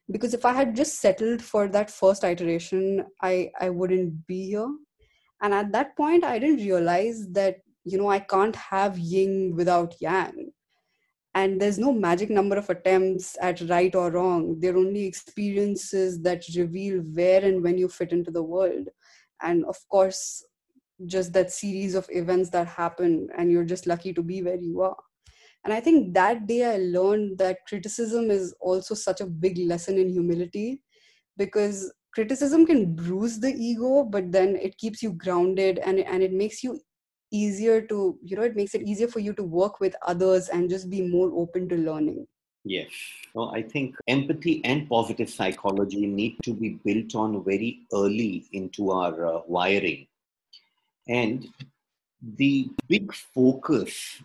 Because 0.09 0.33
if 0.33 0.45
i 0.45 0.53
had 0.53 0.75
just 0.75 1.01
settled 1.01 1.41
for 1.41 1.67
that 1.67 1.91
first 1.91 2.23
iteration 2.23 3.05
i 3.21 3.51
i 3.59 3.69
wouldn't 3.69 4.25
be 4.25 4.47
here. 4.47 4.73
And 5.41 5.53
at 5.53 5.71
that 5.73 5.95
point 5.97 6.23
i 6.23 6.39
didn't 6.39 6.65
realize 6.65 7.27
that 7.31 7.57
you 7.83 7.97
know 7.97 8.09
i 8.09 8.19
can't 8.19 8.55
have 8.55 8.97
yin 8.97 9.53
without 9.55 9.95
yang. 9.99 10.51
And 11.35 11.61
there's 11.61 11.77
no 11.77 11.91
magic 11.93 12.31
number 12.31 12.57
of 12.57 12.69
attempts 12.69 13.37
at 13.39 13.61
right 13.69 13.93
or 13.93 14.09
wrong. 14.09 14.59
They're 14.59 14.77
only 14.77 15.05
experiences 15.05 16.19
that 16.23 16.43
reveal 16.55 17.01
where 17.13 17.45
and 17.45 17.61
when 17.61 17.77
you 17.77 17.89
fit 17.89 18.11
into 18.11 18.31
the 18.31 18.41
world. 18.41 18.87
And 19.43 19.63
of 19.65 19.77
course 19.89 20.43
just 21.05 21.33
that 21.33 21.51
series 21.51 21.93
of 21.93 22.07
events 22.09 22.49
that 22.49 22.67
happen 22.67 23.29
and 23.37 23.51
you're 23.51 23.63
just 23.63 23.85
lucky 23.85 24.13
to 24.13 24.23
be 24.23 24.41
where 24.41 24.55
you 24.55 24.81
are 24.81 24.97
and 25.63 25.73
i 25.73 25.79
think 25.79 26.13
that 26.13 26.47
day 26.47 26.63
i 26.65 26.77
learned 26.77 27.37
that 27.37 27.65
criticism 27.67 28.31
is 28.31 28.53
also 28.61 28.95
such 28.95 29.21
a 29.21 29.25
big 29.25 29.57
lesson 29.57 29.97
in 29.97 30.09
humility 30.09 30.81
because 31.37 31.91
criticism 32.13 32.65
can 32.65 32.95
bruise 32.95 33.39
the 33.39 33.53
ego 33.53 34.03
but 34.03 34.31
then 34.31 34.55
it 34.55 34.77
keeps 34.77 35.03
you 35.03 35.11
grounded 35.13 35.79
and 35.79 35.99
and 35.99 36.23
it 36.23 36.33
makes 36.33 36.63
you 36.63 36.79
easier 37.31 37.81
to 37.81 38.17
you 38.23 38.35
know 38.35 38.43
it 38.43 38.55
makes 38.55 38.73
it 38.73 38.81
easier 38.83 39.07
for 39.07 39.19
you 39.19 39.33
to 39.33 39.43
work 39.43 39.79
with 39.79 39.95
others 40.05 40.49
and 40.49 40.69
just 40.69 40.89
be 40.89 41.01
more 41.01 41.31
open 41.35 41.67
to 41.69 41.75
learning. 41.75 42.25
Yes. 42.63 42.89
So 43.33 43.49
i 43.53 43.61
think 43.61 43.95
empathy 44.07 44.61
and 44.65 44.89
positive 44.89 45.29
psychology 45.29 46.05
need 46.05 46.37
to 46.43 46.53
be 46.53 46.69
built 46.85 47.15
on 47.15 47.43
very 47.43 47.81
early 47.93 48.45
into 48.53 48.91
our 48.91 49.25
uh, 49.25 49.41
wiring. 49.47 50.07
And 51.07 51.47
the 52.21 52.69
big 52.87 53.13
focus 53.13 54.21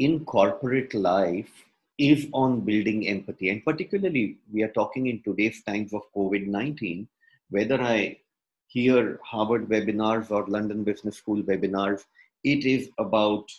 in 0.00 0.24
corporate 0.24 0.94
life 0.94 1.64
is 1.98 2.26
on 2.32 2.60
building 2.62 3.06
empathy. 3.06 3.50
And 3.50 3.62
particularly, 3.62 4.38
we 4.50 4.62
are 4.62 4.72
talking 4.72 5.06
in 5.06 5.22
today's 5.22 5.62
times 5.62 5.92
of 5.92 6.02
COVID 6.16 6.46
19, 6.46 7.06
whether 7.50 7.80
I 7.80 8.18
hear 8.66 9.20
Harvard 9.22 9.68
webinars 9.68 10.30
or 10.30 10.46
London 10.46 10.84
Business 10.84 11.18
School 11.18 11.42
webinars, 11.42 12.04
it 12.42 12.64
is 12.64 12.88
about 12.98 13.50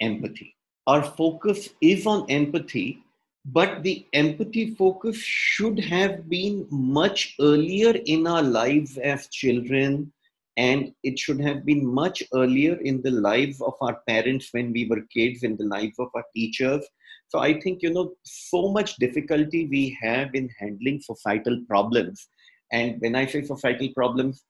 empathy. 0.00 0.54
Our 0.86 1.02
focus 1.02 1.70
is 1.80 2.06
on 2.06 2.30
empathy, 2.30 3.02
but 3.46 3.82
the 3.82 4.06
empathy 4.12 4.74
focus 4.74 5.16
should 5.16 5.78
have 5.78 6.28
been 6.28 6.66
much 6.70 7.34
earlier 7.40 7.94
in 8.04 8.26
our 8.26 8.42
lives 8.42 8.98
as 8.98 9.28
children 9.28 10.12
and 10.58 10.92
it 11.04 11.18
should 11.18 11.40
have 11.40 11.64
been 11.64 11.86
much 11.86 12.22
earlier 12.34 12.74
in 12.90 13.00
the 13.02 13.12
life 13.12 13.56
of 13.62 13.74
our 13.80 14.00
parents 14.08 14.48
when 14.50 14.72
we 14.72 14.86
were 14.86 15.02
kids 15.14 15.44
in 15.44 15.56
the 15.56 15.64
life 15.64 15.94
of 16.00 16.08
our 16.14 16.24
teachers. 16.34 16.84
So 17.28 17.38
i 17.38 17.60
think 17.60 17.82
you 17.82 17.92
know 17.94 18.12
so 18.24 18.72
much 18.72 18.96
difficulty 18.96 19.66
we 19.66 19.96
have 20.02 20.34
in 20.34 20.50
handling 20.58 21.00
societal 21.00 21.60
problems. 21.68 22.28
And 22.72 23.00
when 23.00 23.14
i 23.14 23.24
say 23.26 23.42
societal 23.42 23.90
problems 23.94 24.44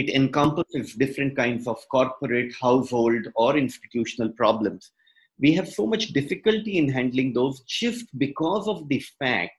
it 0.00 0.10
encompasses 0.10 0.94
different 0.94 1.34
kinds 1.36 1.66
of 1.66 1.84
corporate 1.90 2.52
household 2.60 3.26
or 3.34 3.56
institutional 3.56 4.30
problems. 4.30 4.92
We 5.40 5.52
have 5.54 5.68
so 5.68 5.86
much 5.86 6.08
difficulty 6.08 6.78
in 6.78 6.88
handling 6.88 7.32
those 7.32 7.60
just 7.62 8.06
because 8.18 8.68
of 8.68 8.88
the 8.88 9.02
fact 9.18 9.52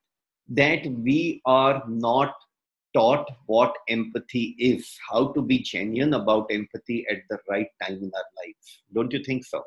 that 0.49 0.85
we 0.85 1.41
are 1.45 1.83
not 1.87 2.33
taught 2.93 3.29
what 3.45 3.75
empathy 3.87 4.55
is, 4.59 4.97
how 5.09 5.31
to 5.33 5.41
be 5.41 5.59
genuine 5.59 6.13
about 6.13 6.47
empathy 6.51 7.05
at 7.09 7.19
the 7.29 7.37
right 7.49 7.67
time 7.81 7.97
in 7.97 8.11
our 8.15 8.29
lives. 8.43 8.83
Don't 8.93 9.11
you 9.11 9.23
think 9.23 9.45
so? 9.45 9.63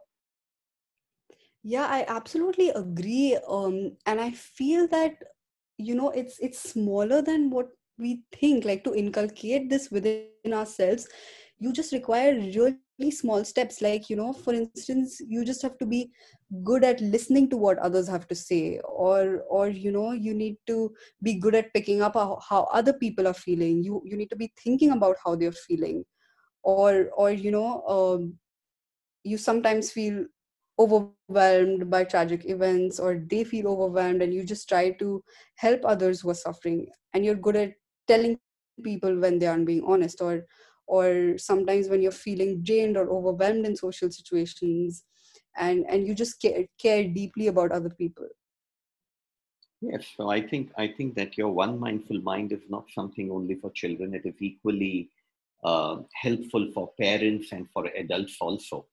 Yeah, 1.63 1.87
I 1.87 2.05
absolutely 2.09 2.71
agree. 2.71 3.39
Um, 3.49 3.97
and 4.07 4.21
I 4.21 4.33
feel 4.33 4.89
that 4.89 5.15
you 5.79 5.95
know 5.95 6.11
it's 6.11 6.39
it's 6.41 6.59
smaller 6.59 7.23
than 7.23 7.51
what 7.51 7.69
we 7.99 8.23
think. 8.33 8.65
Like 8.65 8.83
to 8.85 8.95
inculcate 8.95 9.71
this 9.71 9.91
within 9.91 10.53
ourselves, 10.53 11.09
you 11.59 11.73
just 11.73 11.93
require 11.93 12.35
really 12.35 12.79
small 13.11 13.45
steps. 13.45 13.83
Like 13.83 14.09
you 14.11 14.17
know 14.17 14.33
for 14.33 14.55
instance 14.55 15.21
you 15.27 15.45
just 15.45 15.63
have 15.63 15.79
to 15.79 15.87
be 15.87 16.11
good 16.63 16.85
at 16.85 17.01
listening 17.01 17.49
to 17.51 17.57
what 17.57 17.79
others 17.79 18.09
have 18.09 18.29
to 18.29 18.35
say 18.35 18.79
or 18.85 19.43
or 19.49 19.69
you 19.69 19.91
know 19.91 20.13
you 20.13 20.35
need 20.35 20.57
to 20.67 20.93
be 21.23 21.35
good 21.35 21.55
at 21.55 21.73
picking 21.73 22.03
up 22.03 22.15
how, 22.15 22.39
how 22.49 22.69
other 22.73 22.93
people 22.93 23.27
are 23.27 23.35
feeling. 23.35 23.83
You 23.83 24.03
you 24.05 24.17
need 24.17 24.31
to 24.31 24.37
be 24.37 24.53
thinking 24.63 24.91
about 24.93 25.17
how 25.25 25.35
they're 25.37 25.53
feeling 25.53 26.05
or 26.63 27.11
or 27.17 27.31
you 27.31 27.51
know 27.51 27.83
um, 27.89 28.35
you 29.25 29.39
sometimes 29.39 29.91
feel 29.91 30.25
overwhelmed 30.79 31.91
by 31.91 32.05
tragic 32.05 32.45
events 32.49 32.99
or 32.99 33.23
they 33.31 33.45
feel 33.45 33.69
overwhelmed 33.69 34.23
and 34.23 34.33
you 34.35 34.45
just 34.45 34.69
try 34.69 34.91
to 34.91 35.23
help 35.57 35.81
others 35.85 36.21
who 36.21 36.31
are 36.31 36.35
suffering 36.35 36.87
and 37.15 37.25
you're 37.25 37.35
good 37.35 37.57
at 37.57 37.73
telling 38.09 38.39
people 38.83 39.17
when 39.19 39.39
they 39.39 39.47
aren't 39.47 39.67
being 39.67 39.85
honest 39.87 40.21
or 40.21 40.45
or 40.99 41.39
sometimes 41.39 41.89
when 41.89 42.03
you're 42.03 42.21
feeling 42.27 42.63
drained 42.63 42.99
or 42.99 43.09
overwhelmed 43.17 43.65
in 43.67 43.75
social 43.75 44.11
situations 44.11 45.05
and 45.57 45.85
and 45.89 46.07
you 46.07 46.15
just 46.15 46.41
care, 46.43 46.65
care 46.85 47.05
deeply 47.09 47.47
about 47.47 47.73
other 47.73 47.93
people. 48.03 48.29
Yes 49.91 50.07
so 50.17 50.31
i 50.31 50.41
think 50.51 50.71
i 50.83 50.87
think 50.97 51.15
that 51.21 51.39
your 51.39 51.53
one 51.61 51.73
mindful 51.85 52.21
mind 52.27 52.53
is 52.57 52.67
not 52.75 52.93
something 52.97 53.31
only 53.37 53.57
for 53.63 53.71
children. 53.71 54.15
It 54.15 54.27
is 54.31 54.37
equally 54.51 55.09
uh, 55.65 55.97
helpful 56.25 56.69
for 56.75 56.85
parents 57.01 57.53
and 57.53 57.67
for 57.73 57.87
adults 58.03 58.37
also. 58.41 58.87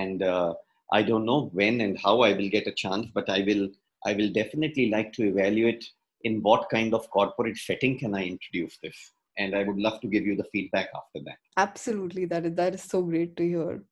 And 0.00 0.22
uh, 0.22 0.54
i 0.92 1.02
don't 1.02 1.28
know 1.30 1.50
when 1.60 1.80
and 1.84 1.98
how 2.04 2.20
i 2.26 2.32
will 2.32 2.50
get 2.56 2.66
a 2.70 2.78
chance 2.82 3.06
but 3.18 3.28
i 3.36 3.40
will 3.48 3.68
i 4.10 4.14
will 4.18 4.30
definitely 4.40 4.86
like 4.96 5.12
to 5.16 5.24
evaluate 5.32 5.84
in 6.28 6.42
what 6.48 6.68
kind 6.74 6.94
of 6.98 7.08
corporate 7.16 7.58
setting 7.68 7.98
can 8.02 8.14
i 8.20 8.24
introduce 8.34 8.78
this 8.82 9.00
and 9.38 9.54
i 9.54 9.62
would 9.62 9.78
love 9.78 10.00
to 10.00 10.08
give 10.08 10.26
you 10.26 10.36
the 10.36 10.48
feedback 10.52 10.88
after 10.94 11.20
that. 11.24 11.38
Absolutely. 11.58 12.24
That 12.24 12.46
is 12.46 12.54
that 12.54 12.74
is 12.74 12.82
so 12.84 13.02
great 13.02 13.36
to 13.36 13.44
hear. 13.44 13.82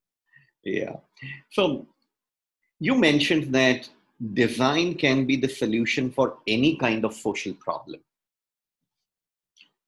Yeah. 0.64 0.97
So 1.51 1.88
you 2.78 2.94
mentioned 2.94 3.53
that 3.55 3.88
design 4.34 4.94
can 4.94 5.26
be 5.26 5.36
the 5.36 5.49
solution 5.49 6.11
for 6.11 6.38
any 6.47 6.76
kind 6.76 7.05
of 7.05 7.12
social 7.12 7.55
problem. 7.55 8.01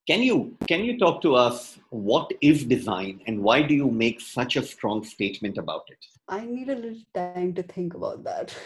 Can 0.08 0.22
you 0.22 0.56
can 0.66 0.84
you 0.84 0.98
talk 0.98 1.22
to 1.22 1.34
us 1.36 1.78
what 1.90 2.32
is 2.40 2.64
design 2.64 3.20
and 3.26 3.42
why 3.42 3.62
do 3.62 3.74
you 3.74 3.90
make 3.90 4.20
such 4.20 4.56
a 4.56 4.62
strong 4.62 5.04
statement 5.04 5.58
about 5.58 5.84
it? 5.88 6.04
I 6.26 6.44
need 6.44 6.70
a 6.70 6.74
little 6.74 7.06
time 7.14 7.54
to 7.54 7.62
think 7.62 7.94
about 7.94 8.24
that. 8.24 8.54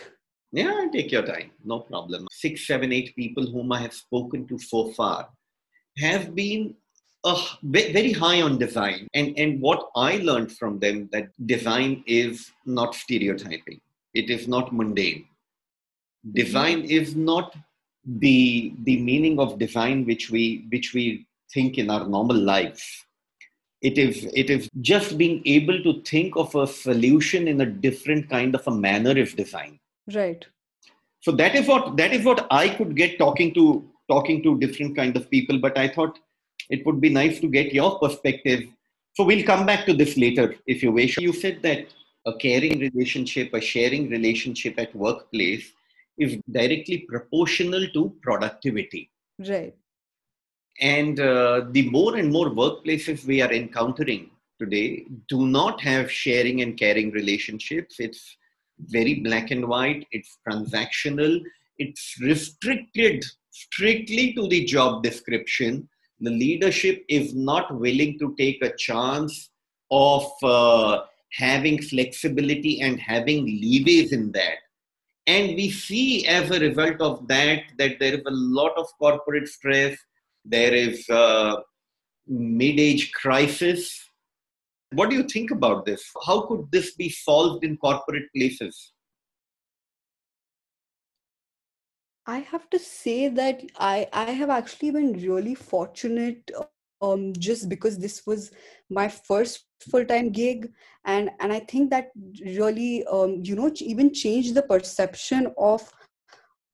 Yeah 0.54 0.86
take 0.92 1.10
your 1.10 1.24
time. 1.26 1.50
No 1.64 1.80
problem. 1.80 2.26
Six 2.30 2.66
seven 2.66 2.92
eight 2.92 3.14
people 3.16 3.46
whom 3.52 3.72
i 3.72 3.80
have 3.84 3.94
spoken 3.94 4.46
to 4.48 4.58
so 4.58 4.80
far 4.98 5.30
have 5.98 6.34
been 6.34 6.74
uh, 7.24 7.46
very 7.62 8.12
high 8.12 8.42
on 8.42 8.58
design. 8.58 9.08
And, 9.14 9.38
and 9.38 9.60
what 9.60 9.90
I 9.96 10.16
learned 10.16 10.52
from 10.52 10.78
them 10.78 11.08
that 11.12 11.28
design 11.46 12.02
is 12.06 12.50
not 12.66 12.94
stereotyping. 12.94 13.80
It 14.14 14.28
is 14.30 14.48
not 14.48 14.72
mundane. 14.72 15.26
Design 16.32 16.82
mm-hmm. 16.82 16.90
is 16.90 17.16
not 17.16 17.54
the 18.04 18.74
the 18.82 19.00
meaning 19.00 19.38
of 19.38 19.58
design 19.58 20.04
which 20.04 20.28
we 20.30 20.66
which 20.70 20.92
we 20.92 21.26
think 21.52 21.78
in 21.78 21.90
our 21.90 22.06
normal 22.06 22.36
life. 22.36 23.06
It 23.80 23.98
is 23.98 24.24
it 24.34 24.50
is 24.50 24.68
just 24.80 25.18
being 25.18 25.42
able 25.44 25.82
to 25.82 26.02
think 26.02 26.36
of 26.36 26.54
a 26.54 26.66
solution 26.66 27.48
in 27.48 27.60
a 27.60 27.66
different 27.66 28.28
kind 28.28 28.54
of 28.54 28.66
a 28.66 28.70
manner 28.70 29.16
is 29.16 29.34
design. 29.34 29.78
Right. 30.12 30.44
So 31.20 31.32
that 31.32 31.54
is 31.54 31.66
what 31.66 31.96
that 31.96 32.12
is 32.12 32.24
what 32.24 32.46
I 32.50 32.68
could 32.68 32.96
get 32.96 33.18
talking 33.18 33.54
to 33.54 33.88
talking 34.08 34.42
to 34.42 34.58
different 34.58 34.96
kind 34.96 35.16
of 35.16 35.30
people. 35.30 35.58
But 35.58 35.78
I 35.78 35.88
thought 35.88 36.18
it 36.72 36.84
would 36.86 37.00
be 37.00 37.10
nice 37.10 37.38
to 37.40 37.48
get 37.48 37.74
your 37.78 37.98
perspective. 37.98 38.60
So 39.14 39.24
we'll 39.24 39.44
come 39.52 39.66
back 39.66 39.84
to 39.86 39.94
this 39.94 40.16
later 40.16 40.54
if 40.66 40.82
you 40.82 40.90
wish. 40.90 41.18
You 41.18 41.32
said 41.32 41.60
that 41.62 41.86
a 42.26 42.34
caring 42.44 42.78
relationship, 42.80 43.52
a 43.52 43.60
sharing 43.60 44.08
relationship 44.08 44.74
at 44.78 44.94
workplace 44.94 45.70
is 46.18 46.38
directly 46.50 46.98
proportional 47.12 47.86
to 47.94 48.16
productivity. 48.22 49.10
Right. 49.38 49.74
And 50.80 51.20
uh, 51.20 51.66
the 51.70 51.88
more 51.90 52.16
and 52.16 52.32
more 52.32 52.50
workplaces 52.62 53.26
we 53.26 53.42
are 53.42 53.52
encountering 53.52 54.30
today 54.58 55.04
do 55.28 55.46
not 55.46 55.80
have 55.80 56.10
sharing 56.10 56.62
and 56.62 56.78
caring 56.78 57.10
relationships. 57.10 57.96
It's 57.98 58.36
very 58.78 59.14
black 59.20 59.50
and 59.50 59.66
white, 59.68 60.06
it's 60.10 60.38
transactional, 60.48 61.40
it's 61.78 62.16
restricted 62.20 63.24
strictly 63.50 64.32
to 64.34 64.48
the 64.48 64.64
job 64.64 65.02
description. 65.02 65.88
The 66.22 66.30
leadership 66.30 67.04
is 67.08 67.34
not 67.34 67.74
willing 67.74 68.16
to 68.20 68.34
take 68.38 68.62
a 68.62 68.76
chance 68.76 69.50
of 69.90 70.24
uh, 70.44 71.02
having 71.32 71.82
flexibility 71.82 72.80
and 72.80 73.00
having 73.00 73.44
leeways 73.44 74.12
in 74.12 74.30
that. 74.32 74.58
And 75.26 75.56
we 75.56 75.68
see 75.70 76.26
as 76.28 76.48
a 76.50 76.60
result 76.60 77.00
of 77.00 77.26
that 77.26 77.62
that 77.78 77.98
there 77.98 78.14
is 78.14 78.22
a 78.24 78.30
lot 78.30 78.72
of 78.76 78.86
corporate 79.00 79.48
stress, 79.48 79.98
there 80.44 80.72
is 80.72 81.08
a 81.08 81.56
mid-age 82.28 83.10
crisis. 83.12 84.08
What 84.92 85.10
do 85.10 85.16
you 85.16 85.24
think 85.24 85.50
about 85.50 85.86
this? 85.86 86.08
How 86.24 86.42
could 86.42 86.70
this 86.70 86.94
be 86.94 87.08
solved 87.08 87.64
in 87.64 87.78
corporate 87.78 88.30
places? 88.36 88.91
I 92.26 92.38
have 92.38 92.70
to 92.70 92.78
say 92.78 93.28
that 93.28 93.62
I 93.78 94.06
I 94.12 94.30
have 94.30 94.50
actually 94.50 94.92
been 94.92 95.12
really 95.14 95.54
fortunate 95.54 96.50
um 97.00 97.32
just 97.38 97.68
because 97.68 97.98
this 97.98 98.24
was 98.26 98.52
my 98.90 99.08
first 99.08 99.64
full-time 99.90 100.30
gig 100.30 100.70
and 101.04 101.30
and 101.40 101.52
I 101.52 101.60
think 101.60 101.90
that 101.90 102.10
really 102.44 103.04
um 103.06 103.40
you 103.42 103.56
know 103.56 103.72
even 103.80 104.14
changed 104.14 104.54
the 104.54 104.62
perception 104.62 105.52
of 105.58 105.92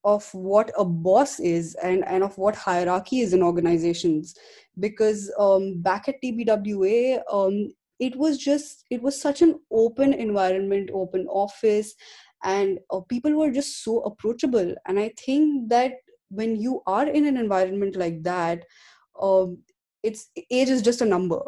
of 0.05 0.29
what 0.33 0.71
a 0.79 0.85
boss 0.85 1.41
is 1.41 1.75
and 1.83 2.05
and 2.07 2.23
of 2.23 2.37
what 2.39 2.55
hierarchy 2.55 3.21
is 3.21 3.33
in 3.33 3.43
organizations. 3.43 4.35
Because 4.79 5.33
um 5.39 5.81
back 5.81 6.09
at 6.09 6.21
TBWA 6.23 7.23
um 7.33 7.73
it 7.99 8.17
was 8.17 8.39
just 8.39 8.85
it 8.91 9.03
was 9.03 9.21
such 9.21 9.43
an 9.43 9.59
open 9.73 10.13
environment 10.13 10.91
open 10.93 11.27
office 11.29 11.95
and 12.45 12.79
uh, 12.91 13.01
people 13.09 13.35
were 13.35 13.51
just 13.51 13.83
so 13.83 14.01
approachable 14.01 14.75
and 14.87 14.99
i 14.99 15.11
think 15.25 15.69
that 15.69 15.93
when 16.31 16.57
you 16.57 16.83
are 16.87 17.09
in 17.09 17.27
an 17.27 17.37
environment 17.37 17.97
like 17.97 18.23
that 18.23 18.65
um, 19.21 19.59
it's 20.03 20.31
age 20.51 20.69
is 20.69 20.83
just 20.83 21.01
a 21.01 21.07
number. 21.07 21.41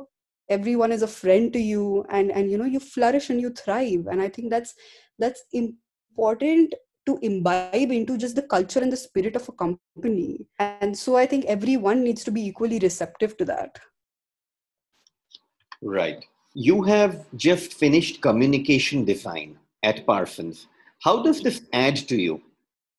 Everyone 0.49 0.91
is 0.91 1.03
a 1.03 1.07
friend 1.09 1.53
to 1.53 1.61
you 1.61 2.05
and 2.11 2.33
and 2.33 2.51
you 2.51 2.59
know 2.59 2.65
you 2.65 2.81
flourish 2.81 3.31
and 3.31 3.41
you 3.41 3.51
thrive 3.51 4.07
and 4.11 4.21
i 4.21 4.29
think 4.29 4.51
that's 4.51 4.75
that's 5.19 5.45
important 5.53 6.75
to 7.07 7.19
imbibe 7.23 7.93
into 7.93 8.19
just 8.19 8.35
the 8.35 8.43
culture 8.43 8.81
and 8.81 8.93
the 8.93 8.97
spirit 8.97 9.37
of 9.37 9.49
a 9.49 9.53
company. 9.53 10.47
And 10.59 10.97
so 10.97 11.17
i 11.17 11.27
think 11.27 11.45
everyone 11.45 12.03
needs 12.03 12.25
to 12.25 12.33
be 12.33 12.45
equally 12.47 12.81
receptive 12.81 13.37
to 13.37 13.45
that. 13.45 13.79
Right. 15.83 16.25
You 16.53 16.83
have 16.83 17.25
just 17.37 17.75
finished 17.75 18.21
communication 18.21 19.05
design 19.05 19.57
at 19.85 20.05
parsons 20.05 20.67
how 21.01 21.23
does 21.23 21.43
this 21.43 21.63
add 21.73 21.97
to 22.09 22.21
you? 22.21 22.43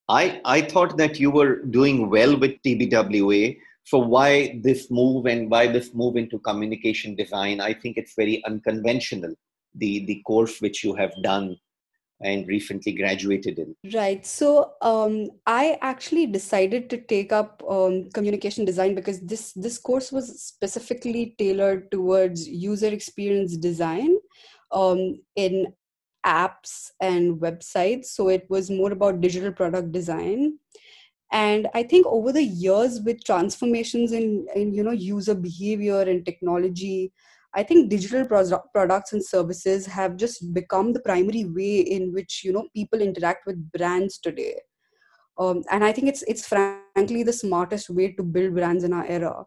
I, 0.08 0.40
I 0.44 0.62
thought 0.62 0.96
that 0.98 1.18
you 1.18 1.30
were 1.30 1.62
doing 1.62 2.10
well 2.10 2.36
with 2.36 2.60
TBWA. 2.62 3.58
So 3.84 3.98
why 3.98 4.60
this 4.62 4.90
move 4.90 5.26
and 5.26 5.50
why 5.50 5.68
this 5.68 5.94
move 5.94 6.16
into 6.16 6.38
communication 6.40 7.14
design? 7.14 7.60
I 7.60 7.74
think 7.74 7.96
it's 7.96 8.14
very 8.14 8.44
unconventional, 8.44 9.34
the, 9.74 10.04
the 10.06 10.22
course 10.26 10.60
which 10.60 10.84
you 10.84 10.94
have 10.94 11.12
done 11.22 11.56
and 12.20 12.46
recently 12.46 12.92
graduated 12.92 13.58
in. 13.58 13.74
Right. 13.92 14.24
So 14.24 14.72
um, 14.80 15.28
I 15.46 15.78
actually 15.82 16.26
decided 16.26 16.88
to 16.90 16.98
take 16.98 17.32
up 17.32 17.62
um, 17.68 18.10
communication 18.10 18.64
design 18.64 18.94
because 18.94 19.20
this 19.20 19.52
this 19.54 19.78
course 19.78 20.12
was 20.12 20.40
specifically 20.40 21.34
tailored 21.38 21.90
towards 21.90 22.48
user 22.48 22.88
experience 22.88 23.56
design 23.56 24.16
um, 24.70 25.18
in 25.36 25.72
apps 26.24 26.90
and 27.00 27.40
websites. 27.40 28.06
So 28.06 28.28
it 28.28 28.46
was 28.48 28.70
more 28.70 28.92
about 28.92 29.20
digital 29.20 29.52
product 29.52 29.92
design. 29.92 30.58
And 31.32 31.66
i 31.74 31.82
think 31.82 32.06
over 32.06 32.30
the 32.30 32.42
years 32.42 33.00
with 33.04 33.24
transformations 33.24 34.12
in, 34.12 34.46
in 34.54 34.74
you 34.74 34.82
know 34.82 34.92
user 34.92 35.34
behavior 35.34 36.02
and 36.02 36.26
technology 36.26 37.12
i 37.54 37.62
think 37.62 37.90
digital 37.90 38.26
pro- 38.26 38.60
products 38.74 39.14
and 39.14 39.24
services 39.24 39.86
have 39.86 40.16
just 40.16 40.52
become 40.52 40.92
the 40.92 41.00
primary 41.00 41.44
way 41.46 41.78
in 41.78 42.12
which 42.12 42.42
you 42.44 42.52
know 42.52 42.68
people 42.74 43.00
interact 43.00 43.46
with 43.46 43.72
brands 43.72 44.18
today. 44.18 44.60
Um, 45.38 45.62
and 45.70 45.82
i 45.82 45.92
think 45.92 46.08
it's 46.08 46.22
it's 46.24 46.46
frankly 46.46 47.22
the 47.22 47.32
smartest 47.32 47.88
way 47.88 48.12
to 48.12 48.22
build 48.22 48.54
brands 48.54 48.84
in 48.84 48.92
our 48.92 49.06
era. 49.06 49.44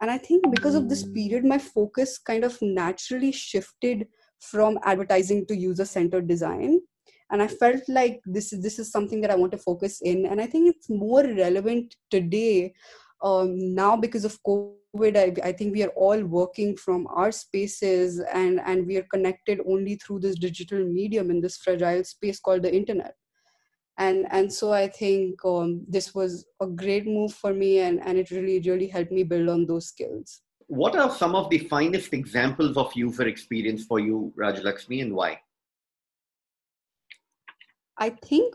And 0.00 0.10
i 0.10 0.18
think 0.18 0.48
because 0.50 0.76
of 0.76 0.88
this 0.88 1.02
period 1.02 1.44
my 1.44 1.58
focus 1.58 2.18
kind 2.18 2.44
of 2.44 2.56
naturally 2.62 3.32
shifted 3.32 4.06
from 4.50 4.78
advertising 4.82 5.46
to 5.46 5.56
user 5.56 5.84
centered 5.84 6.28
design. 6.28 6.80
And 7.30 7.42
i 7.42 7.48
felt 7.48 7.82
like 7.88 8.20
this 8.26 8.52
is 8.52 8.62
this 8.62 8.78
is 8.78 8.90
something 8.90 9.20
that 9.22 9.30
i 9.30 9.34
want 9.34 9.52
to 9.52 9.58
focus 9.58 10.00
in. 10.02 10.26
And 10.26 10.40
i 10.40 10.46
think 10.46 10.74
it's 10.74 10.90
more 10.90 11.22
relevant 11.22 11.96
today 12.10 12.74
um, 13.22 13.74
now 13.74 13.96
because 13.96 14.24
of 14.24 14.38
covid 14.46 15.16
I, 15.16 15.48
I 15.48 15.52
think 15.52 15.74
we 15.74 15.82
are 15.82 15.94
all 15.96 16.22
working 16.22 16.76
from 16.76 17.06
our 17.08 17.32
spaces 17.32 18.20
and 18.32 18.60
and 18.60 18.86
we 18.86 18.96
are 18.98 19.08
connected 19.10 19.60
only 19.66 19.96
through 19.96 20.20
this 20.20 20.38
digital 20.38 20.84
medium 20.84 21.30
in 21.30 21.40
this 21.40 21.56
fragile 21.56 22.04
space 22.04 22.38
called 22.38 22.62
the 22.62 22.74
internet. 22.74 23.14
And 23.96 24.26
and 24.30 24.52
so 24.52 24.72
i 24.72 24.86
think 24.88 25.44
um, 25.44 25.84
this 25.88 26.14
was 26.14 26.46
a 26.60 26.66
great 26.66 27.06
move 27.06 27.32
for 27.32 27.52
me 27.52 27.78
and 27.80 28.00
and 28.04 28.18
it 28.18 28.30
really 28.30 28.60
really 28.60 28.88
helped 28.88 29.12
me 29.12 29.22
build 29.22 29.48
on 29.48 29.66
those 29.66 29.86
skills 29.86 30.40
what 30.68 30.96
are 30.96 31.10
some 31.10 31.34
of 31.34 31.50
the 31.50 31.58
finest 31.58 32.12
examples 32.12 32.76
of 32.76 32.92
user 32.94 33.26
experience 33.26 33.84
for 33.84 34.00
you, 34.00 34.32
Rajalakshmi, 34.36 35.02
and 35.02 35.14
why? 35.14 35.40
I 37.98 38.10
think 38.10 38.54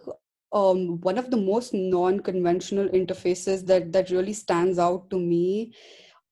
um, 0.51 0.99
one 1.01 1.17
of 1.17 1.31
the 1.31 1.37
most 1.37 1.73
non-conventional 1.73 2.89
interfaces 2.89 3.65
that 3.67 3.91
that 3.93 4.09
really 4.09 4.33
stands 4.33 4.79
out 4.79 5.09
to 5.11 5.19
me 5.19 5.73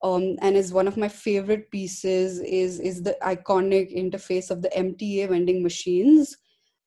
um, 0.03 0.35
and 0.41 0.55
is 0.55 0.73
one 0.73 0.87
of 0.87 0.97
my 0.97 1.07
favorite 1.07 1.69
pieces 1.71 2.39
is 2.39 2.79
is 2.79 3.03
the 3.03 3.17
iconic 3.21 3.95
interface 3.95 4.51
of 4.51 4.61
the 4.61 4.69
MTA 4.69 5.29
vending 5.29 5.63
machines, 5.63 6.35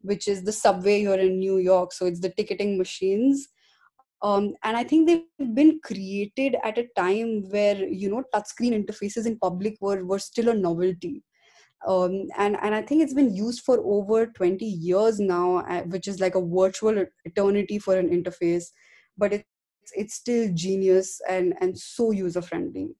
which 0.02 0.28
is 0.28 0.42
the 0.42 0.52
subway 0.52 1.00
here 1.00 1.14
in 1.14 1.38
New 1.38 1.58
York. 1.58 1.92
So 1.92 2.06
it's 2.06 2.20
the 2.20 2.30
ticketing 2.30 2.76
machines 2.76 3.48
um, 4.22 4.54
and 4.64 4.76
i 4.76 4.84
think 4.84 5.06
they've 5.06 5.54
been 5.54 5.80
created 5.82 6.56
at 6.64 6.78
a 6.78 6.88
time 6.96 7.42
where 7.50 7.76
you 7.84 8.10
know 8.10 8.22
touchscreen 8.34 8.74
interfaces 8.74 9.26
in 9.26 9.38
public 9.38 9.76
were, 9.80 10.04
were 10.04 10.18
still 10.18 10.48
a 10.48 10.54
novelty. 10.54 11.22
Um, 11.86 12.28
and 12.36 12.58
and 12.60 12.74
i 12.74 12.82
think 12.82 13.02
it's 13.02 13.14
been 13.14 13.34
used 13.34 13.62
for 13.64 13.78
over 13.82 14.26
20 14.26 14.66
years 14.66 15.18
now 15.18 15.58
uh, 15.58 15.82
which 15.84 16.08
is 16.08 16.20
like 16.20 16.34
a 16.34 16.44
virtual 16.44 17.06
eternity 17.24 17.78
for 17.78 17.96
an 17.96 18.10
interface 18.10 18.66
but 19.16 19.32
it's 19.32 19.46
it's 19.96 20.14
still 20.14 20.50
genius 20.52 21.22
and 21.26 21.54
and 21.62 21.78
so 21.78 22.10
user 22.10 22.42
friendly 22.42 22.90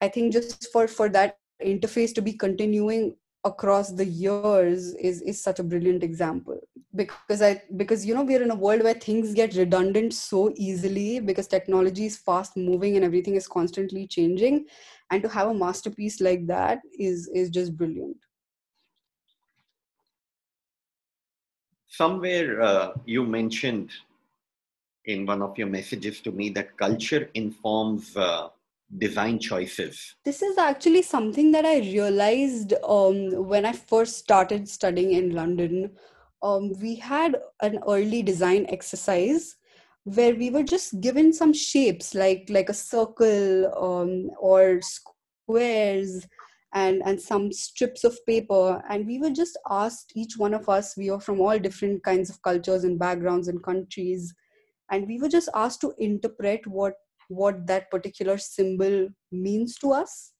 i 0.00 0.08
think 0.08 0.32
just 0.32 0.68
for 0.72 0.88
for 0.88 1.10
that 1.10 1.36
interface 1.62 2.14
to 2.14 2.22
be 2.22 2.32
continuing 2.32 3.14
across 3.44 3.90
the 3.90 4.04
years 4.04 4.94
is 4.94 5.20
is 5.22 5.42
such 5.42 5.58
a 5.58 5.64
brilliant 5.64 6.02
example. 6.02 6.58
Because 6.94 7.42
i 7.42 7.62
because 7.76 8.04
you 8.06 8.14
know 8.14 8.22
we're 8.22 8.42
in 8.42 8.50
a 8.50 8.54
world 8.54 8.82
where 8.82 8.94
things 8.94 9.34
get 9.34 9.54
redundant 9.54 10.14
so 10.14 10.52
easily 10.56 11.20
because 11.20 11.46
technology 11.46 12.06
is 12.06 12.18
fast 12.18 12.56
moving 12.56 12.96
and 12.96 13.04
everything 13.04 13.34
is 13.34 13.48
constantly 13.48 14.06
changing. 14.06 14.66
And 15.10 15.22
to 15.22 15.28
have 15.28 15.48
a 15.48 15.54
masterpiece 15.54 16.20
like 16.20 16.46
that 16.46 16.80
is 16.98 17.28
is 17.28 17.50
just 17.50 17.76
brilliant. 17.76 18.16
Somewhere 21.88 22.62
uh, 22.62 22.92
you 23.04 23.26
mentioned 23.26 23.90
in 25.04 25.26
one 25.26 25.42
of 25.42 25.58
your 25.58 25.66
messages 25.66 26.20
to 26.20 26.30
me 26.30 26.48
that 26.50 26.76
culture 26.76 27.28
informs 27.34 28.16
uh, 28.16 28.48
design 28.98 29.38
choices? 29.38 30.14
This 30.24 30.42
is 30.42 30.58
actually 30.58 31.02
something 31.02 31.52
that 31.52 31.64
I 31.64 31.78
realized 31.78 32.74
um, 32.84 33.46
when 33.46 33.64
I 33.64 33.72
first 33.72 34.18
started 34.18 34.68
studying 34.68 35.12
in 35.12 35.34
London. 35.34 35.90
Um, 36.42 36.72
we 36.80 36.96
had 36.96 37.36
an 37.60 37.78
early 37.88 38.22
design 38.22 38.66
exercise 38.68 39.56
where 40.04 40.34
we 40.34 40.50
were 40.50 40.64
just 40.64 41.00
given 41.00 41.32
some 41.32 41.52
shapes 41.52 42.14
like 42.14 42.46
like 42.50 42.68
a 42.68 42.74
circle 42.74 43.72
um, 43.76 44.30
or 44.40 44.80
squares 44.82 46.26
and 46.74 47.02
and 47.04 47.20
some 47.20 47.52
strips 47.52 48.02
of 48.02 48.18
paper 48.26 48.82
and 48.88 49.06
we 49.06 49.18
were 49.18 49.30
just 49.30 49.56
asked 49.70 50.12
each 50.16 50.36
one 50.36 50.54
of 50.54 50.68
us 50.68 50.96
we 50.96 51.08
are 51.08 51.20
from 51.20 51.40
all 51.40 51.58
different 51.58 52.02
kinds 52.02 52.30
of 52.30 52.42
cultures 52.42 52.82
and 52.82 52.98
backgrounds 52.98 53.46
and 53.46 53.62
countries 53.62 54.34
and 54.90 55.06
we 55.06 55.18
were 55.18 55.28
just 55.28 55.48
asked 55.54 55.80
to 55.80 55.94
interpret 55.98 56.66
what 56.66 56.94
what 57.34 57.66
that 57.66 57.90
particular 57.90 58.38
symbol 58.38 59.08
means 59.30 59.76
to 59.78 59.92
us. 59.92 60.32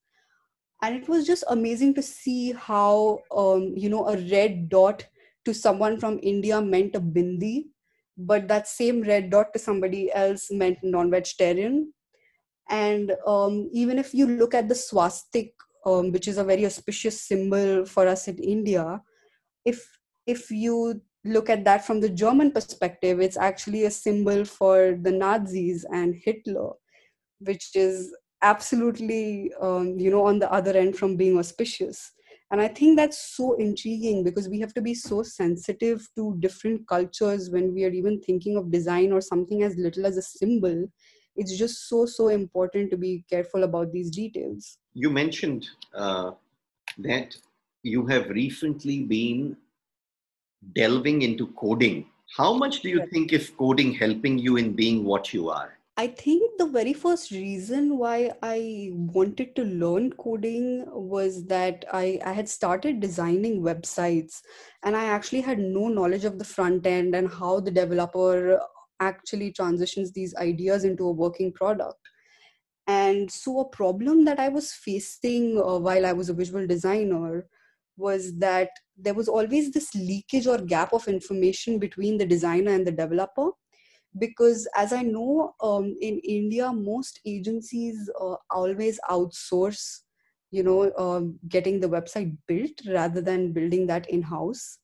And 0.82 0.96
it 0.96 1.08
was 1.08 1.26
just 1.26 1.44
amazing 1.48 1.94
to 1.94 2.02
see 2.02 2.52
how 2.52 3.20
um, 3.30 3.74
you 3.76 3.88
know 3.88 4.08
a 4.08 4.16
red 4.16 4.68
dot 4.68 5.04
to 5.44 5.52
someone 5.54 5.98
from 5.98 6.20
india 6.22 6.60
meant 6.60 6.94
a 6.94 7.00
bindi 7.00 7.64
but 8.16 8.46
that 8.48 8.68
same 8.68 9.02
red 9.02 9.30
dot 9.30 9.52
to 9.52 9.58
somebody 9.58 10.12
else 10.12 10.50
meant 10.50 10.78
non-vegetarian. 10.82 11.92
And 12.68 13.12
um, 13.26 13.68
even 13.72 13.98
if 13.98 14.14
you 14.14 14.26
look 14.26 14.54
at 14.54 14.68
the 14.68 14.74
swastik 14.74 15.52
um, 15.84 16.12
which 16.12 16.28
is 16.28 16.38
a 16.38 16.44
very 16.44 16.64
auspicious 16.66 17.22
symbol 17.22 17.84
for 17.84 18.06
us 18.06 18.28
in 18.28 18.38
india 18.38 19.00
if 19.64 19.98
if 20.26 20.50
you 20.50 21.00
look 21.24 21.50
at 21.50 21.64
that 21.64 21.84
from 21.84 22.00
the 22.00 22.08
german 22.08 22.50
perspective 22.50 23.20
it's 23.20 23.36
actually 23.36 23.84
a 23.84 23.90
symbol 23.90 24.44
for 24.44 24.98
the 25.02 25.10
nazis 25.10 25.84
and 25.92 26.14
hitler 26.24 26.70
which 27.44 27.70
is 27.74 28.14
absolutely 28.42 29.52
um, 29.60 29.98
you 29.98 30.10
know 30.10 30.26
on 30.26 30.38
the 30.38 30.52
other 30.52 30.72
end 30.72 30.96
from 30.96 31.16
being 31.16 31.38
auspicious. 31.38 32.12
And 32.50 32.60
i 32.60 32.68
think 32.68 32.98
that's 32.98 33.34
so 33.34 33.54
intriguing 33.54 34.22
because 34.24 34.48
we 34.48 34.60
have 34.60 34.74
to 34.74 34.82
be 34.82 34.94
so 34.94 35.22
sensitive 35.22 36.06
to 36.16 36.36
different 36.40 36.86
cultures 36.86 37.48
when 37.48 37.72
we 37.72 37.84
are 37.86 37.94
even 38.00 38.20
thinking 38.20 38.58
of 38.58 38.70
design 38.70 39.10
or 39.12 39.22
something 39.22 39.62
as 39.62 39.76
little 39.76 40.04
as 40.04 40.18
a 40.18 40.22
symbol. 40.22 40.86
It's 41.34 41.56
just 41.56 41.88
so 41.88 42.04
so 42.04 42.28
important 42.28 42.90
to 42.90 42.98
be 42.98 43.24
careful 43.30 43.64
about 43.64 43.90
these 43.92 44.10
details. 44.10 44.76
You 44.92 45.08
mentioned 45.08 45.66
uh, 45.94 46.32
that 46.98 47.36
you 47.82 48.06
have 48.06 48.28
recently 48.28 49.02
been 49.04 49.56
delving 50.74 51.22
into 51.22 51.46
coding. 51.48 52.06
How 52.36 52.52
much 52.54 52.80
do 52.82 52.88
you 52.88 53.06
think 53.12 53.32
is 53.32 53.50
coding 53.50 53.94
helping 53.94 54.38
you 54.38 54.56
in 54.56 54.72
being 54.72 55.04
what 55.04 55.32
you 55.34 55.48
are 55.48 55.78
I 55.96 56.06
think 56.06 56.58
the 56.58 56.66
very 56.66 56.94
first 56.94 57.30
reason 57.30 57.98
why 57.98 58.30
I 58.42 58.90
wanted 58.94 59.54
to 59.56 59.64
learn 59.64 60.12
coding 60.14 60.86
was 60.86 61.44
that 61.46 61.84
I, 61.92 62.18
I 62.24 62.32
had 62.32 62.48
started 62.48 63.00
designing 63.00 63.60
websites 63.60 64.40
and 64.82 64.96
I 64.96 65.04
actually 65.04 65.42
had 65.42 65.58
no 65.58 65.88
knowledge 65.88 66.24
of 66.24 66.38
the 66.38 66.46
front 66.46 66.86
end 66.86 67.14
and 67.14 67.30
how 67.30 67.60
the 67.60 67.70
developer 67.70 68.58
actually 69.00 69.52
transitions 69.52 70.12
these 70.12 70.34
ideas 70.36 70.84
into 70.84 71.06
a 71.06 71.12
working 71.12 71.52
product. 71.52 71.98
And 72.86 73.30
so, 73.30 73.60
a 73.60 73.68
problem 73.68 74.24
that 74.24 74.40
I 74.40 74.48
was 74.48 74.72
facing 74.72 75.58
uh, 75.58 75.78
while 75.78 76.06
I 76.06 76.12
was 76.12 76.30
a 76.30 76.34
visual 76.34 76.66
designer 76.66 77.46
was 77.96 78.36
that 78.38 78.70
there 78.96 79.14
was 79.14 79.28
always 79.28 79.70
this 79.70 79.94
leakage 79.94 80.46
or 80.46 80.58
gap 80.58 80.92
of 80.92 81.06
information 81.06 81.78
between 81.78 82.18
the 82.18 82.26
designer 82.26 82.72
and 82.72 82.86
the 82.86 82.92
developer 82.92 83.50
because 84.18 84.68
as 84.76 84.92
i 84.92 85.02
know 85.02 85.54
um, 85.60 85.94
in 86.00 86.18
india 86.20 86.72
most 86.72 87.20
agencies 87.26 88.10
uh, 88.20 88.36
always 88.50 89.00
outsource 89.10 90.00
you 90.50 90.62
know 90.62 90.82
uh, 91.04 91.22
getting 91.48 91.80
the 91.80 91.88
website 91.88 92.36
built 92.46 92.82
rather 92.86 93.20
than 93.20 93.52
building 93.52 93.86
that 93.86 94.08
in 94.10 94.22
house 94.22 94.78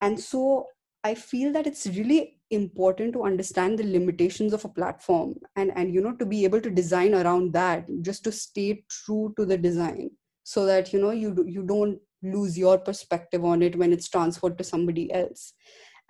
and 0.00 0.18
so 0.18 0.66
i 1.04 1.14
feel 1.14 1.52
that 1.52 1.66
it's 1.66 1.86
really 1.98 2.38
important 2.50 3.12
to 3.12 3.24
understand 3.24 3.78
the 3.78 3.84
limitations 3.84 4.52
of 4.52 4.64
a 4.64 4.68
platform 4.68 5.34
and 5.56 5.72
and 5.76 5.92
you 5.92 6.00
know 6.00 6.12
to 6.12 6.24
be 6.24 6.44
able 6.44 6.60
to 6.60 6.70
design 6.70 7.14
around 7.14 7.52
that 7.52 7.86
just 8.02 8.22
to 8.24 8.32
stay 8.32 8.84
true 8.88 9.34
to 9.36 9.44
the 9.44 9.58
design 9.58 10.10
so 10.44 10.64
that 10.64 10.92
you 10.92 11.00
know 11.00 11.10
you 11.10 11.44
you 11.46 11.62
don't 11.62 11.98
lose 12.22 12.56
your 12.56 12.78
perspective 12.78 13.44
on 13.44 13.62
it 13.62 13.76
when 13.76 13.92
it's 13.92 14.08
transferred 14.08 14.56
to 14.56 14.64
somebody 14.64 15.12
else 15.12 15.52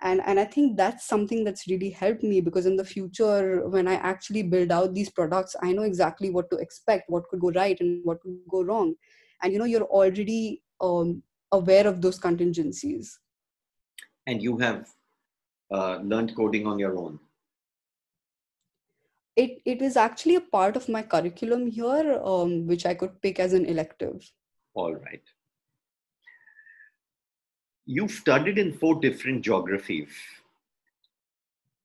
and 0.01 0.21
and 0.25 0.39
i 0.39 0.45
think 0.45 0.77
that's 0.77 1.07
something 1.07 1.43
that's 1.43 1.67
really 1.67 1.89
helped 1.89 2.23
me 2.23 2.39
because 2.39 2.65
in 2.65 2.75
the 2.75 2.85
future 2.85 3.67
when 3.67 3.87
i 3.87 3.95
actually 3.95 4.43
build 4.43 4.71
out 4.71 4.93
these 4.93 5.09
products 5.09 5.55
i 5.63 5.71
know 5.71 5.83
exactly 5.83 6.29
what 6.29 6.49
to 6.51 6.57
expect 6.57 7.09
what 7.09 7.27
could 7.29 7.39
go 7.39 7.51
right 7.51 7.79
and 7.79 8.01
what 8.03 8.21
could 8.21 8.37
go 8.49 8.63
wrong. 8.63 8.95
And 9.41 9.53
you 9.53 9.59
know 9.59 9.65
you're 9.65 9.83
already 9.83 10.63
um, 10.81 11.23
aware 11.51 11.87
of 11.87 12.01
those 12.01 12.19
contingencies. 12.19 13.19
And 14.25 14.41
you 14.41 14.57
have 14.57 14.87
uh, 15.71 15.97
learned 15.97 16.35
coding 16.35 16.67
on 16.67 16.79
your 16.79 16.97
own. 16.97 17.19
It, 19.35 19.61
it 19.65 19.83
is 19.83 19.95
actually 19.95 20.35
a 20.35 20.41
part 20.41 20.75
of 20.75 20.89
my 20.89 21.03
curriculum 21.03 21.67
here 21.67 22.19
um, 22.23 22.65
which 22.65 22.87
i 22.87 22.95
could 22.95 23.21
pick 23.21 23.39
as 23.39 23.53
an 23.53 23.65
elective. 23.65 24.31
All 24.73 24.95
right 24.95 25.21
You've 27.89 28.11
studied 28.11 28.57
in 28.57 28.73
four 28.73 28.99
different 28.99 29.43
geographies. 29.43 30.09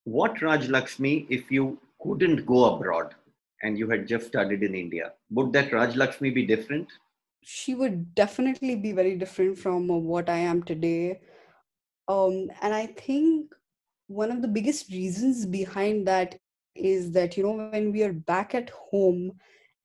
What 0.02 0.42
Raj 0.42 0.68
Lakshmi, 0.68 1.28
if 1.30 1.48
you 1.48 1.78
couldn't 2.00 2.44
go 2.44 2.74
abroad 2.74 3.14
and 3.62 3.78
you 3.78 3.88
had 3.88 4.08
just 4.08 4.26
studied 4.26 4.64
in 4.64 4.74
India, 4.74 5.12
would 5.30 5.52
that 5.52 5.72
Raj 5.72 5.94
Lakshmi 5.94 6.30
be 6.30 6.44
different? 6.44 6.88
She 7.42 7.76
would 7.76 8.16
definitely 8.16 8.74
be 8.74 8.90
very 8.90 9.16
different 9.16 9.56
from 9.56 9.86
what 9.86 10.28
I 10.28 10.38
am 10.38 10.64
today. 10.64 11.20
Um, 12.08 12.50
and 12.62 12.74
I 12.74 12.86
think 12.86 13.52
one 14.08 14.32
of 14.32 14.42
the 14.42 14.48
biggest 14.48 14.90
reasons 14.90 15.46
behind 15.46 16.08
that 16.08 16.36
is 16.74 17.12
that, 17.12 17.36
you 17.36 17.44
know, 17.44 17.70
when 17.70 17.92
we 17.92 18.02
are 18.02 18.12
back 18.12 18.56
at 18.56 18.70
home, 18.70 19.32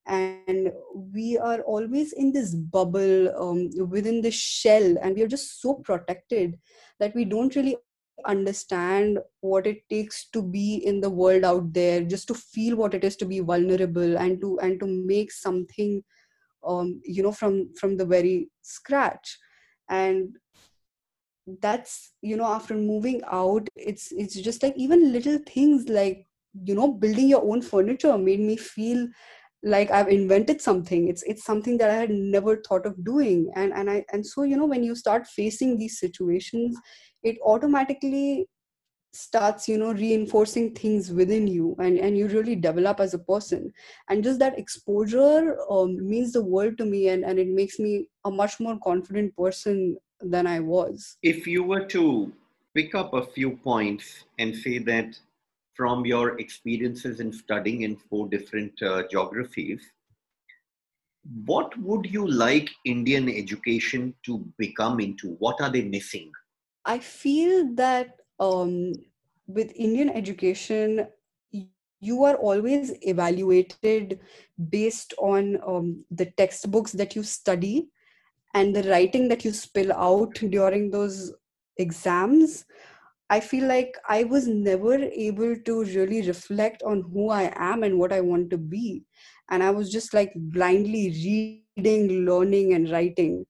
and 0.08 0.72
we 1.14 1.36
are 1.38 1.60
always 1.60 2.12
in 2.14 2.32
this 2.32 2.54
bubble 2.54 3.28
um, 3.38 3.70
within 3.88 4.20
this 4.22 4.34
shell 4.34 4.96
and 5.02 5.14
we 5.14 5.22
are 5.22 5.28
just 5.28 5.60
so 5.60 5.74
protected 5.74 6.58
that 6.98 7.14
we 7.14 7.24
don't 7.24 7.54
really 7.54 7.76
understand 8.26 9.18
what 9.40 9.66
it 9.66 9.88
takes 9.88 10.28
to 10.30 10.42
be 10.42 10.76
in 10.76 11.00
the 11.00 11.10
world 11.10 11.44
out 11.44 11.72
there 11.72 12.02
just 12.02 12.26
to 12.26 12.34
feel 12.34 12.76
what 12.76 12.94
it 12.94 13.04
is 13.04 13.16
to 13.16 13.24
be 13.24 13.40
vulnerable 13.40 14.16
and 14.18 14.40
to 14.40 14.58
and 14.60 14.80
to 14.80 14.86
make 14.86 15.30
something 15.30 16.02
um, 16.66 17.00
you 17.04 17.22
know 17.22 17.32
from 17.32 17.72
from 17.74 17.96
the 17.96 18.04
very 18.04 18.48
scratch. 18.62 19.38
And 19.88 20.36
that's 21.60 22.12
you 22.20 22.36
know 22.36 22.44
after 22.44 22.74
moving 22.74 23.22
out 23.30 23.66
it's 23.74 24.12
it's 24.12 24.34
just 24.34 24.62
like 24.62 24.74
even 24.76 25.12
little 25.12 25.38
things 25.46 25.88
like 25.88 26.26
you 26.64 26.74
know 26.74 26.92
building 26.92 27.26
your 27.26 27.42
own 27.42 27.62
furniture 27.62 28.18
made 28.18 28.40
me 28.40 28.54
feel 28.54 29.08
like 29.62 29.90
i've 29.90 30.08
invented 30.08 30.60
something. 30.60 31.08
It's 31.08 31.22
it's 31.24 31.44
something 31.44 31.78
that 31.78 31.90
i 31.90 31.94
had 31.94 32.10
never 32.10 32.56
thought 32.56 32.86
of 32.86 33.02
doing. 33.04 33.50
And 33.56 33.72
and 33.72 33.90
i 33.90 34.04
and 34.12 34.24
so 34.26 34.42
you 34.42 34.56
know 34.56 34.66
when 34.66 34.84
you 34.84 34.94
start 34.94 35.26
facing 35.26 35.76
these 35.78 35.98
situations 35.98 36.76
it 37.22 37.36
automatically 37.44 38.46
starts 39.12 39.66
you 39.66 39.78
know 39.78 39.92
reinforcing 39.92 40.74
things 40.74 41.10
within 41.10 41.48
you. 41.48 41.74
And 41.78 41.98
and 41.98 42.16
you 42.16 42.28
really 42.28 42.56
develop 42.56 43.00
as 43.00 43.14
a 43.14 43.18
person. 43.18 43.72
And 44.08 44.22
just 44.22 44.38
that 44.38 44.58
exposure 44.58 45.56
um, 45.70 46.08
means 46.08 46.32
the 46.32 46.44
world 46.44 46.78
to 46.78 46.84
me. 46.84 47.08
And 47.08 47.24
and 47.24 47.38
it 47.38 47.48
makes 47.48 47.78
me 47.78 48.08
a 48.24 48.30
much 48.30 48.60
more 48.60 48.78
confident 48.82 49.36
person 49.36 49.96
than 50.20 50.46
i 50.46 50.60
was. 50.60 51.16
If 51.22 51.46
you 51.46 51.62
were 51.62 51.84
to 51.86 52.32
pick 52.74 52.94
up 52.94 53.14
a 53.14 53.26
few 53.26 53.56
points 53.56 54.24
and 54.38 54.54
say 54.54 54.78
that 54.78 55.18
from 55.78 56.04
your 56.04 56.40
experiences 56.40 57.20
in 57.20 57.32
studying 57.32 57.82
in 57.82 57.96
four 57.96 58.28
different 58.28 58.72
uh, 58.82 59.04
geographies, 59.08 59.80
what 61.46 61.78
would 61.78 62.04
you 62.04 62.28
like 62.28 62.68
Indian 62.84 63.28
education 63.28 64.12
to 64.24 64.44
become 64.58 64.98
into? 64.98 65.36
What 65.38 65.60
are 65.60 65.70
they 65.70 65.82
missing? 65.82 66.32
I 66.84 66.98
feel 66.98 67.72
that 67.76 68.16
um, 68.40 68.92
with 69.46 69.70
Indian 69.76 70.10
education, 70.10 71.06
you 72.00 72.24
are 72.24 72.36
always 72.36 72.92
evaluated 73.02 74.18
based 74.70 75.14
on 75.18 75.60
um, 75.64 76.04
the 76.10 76.26
textbooks 76.36 76.90
that 76.92 77.14
you 77.14 77.22
study 77.22 77.88
and 78.54 78.74
the 78.74 78.88
writing 78.90 79.28
that 79.28 79.44
you 79.44 79.52
spill 79.52 79.92
out 79.92 80.34
during 80.34 80.90
those 80.90 81.32
exams 81.76 82.64
I 83.30 83.40
feel 83.40 83.66
like 83.66 83.96
I 84.08 84.24
was 84.24 84.46
never 84.48 84.94
able 84.94 85.54
to 85.56 85.84
really 85.84 86.26
reflect 86.26 86.82
on 86.82 87.02
who 87.12 87.28
I 87.28 87.52
am 87.56 87.82
and 87.82 87.98
what 87.98 88.12
I 88.12 88.20
want 88.20 88.50
to 88.50 88.58
be. 88.58 89.04
And 89.50 89.62
I 89.62 89.70
was 89.70 89.90
just 89.90 90.14
like 90.14 90.32
blindly 90.34 91.10
reading, 91.76 92.24
learning, 92.24 92.72
and 92.74 92.90
writing. 92.90 93.44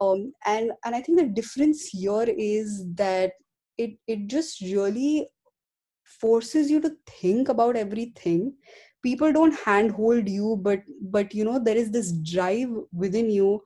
Um, 0.00 0.32
and 0.44 0.72
and 0.84 0.94
I 0.94 1.00
think 1.00 1.18
the 1.18 1.26
difference 1.26 1.86
here 1.86 2.26
is 2.28 2.84
that 2.96 3.32
it 3.78 3.96
it 4.06 4.26
just 4.26 4.60
really 4.60 5.28
forces 6.04 6.70
you 6.70 6.80
to 6.80 6.92
think 7.06 7.48
about 7.48 7.76
everything. 7.76 8.54
People 9.02 9.32
don't 9.32 9.54
handhold 9.64 10.28
you, 10.28 10.58
but 10.62 10.80
but 11.00 11.34
you 11.34 11.44
know 11.44 11.58
there 11.58 11.76
is 11.76 11.90
this 11.90 12.12
drive 12.12 12.68
within 12.92 13.30
you 13.30 13.62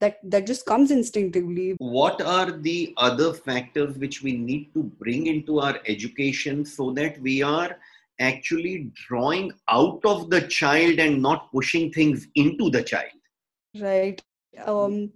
that 0.00 0.18
that 0.22 0.46
just 0.46 0.66
comes 0.66 0.90
instinctively. 0.90 1.74
What 1.78 2.20
are 2.20 2.50
the 2.50 2.94
other 2.96 3.32
factors 3.32 3.96
which 3.98 4.22
we 4.22 4.32
need 4.36 4.72
to 4.74 4.82
bring 4.82 5.26
into 5.26 5.60
our 5.60 5.78
education 5.86 6.64
so 6.64 6.92
that 6.92 7.20
we 7.20 7.42
are 7.42 7.78
actually 8.18 8.90
drawing 9.08 9.52
out 9.68 10.00
of 10.04 10.30
the 10.30 10.42
child 10.42 10.98
and 10.98 11.20
not 11.20 11.50
pushing 11.52 11.92
things 11.92 12.28
into 12.34 12.70
the 12.70 12.82
child? 12.82 13.12
Right. 13.78 14.22
Um 14.64 15.12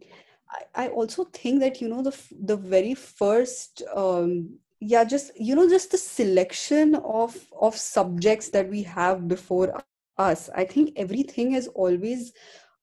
I, 0.50 0.84
I 0.84 0.88
also 0.88 1.24
think 1.24 1.60
that 1.60 1.80
you 1.80 1.88
know 1.88 2.02
the 2.02 2.16
the 2.40 2.56
very 2.56 2.94
first 2.94 3.82
um 3.94 4.58
yeah 4.80 5.04
just 5.04 5.30
you 5.38 5.54
know 5.54 5.68
just 5.68 5.90
the 5.90 5.98
selection 5.98 6.94
of 6.96 7.36
of 7.58 7.76
subjects 7.76 8.48
that 8.50 8.68
we 8.68 8.82
have 8.82 9.28
before 9.28 9.80
us. 10.18 10.50
I 10.54 10.64
think 10.64 10.92
everything 10.96 11.52
has 11.52 11.68
always 11.68 12.32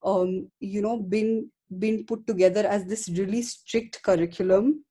um 0.04 0.50
you 0.60 0.82
know 0.82 0.98
been 0.98 1.52
been 1.80 2.06
put 2.06 2.26
together 2.28 2.66
as 2.66 2.86
this 2.86 3.10
really 3.10 3.42
strict 3.42 4.02
curriculum. 4.04 4.84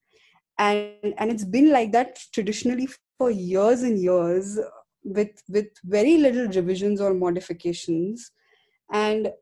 And 0.58 1.14
and 1.18 1.30
it's 1.30 1.44
been 1.44 1.70
like 1.70 1.92
that 1.92 2.18
traditionally 2.32 2.88
for 3.18 3.30
years 3.30 3.82
and 3.82 3.98
years 3.98 4.58
with 5.04 5.42
with 5.48 5.68
very 5.84 6.16
little 6.18 6.48
revisions 6.48 7.00
or 7.00 7.14
modifications. 7.14 8.30
And 8.92 9.32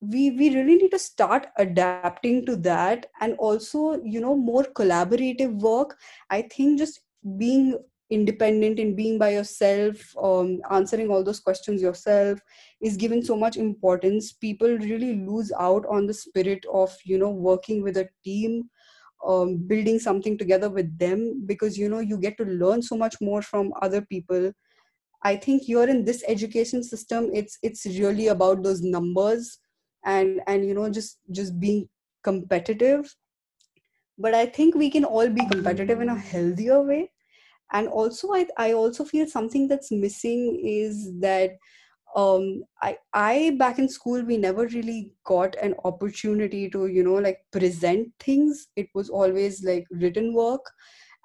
we 0.00 0.30
we 0.30 0.54
really 0.54 0.76
need 0.76 0.90
to 0.90 0.98
start 0.98 1.46
adapting 1.58 2.44
to 2.46 2.56
that 2.56 3.06
and 3.20 3.34
also 3.38 4.00
you 4.04 4.20
know 4.20 4.36
more 4.36 4.64
collaborative 4.64 5.58
work. 5.60 5.98
I 6.30 6.42
think 6.42 6.78
just 6.78 7.00
being 7.38 7.78
independent 8.10 8.78
in 8.78 8.94
being 8.94 9.18
by 9.18 9.30
yourself 9.30 9.96
um, 10.22 10.60
answering 10.70 11.10
all 11.10 11.24
those 11.24 11.40
questions 11.40 11.80
yourself 11.80 12.38
is 12.80 12.96
given 12.96 13.22
so 13.22 13.36
much 13.36 13.56
importance. 13.56 14.32
People 14.32 14.68
really 14.68 15.16
lose 15.16 15.50
out 15.58 15.86
on 15.86 16.06
the 16.06 16.14
spirit 16.14 16.64
of 16.72 16.94
you 17.04 17.18
know 17.18 17.30
working 17.30 17.82
with 17.82 17.96
a 17.96 18.08
team 18.24 18.68
um, 19.26 19.56
building 19.56 19.98
something 19.98 20.36
together 20.36 20.68
with 20.68 20.98
them 20.98 21.44
because 21.46 21.78
you 21.78 21.88
know 21.88 22.00
you 22.00 22.18
get 22.18 22.36
to 22.38 22.44
learn 22.44 22.82
so 22.82 22.96
much 22.96 23.20
more 23.20 23.42
from 23.42 23.72
other 23.80 24.02
people. 24.02 24.52
I 25.22 25.36
think 25.36 25.62
here 25.62 25.88
in 25.88 26.04
this 26.04 26.22
education 26.28 26.82
system 26.82 27.30
it's 27.32 27.58
it's 27.62 27.86
really 27.86 28.28
about 28.28 28.62
those 28.62 28.82
numbers 28.82 29.58
and 30.04 30.42
and 30.46 30.66
you 30.66 30.74
know 30.74 30.90
just 30.90 31.20
just 31.30 31.58
being 31.58 31.88
competitive. 32.22 33.14
But 34.16 34.32
i 34.32 34.46
think 34.46 34.76
we 34.76 34.90
can 34.90 35.04
all 35.04 35.28
be 35.28 35.44
competitive 35.48 36.00
in 36.00 36.08
a 36.08 36.16
healthier 36.16 36.80
way 36.80 37.10
and 37.72 37.88
also 37.88 38.32
i, 38.32 38.46
I 38.56 38.72
also 38.72 39.04
feel 39.04 39.26
something 39.26 39.68
that's 39.68 39.90
missing 39.90 40.60
is 40.64 41.12
that 41.20 41.56
um 42.16 42.62
i 42.82 42.96
i 43.12 43.56
back 43.58 43.78
in 43.78 43.88
school 43.88 44.22
we 44.22 44.36
never 44.36 44.66
really 44.68 45.12
got 45.24 45.56
an 45.60 45.74
opportunity 45.84 46.68
to 46.70 46.86
you 46.86 47.02
know 47.02 47.14
like 47.14 47.40
present 47.50 48.12
things. 48.20 48.68
It 48.76 48.88
was 48.94 49.10
always 49.10 49.64
like 49.64 49.86
written 49.90 50.32
work. 50.32 50.64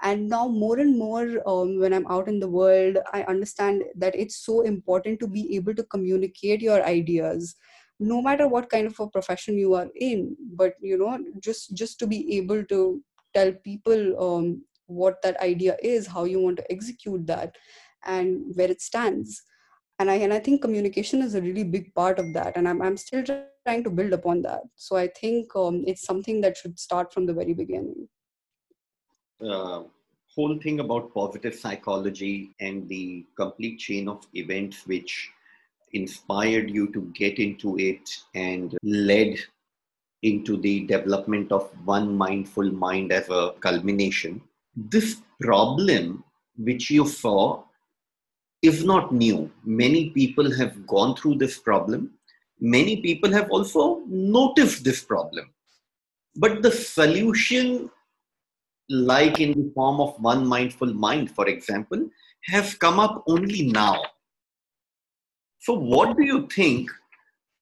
And 0.01 0.29
now 0.29 0.47
more 0.47 0.79
and 0.79 0.97
more 0.97 1.27
um, 1.45 1.77
when 1.77 1.93
i'm 1.93 2.07
out 2.07 2.29
in 2.29 2.39
the 2.39 2.47
world 2.47 2.97
i 3.13 3.23
understand 3.23 3.83
that 3.95 4.15
it's 4.15 4.37
so 4.45 4.61
important 4.61 5.19
to 5.19 5.27
be 5.27 5.55
able 5.57 5.75
to 5.75 5.83
communicate 5.83 6.61
your 6.61 6.81
ideas 6.85 7.55
no 7.99 8.21
matter 8.21 8.47
what 8.47 8.69
kind 8.69 8.87
of 8.87 8.99
a 8.99 9.07
profession 9.07 9.57
you 9.57 9.73
are 9.73 9.87
in. 9.95 10.35
But 10.55 10.75
you 10.81 10.97
know 10.97 11.17
just 11.39 11.75
just 11.75 11.99
to 11.99 12.07
be 12.07 12.37
able 12.37 12.63
to 12.65 13.03
tell 13.33 13.51
people 13.51 14.01
um, 14.27 14.63
what 14.89 15.21
that 15.21 15.39
idea 15.41 15.77
is 15.81 16.07
how 16.07 16.23
you 16.23 16.39
want 16.39 16.57
to 16.57 16.71
execute 16.71 17.25
that 17.27 17.55
and 18.05 18.55
where 18.55 18.71
it 18.71 18.81
stands. 18.81 19.41
And 19.99 20.09
i 20.09 20.15
and 20.15 20.33
i 20.33 20.39
think 20.39 20.61
communication 20.61 21.21
is 21.21 21.35
a 21.35 21.41
really 21.41 21.63
big 21.63 21.93
part 21.93 22.19
of 22.19 22.33
that 22.33 22.55
and 22.55 22.69
i'm, 22.69 22.81
I'm 22.81 22.95
still 22.95 23.23
trying 23.23 23.83
to 23.83 23.89
build 23.89 24.13
upon 24.13 24.41
that. 24.43 24.61
So 24.75 24.95
i 24.95 25.07
think 25.07 25.55
um, 25.55 25.83
it's 25.87 26.05
something 26.05 26.41
that 26.41 26.57
should 26.57 26.79
start 26.79 27.13
from 27.13 27.25
the 27.25 27.33
very 27.33 27.53
beginning. 27.53 28.07
Uh, 29.41 29.83
whole 30.35 30.57
thing 30.59 30.79
about 30.79 31.13
positive 31.13 31.55
psychology 31.55 32.55
and 32.59 32.87
the 32.87 33.25
complete 33.35 33.77
chain 33.79 34.07
of 34.07 34.25
events 34.33 34.85
which 34.85 35.29
inspired 35.93 36.69
you 36.69 36.91
to 36.93 37.01
get 37.15 37.39
into 37.39 37.77
it 37.77 38.09
and 38.35 38.77
led 38.83 39.37
into 40.21 40.57
the 40.57 40.81
development 40.81 41.51
of 41.51 41.69
one 41.85 42.15
mindful 42.15 42.69
mind 42.71 43.11
as 43.11 43.29
a 43.29 43.53
culmination. 43.59 44.41
This 44.75 45.17
problem 45.39 46.23
which 46.57 46.89
you 46.89 47.07
saw 47.07 47.63
is 48.61 48.83
not 48.83 49.13
new. 49.13 49.49
Many 49.63 50.09
people 50.09 50.53
have 50.55 50.85
gone 50.85 51.15
through 51.15 51.35
this 51.35 51.57
problem. 51.59 52.11
Many 52.59 53.01
people 53.01 53.31
have 53.31 53.49
also 53.49 54.03
noticed 54.07 54.83
this 54.83 55.01
problem. 55.03 55.49
But 56.35 56.61
the 56.61 56.71
solution, 56.71 57.89
like 58.89 59.39
in 59.39 59.53
the 59.53 59.71
form 59.73 60.01
of 60.01 60.19
one 60.21 60.45
mindful 60.45 60.93
mind, 60.93 61.31
for 61.31 61.47
example, 61.47 62.09
has 62.45 62.75
come 62.75 62.99
up 62.99 63.23
only 63.27 63.63
now 63.63 64.01
so, 65.61 65.73
what 65.73 66.15
do 66.15 66.23
you 66.23 66.47
think 66.47 66.89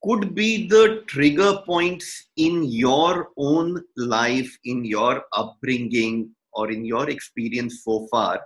could 0.03 0.35
be 0.35 0.67
the 0.67 1.03
trigger 1.07 1.61
points 1.65 2.27
in 2.37 2.63
your 2.63 3.29
own 3.37 3.83
life, 3.95 4.55
in 4.65 4.85
your 4.85 5.23
upbringing, 5.33 6.29
or 6.57 6.71
in 6.71 6.83
your 6.83 7.09
experience 7.09 7.83
so 7.83 8.07
far, 8.11 8.41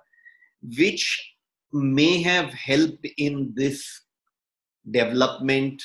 which 0.77 1.33
may 1.73 2.21
have 2.21 2.53
helped 2.53 3.07
in 3.17 3.53
this 3.55 4.01
development, 4.89 5.81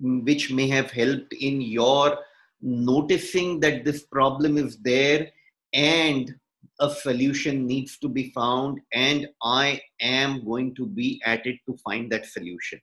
which 0.00 0.50
may 0.50 0.66
have 0.68 0.90
helped 0.90 1.32
in 1.34 1.60
your 1.60 2.18
noticing 2.60 3.60
that 3.60 3.84
this 3.84 4.04
problem 4.04 4.56
is 4.56 4.78
there 4.78 5.30
and 5.74 6.34
a 6.80 6.90
solution 6.90 7.66
needs 7.66 7.98
to 7.98 8.08
be 8.08 8.30
found 8.30 8.80
and 8.92 9.28
i 9.42 9.80
am 10.00 10.44
going 10.44 10.74
to 10.74 10.86
be 10.86 11.20
at 11.24 11.46
it 11.46 11.58
to 11.66 11.76
find 11.84 12.10
that 12.10 12.26
solution? 12.26 12.80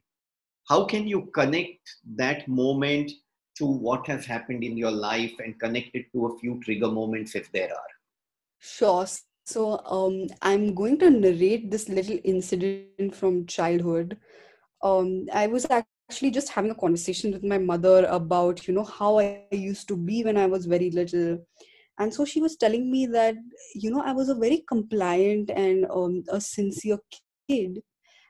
How 0.69 0.85
can 0.85 1.07
you 1.07 1.29
connect 1.33 1.95
that 2.15 2.47
moment 2.47 3.11
to 3.57 3.65
what 3.65 4.07
has 4.07 4.25
happened 4.25 4.63
in 4.63 4.77
your 4.77 4.91
life 4.91 5.33
and 5.43 5.59
connect 5.59 5.95
it 5.95 6.05
to 6.13 6.27
a 6.27 6.39
few 6.39 6.61
trigger 6.63 6.87
moments 6.87 7.35
if 7.35 7.51
there 7.51 7.69
are 7.69 7.91
sure. 8.61 9.05
So 9.43 9.81
um, 9.85 10.27
i'm 10.41 10.73
going 10.73 10.97
to 10.99 11.09
narrate 11.09 11.69
this 11.71 11.89
little 11.89 12.19
incident 12.23 13.15
from 13.15 13.45
childhood. 13.45 14.17
Um, 14.83 15.27
i 15.33 15.47
was 15.47 15.65
actually 15.69 16.31
just 16.31 16.49
having 16.49 16.71
a 16.71 16.75
conversation 16.75 17.31
with 17.31 17.43
my 17.43 17.57
mother 17.57 18.05
about 18.05 18.67
you 18.67 18.73
know 18.73 18.83
how 18.83 19.19
i 19.19 19.47
used 19.51 19.87
to 19.87 19.97
be 19.97 20.23
when 20.23 20.37
i 20.37 20.45
was 20.45 20.65
very 20.65 20.91
little. 20.91 21.39
And 21.99 22.13
so 22.13 22.25
she 22.25 22.41
was 22.41 22.55
telling 22.57 22.89
me 22.91 23.05
that 23.07 23.35
you 23.75 23.91
know 23.91 24.01
i 24.01 24.13
was 24.13 24.29
a 24.29 24.35
very 24.35 24.63
compliant 24.67 25.49
and 25.49 25.85
um, 25.89 26.23
a 26.29 26.39
sincere 26.39 26.99
kid. 27.49 27.81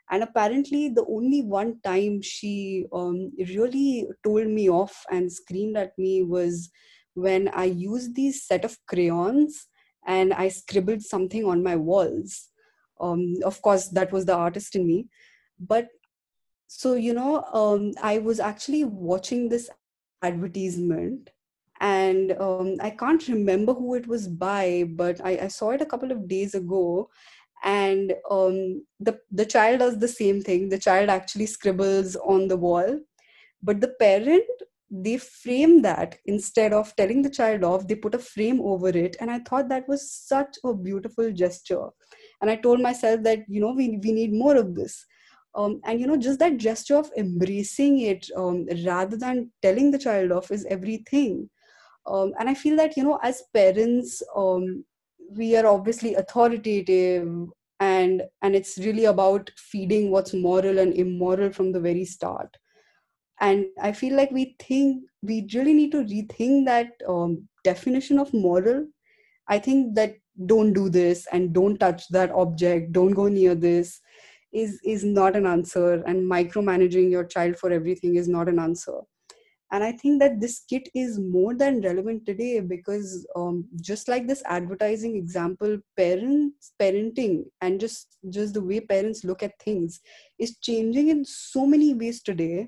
And 0.09 0.23
apparently 0.23 0.89
the 0.89 1.05
only 1.07 1.41
one 1.41 1.79
time 1.85 2.21
she 2.21 2.85
um, 2.91 3.31
really 3.37 4.07
told 4.25 4.47
me 4.47 4.69
off 4.69 5.05
and 5.09 5.31
screamed 5.31 5.77
at 5.77 5.97
me 5.97 6.23
was 6.23 6.69
when 7.13 7.49
i 7.49 7.65
used 7.65 8.15
these 8.15 8.45
set 8.45 8.65
of 8.65 8.77
crayons 8.87 9.67
and 10.05 10.33
i 10.33 10.47
scribbled 10.47 11.01
something 11.01 11.45
on 11.45 11.63
my 11.63 11.75
walls. 11.75 12.47
Um, 12.99 13.35
of 13.43 13.61
course 13.61 13.87
that 13.89 14.11
was 14.11 14.25
the 14.25 14.35
artist 14.35 14.75
in 14.75 14.85
me. 14.85 15.07
But 15.59 15.89
so 16.73 16.93
you 16.93 17.13
know 17.13 17.43
um, 17.53 17.91
i 18.01 18.17
was 18.17 18.39
actually 18.39 18.85
watching 18.85 19.49
this 19.49 19.69
advertisement 20.23 21.29
and 21.81 22.31
um, 22.39 22.77
i 22.79 22.89
can't 22.89 23.27
remember 23.27 23.73
who 23.73 23.95
it 23.95 24.07
was 24.07 24.27
by 24.29 24.85
but 24.95 25.19
I, 25.25 25.31
I, 25.43 25.47
saw 25.47 25.71
it 25.71 25.81
a 25.81 25.85
couple 25.85 26.11
of 26.11 26.27
days 26.27 26.55
ago. 26.55 27.09
And 27.63 28.13
um, 28.31 28.85
the 28.99 29.19
the 29.31 29.45
child 29.45 29.79
does 29.79 29.99
the 29.99 30.07
same 30.07 30.41
thing. 30.41 30.69
The 30.69 30.79
child 30.79 31.09
actually 31.09 31.45
scribbles 31.45 32.15
on 32.15 32.47
the 32.47 32.57
wall. 32.57 32.99
But 33.61 33.81
the 33.81 33.89
parent 33.99 34.63
they 34.91 35.17
frame 35.17 35.81
that 35.81 36.17
instead 36.25 36.73
of 36.73 36.93
telling 36.97 37.21
the 37.21 37.29
child 37.29 37.63
off 37.63 37.87
they 37.87 37.95
put 37.95 38.13
a 38.13 38.19
frame 38.19 38.59
over 38.61 38.89
it. 38.89 39.15
And 39.21 39.31
i 39.31 39.39
thought 39.39 39.69
that 39.69 39.87
was 39.87 40.11
such 40.11 40.57
a 40.65 40.73
beautiful 40.73 41.31
gesture. 41.31 41.87
And 42.41 42.49
i 42.49 42.55
told 42.57 42.81
myself 42.81 43.23
that 43.23 43.39
you 43.47 43.61
know 43.61 43.71
we, 43.71 43.99
we 44.03 44.11
need 44.11 44.33
more 44.33 44.55
of 44.57 44.75
this. 44.75 45.05
Um, 45.55 45.81
and 45.85 45.99
you 45.99 46.07
know 46.07 46.17
just 46.17 46.39
that 46.39 46.57
gesture 46.57 46.97
of 46.97 47.11
embracing 47.17 47.99
it 47.99 48.27
um, 48.35 48.67
rather 48.85 49.17
than 49.17 49.51
telling 49.61 49.91
the 49.91 49.99
child 49.99 50.31
off 50.31 50.51
is 50.51 50.65
everything. 50.65 51.49
Um, 52.05 52.33
and 52.39 52.49
i 52.49 52.53
feel 52.55 52.75
that 52.77 52.97
you 52.97 53.03
know 53.03 53.19
as 53.21 53.43
parents 53.53 54.23
um, 54.35 54.83
we 55.29 55.55
are 55.55 55.67
obviously 55.67 56.15
authoritative 56.15 57.27
and 57.79 58.23
and 58.41 58.55
it's 58.55 58.77
really 58.77 59.05
about 59.05 59.51
feeding 59.55 60.11
what's 60.11 60.33
moral 60.33 60.79
and 60.79 60.93
immoral 60.93 61.51
from 61.51 61.71
the 61.71 61.79
very 61.79 62.05
start 62.05 62.57
and 63.41 63.65
i 63.81 63.91
feel 63.91 64.15
like 64.15 64.31
we 64.31 64.55
think 64.59 65.03
we 65.21 65.47
really 65.53 65.73
need 65.73 65.91
to 65.91 66.03
rethink 66.05 66.65
that 66.65 66.89
um, 67.07 67.47
definition 67.63 68.19
of 68.19 68.33
moral 68.33 68.85
i 69.47 69.59
think 69.59 69.95
that 69.95 70.15
don't 70.45 70.73
do 70.73 70.89
this 70.89 71.27
and 71.31 71.53
don't 71.53 71.79
touch 71.79 72.07
that 72.09 72.31
object. 72.31 72.91
Don't 72.91 73.11
go 73.13 73.27
near 73.27 73.55
this 73.55 73.99
is 74.53 74.79
is 74.83 75.03
not 75.03 75.35
an 75.35 75.45
answer. 75.45 76.03
And 76.03 76.29
micromanaging 76.29 77.09
your 77.09 77.25
child 77.25 77.57
for 77.57 77.71
everything 77.71 78.15
is 78.15 78.27
not 78.27 78.49
an 78.49 78.59
answer. 78.59 78.99
And 79.73 79.85
i 79.85 79.93
think 79.93 80.19
that 80.19 80.41
this 80.41 80.63
kit 80.69 80.89
is 80.93 81.17
more 81.17 81.55
than 81.55 81.79
relevant 81.81 82.25
today 82.25 82.59
because 82.59 83.25
um, 83.37 83.65
just 83.79 84.09
like 84.09 84.27
this 84.27 84.43
advertising 84.45 85.15
example 85.15 85.77
parents 85.95 86.73
parenting 86.77 87.45
and 87.61 87.79
just 87.79 88.17
just 88.29 88.53
the 88.53 88.61
way 88.61 88.81
parents 88.81 89.23
look 89.23 89.41
at 89.41 89.57
things 89.59 90.01
is 90.37 90.57
changing 90.57 91.07
in 91.07 91.23
so 91.23 91.65
many 91.65 91.93
ways 91.93 92.21
today 92.21 92.67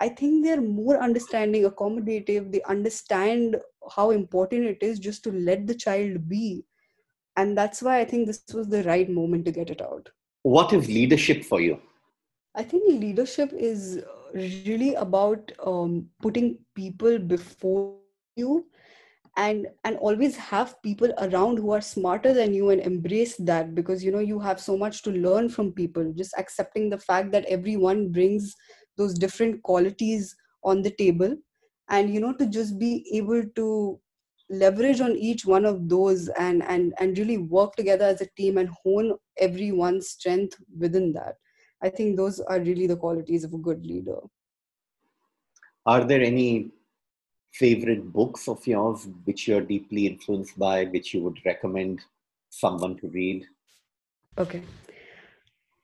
i 0.00 0.08
think 0.08 0.44
they're 0.44 0.60
more 0.60 1.02
understanding 1.02 1.64
accommodative. 1.64 2.52
They 2.52 2.62
understand 2.62 3.56
how 3.94 4.10
important 4.10 4.64
it 4.64 4.82
is 4.82 4.98
just 4.98 5.24
to 5.24 5.32
let 5.32 5.66
the 5.66 5.74
child 5.74 6.28
be. 6.28 6.64
And 7.36 7.56
that's 7.56 7.82
why 7.82 7.98
i 8.00 8.04
think 8.04 8.26
this 8.26 8.42
was 8.52 8.68
the 8.68 8.82
right 8.84 9.08
moment 9.08 9.44
to 9.46 9.52
get 9.52 9.70
it 9.70 9.82
out. 9.82 10.08
What 10.42 10.72
is 10.72 10.88
leadership 10.88 11.44
for 11.44 11.60
you? 11.60 11.80
I 12.54 12.62
think 12.62 13.00
leadership 13.00 13.52
is 13.52 14.02
really 14.32 14.94
about 14.94 15.52
um, 15.64 16.06
putting 16.22 16.58
people 16.74 17.18
before 17.18 17.98
you 18.36 18.66
and 19.36 19.66
and 19.84 19.96
always 19.98 20.36
have 20.36 20.80
people 20.82 21.12
around 21.18 21.58
who 21.58 21.70
are 21.70 21.82
smarter 21.82 22.32
than 22.32 22.54
you 22.54 22.70
and 22.70 22.80
embrace 22.80 23.36
that 23.36 23.74
because 23.74 24.02
you 24.02 24.10
know 24.10 24.18
you 24.18 24.38
have 24.38 24.58
so 24.58 24.76
much 24.76 25.02
to 25.02 25.10
learn 25.10 25.48
from 25.48 25.72
people. 25.72 26.12
Just 26.16 26.34
accepting 26.38 26.88
the 26.88 26.98
fact 26.98 27.32
that 27.32 27.44
everyone 27.46 28.10
brings 28.10 28.54
those 28.96 29.14
different 29.14 29.62
qualities 29.62 30.34
on 30.64 30.82
the 30.82 30.90
table. 30.90 31.36
And 31.88 32.12
you 32.12 32.20
know 32.20 32.32
to 32.34 32.46
just 32.46 32.78
be 32.78 33.06
able 33.12 33.44
to 33.54 34.00
leverage 34.48 35.00
on 35.00 35.16
each 35.16 35.44
one 35.44 35.64
of 35.64 35.88
those 35.88 36.28
and 36.28 36.62
and 36.64 36.94
and 36.98 37.18
really 37.18 37.38
work 37.38 37.74
together 37.74 38.04
as 38.04 38.20
a 38.20 38.28
team 38.36 38.58
and 38.58 38.68
hone 38.82 39.16
everyone's 39.38 40.10
strength 40.10 40.56
within 40.78 41.12
that 41.12 41.34
i 41.82 41.88
think 41.88 42.16
those 42.16 42.38
are 42.40 42.60
really 42.60 42.86
the 42.86 42.96
qualities 42.96 43.44
of 43.44 43.52
a 43.52 43.58
good 43.58 43.84
leader. 43.84 44.18
Are 45.84 46.04
there 46.04 46.20
any 46.20 46.70
favorite 47.52 48.12
books 48.12 48.48
of 48.48 48.66
yours 48.66 49.06
which 49.24 49.46
you're 49.46 49.60
deeply 49.60 50.06
influenced 50.08 50.58
by 50.58 50.84
which 50.86 51.14
you 51.14 51.22
would 51.22 51.38
recommend 51.44 52.00
someone 52.50 52.96
to 52.96 53.08
read? 53.08 53.46
Okay 54.36 54.62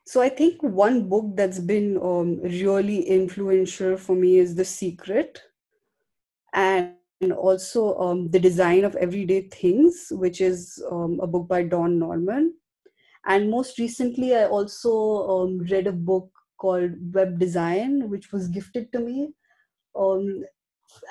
so 0.05 0.21
i 0.21 0.29
think 0.29 0.63
one 0.63 1.09
book 1.09 1.27
that's 1.35 1.59
been 1.59 1.97
um, 2.03 2.41
really 2.43 3.03
influential 3.03 3.97
for 3.97 4.17
me 4.17 4.39
is 4.39 4.55
the 4.55 4.65
secret 4.65 5.43
and 6.53 6.95
also 7.31 7.97
um, 7.99 8.31
The 8.31 8.41
Design 8.41 8.85
of 8.85 8.97
Everyday 8.97 9.43
Things, 9.43 10.09
which 10.11 10.41
is 10.41 10.83
um, 10.91 11.21
a 11.23 11.27
book 11.27 11.49
by 11.49 11.63
Don 11.63 11.99
Norman. 11.99 12.55
And 13.27 13.51
most 13.51 13.79
recently, 13.79 14.35
I 14.35 14.47
also 14.47 15.29
um, 15.29 15.59
read 15.71 15.87
a 15.87 15.93
book 15.93 16.31
called 16.59 16.93
Web 17.15 17.39
Design, 17.39 18.09
which 18.11 18.33
was 18.33 18.49
gifted 18.49 18.93
to 18.93 18.99
me. 18.99 19.33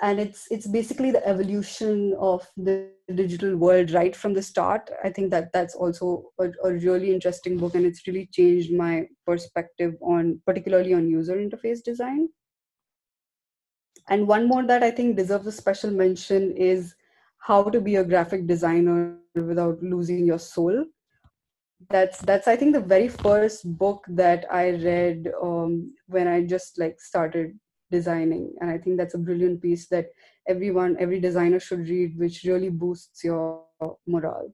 And 0.01 0.19
it's 0.19 0.47
it's 0.51 0.67
basically 0.67 1.11
the 1.11 1.25
evolution 1.27 2.15
of 2.19 2.47
the 2.57 2.89
digital 3.13 3.55
world 3.57 3.91
right 3.91 4.15
from 4.15 4.33
the 4.33 4.41
start. 4.41 4.89
I 5.03 5.09
think 5.09 5.31
that 5.31 5.51
that's 5.53 5.75
also 5.75 6.31
a, 6.39 6.49
a 6.63 6.73
really 6.73 7.13
interesting 7.13 7.57
book, 7.57 7.75
and 7.75 7.85
it's 7.85 8.05
really 8.07 8.29
changed 8.31 8.73
my 8.73 9.07
perspective 9.25 9.95
on, 10.01 10.41
particularly 10.45 10.93
on 10.93 11.09
user 11.09 11.35
interface 11.35 11.83
design 11.83 12.29
and 14.09 14.27
one 14.27 14.47
more 14.47 14.63
that 14.65 14.83
i 14.83 14.91
think 14.91 15.15
deserves 15.15 15.47
a 15.47 15.51
special 15.51 15.91
mention 15.91 16.51
is 16.51 16.95
how 17.39 17.63
to 17.63 17.81
be 17.81 17.95
a 17.95 18.03
graphic 18.03 18.47
designer 18.47 19.15
without 19.35 19.81
losing 19.81 20.25
your 20.25 20.39
soul 20.39 20.85
that's 21.89 22.19
that's 22.19 22.47
i 22.47 22.55
think 22.55 22.73
the 22.73 22.87
very 22.93 23.07
first 23.07 23.65
book 23.77 24.03
that 24.07 24.45
i 24.51 24.69
read 24.69 25.31
um, 25.41 25.93
when 26.07 26.27
i 26.27 26.41
just 26.43 26.77
like 26.77 26.99
started 26.99 27.57
designing. 27.91 28.53
And 28.61 28.69
i 28.69 28.77
think 28.77 28.97
that's 28.97 29.13
a 29.13 29.25
brilliant 29.27 29.61
piece 29.61 29.87
that 29.87 30.07
everyone 30.47 30.97
every 30.99 31.19
designer 31.19 31.59
should 31.59 31.87
read 31.87 32.17
which 32.17 32.43
really 32.43 32.69
boosts 32.69 33.23
your 33.23 33.65
morale. 34.07 34.53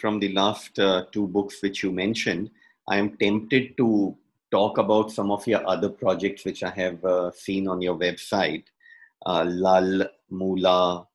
From 0.00 0.20
the 0.20 0.32
last 0.32 0.78
uh, 0.78 1.04
two 1.12 1.26
books 1.26 1.62
which 1.62 1.82
you 1.82 1.92
mentioned 1.92 2.50
i 2.88 2.96
am 2.96 3.16
tempted 3.18 3.76
to 3.76 4.16
talk 4.50 4.78
about 4.78 5.10
some 5.10 5.30
of 5.30 5.46
your 5.46 5.66
other 5.68 5.88
projects 5.88 6.44
which 6.44 6.62
I 6.62 6.70
have 6.70 7.04
uh, 7.04 7.30
seen 7.32 7.68
on 7.68 7.80
your 7.80 7.96
website. 7.96 8.64
Uh, 9.24 9.44
Lull, 9.46 10.06
Moola, 10.32 11.06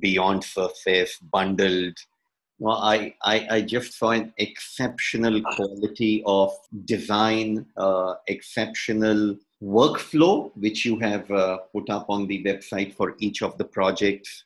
Beyond 0.00 0.44
Surface, 0.44 1.18
Bundled. 1.18 1.96
Well, 2.58 2.78
I, 2.78 3.14
I, 3.22 3.46
I 3.50 3.60
just 3.62 3.98
saw 3.98 4.10
an 4.10 4.32
exceptional 4.38 5.42
quality 5.42 6.22
of 6.24 6.52
design, 6.84 7.66
uh, 7.76 8.14
exceptional 8.28 9.36
workflow, 9.62 10.50
which 10.56 10.84
you 10.84 10.98
have 10.98 11.30
uh, 11.30 11.58
put 11.72 11.88
up 11.88 12.06
on 12.08 12.26
the 12.26 12.42
website 12.42 12.94
for 12.94 13.14
each 13.18 13.42
of 13.42 13.56
the 13.58 13.64
projects. 13.64 14.44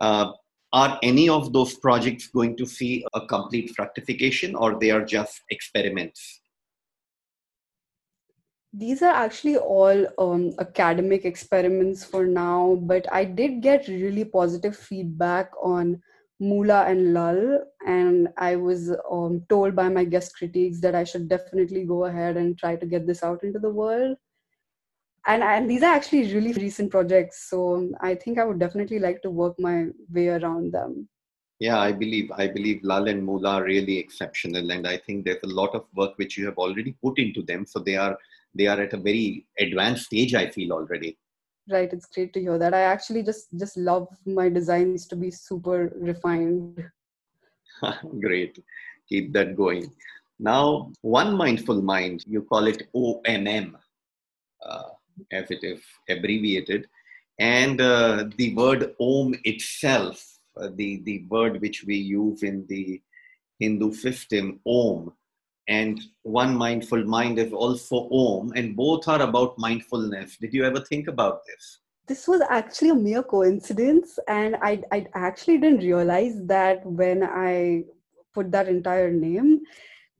Uh, 0.00 0.32
are 0.72 0.98
any 1.02 1.28
of 1.28 1.52
those 1.52 1.74
projects 1.74 2.28
going 2.28 2.56
to 2.56 2.66
see 2.66 3.04
a 3.14 3.26
complete 3.26 3.72
fructification 3.76 4.54
or 4.54 4.78
they 4.78 4.90
are 4.90 5.04
just 5.04 5.40
experiments? 5.50 6.42
these 8.72 9.02
are 9.02 9.12
actually 9.12 9.58
all 9.58 10.06
um, 10.18 10.52
academic 10.58 11.24
experiments 11.24 12.04
for 12.04 12.26
now 12.26 12.78
but 12.82 13.06
i 13.12 13.24
did 13.24 13.60
get 13.60 13.86
really 13.86 14.24
positive 14.24 14.76
feedback 14.76 15.50
on 15.62 16.00
Moola 16.40 16.90
and 16.90 17.12
lull 17.12 17.60
and 17.86 18.28
i 18.38 18.56
was 18.56 18.90
um, 19.10 19.44
told 19.48 19.76
by 19.76 19.88
my 19.88 20.04
guest 20.04 20.34
critiques 20.36 20.80
that 20.80 20.94
i 20.94 21.04
should 21.04 21.28
definitely 21.28 21.84
go 21.84 22.06
ahead 22.06 22.36
and 22.36 22.58
try 22.58 22.74
to 22.74 22.86
get 22.86 23.06
this 23.06 23.22
out 23.22 23.44
into 23.44 23.58
the 23.58 23.70
world 23.70 24.16
and, 25.26 25.42
and 25.42 25.70
these 25.70 25.82
are 25.82 25.94
actually 25.94 26.32
really 26.34 26.52
recent 26.54 26.90
projects 26.90 27.48
so 27.48 27.88
i 28.00 28.14
think 28.14 28.38
i 28.38 28.44
would 28.44 28.58
definitely 28.58 28.98
like 28.98 29.22
to 29.22 29.30
work 29.30 29.58
my 29.58 29.86
way 30.10 30.28
around 30.28 30.72
them. 30.72 31.08
Yeah 31.60 31.78
i 31.78 31.92
believe 31.92 32.30
i 32.36 32.46
believe 32.48 32.80
lull 32.82 33.08
and 33.08 33.26
moola 33.26 33.54
are 33.58 33.64
really 33.64 33.98
exceptional 33.98 34.70
and 34.70 34.86
i 34.86 34.96
think 34.96 35.24
there's 35.24 35.44
a 35.44 35.54
lot 35.60 35.74
of 35.74 35.84
work 35.94 36.12
which 36.16 36.36
you 36.36 36.44
have 36.46 36.56
already 36.56 36.96
put 37.02 37.18
into 37.18 37.42
them 37.42 37.66
so 37.66 37.78
they 37.78 37.96
are 37.96 38.18
they 38.54 38.66
are 38.66 38.80
at 38.80 38.92
a 38.92 38.96
very 38.96 39.46
advanced 39.58 40.06
stage 40.06 40.34
i 40.34 40.48
feel 40.50 40.72
already. 40.72 41.16
Right 41.70 41.92
it's 41.92 42.06
great 42.06 42.32
to 42.34 42.40
hear 42.40 42.58
that. 42.58 42.74
I 42.74 42.80
actually 42.80 43.22
just 43.22 43.46
just 43.56 43.76
love 43.76 44.08
my 44.26 44.48
designs 44.48 45.06
to 45.06 45.16
be 45.16 45.30
super 45.30 45.92
refined. 45.94 46.84
Great. 48.20 48.58
Keep 49.08 49.32
that 49.34 49.54
going. 49.56 49.92
Now 50.40 50.90
one 51.02 51.36
mindful 51.36 51.80
mind 51.80 52.24
you 52.26 52.42
call 52.42 52.66
it 52.66 52.82
omm 52.94 53.76
uh, 54.64 54.88
as 55.30 55.50
abbreviated. 56.08 56.88
And 57.38 57.80
uh, 57.80 58.24
the 58.36 58.54
word 58.54 58.94
om 59.00 59.34
itself 59.44 60.32
uh, 60.56 60.68
the 60.74 61.02
the 61.04 61.24
word 61.28 61.60
which 61.60 61.84
we 61.84 61.96
use 61.96 62.42
in 62.42 62.66
the 62.68 63.00
hindu 63.58 63.92
system 63.92 64.60
om. 64.66 65.12
And 65.68 66.00
one 66.22 66.56
mindful 66.56 67.04
mind 67.04 67.38
is 67.38 67.52
also 67.52 68.08
om. 68.10 68.52
And 68.56 68.76
both 68.76 69.08
are 69.08 69.22
about 69.22 69.58
mindfulness. 69.58 70.36
Did 70.36 70.52
you 70.52 70.64
ever 70.64 70.80
think 70.80 71.08
about 71.08 71.40
this? 71.46 71.78
This 72.08 72.26
was 72.26 72.42
actually 72.50 72.90
a 72.90 72.94
mere 72.94 73.22
coincidence. 73.22 74.18
And 74.28 74.56
i, 74.56 74.82
I 74.90 75.06
actually 75.14 75.58
didn't 75.58 75.80
realize 75.80 76.34
that 76.46 76.84
when 76.84 77.22
i 77.22 77.84
put 78.34 78.50
that 78.50 78.68
entire 78.68 79.10
name. 79.10 79.60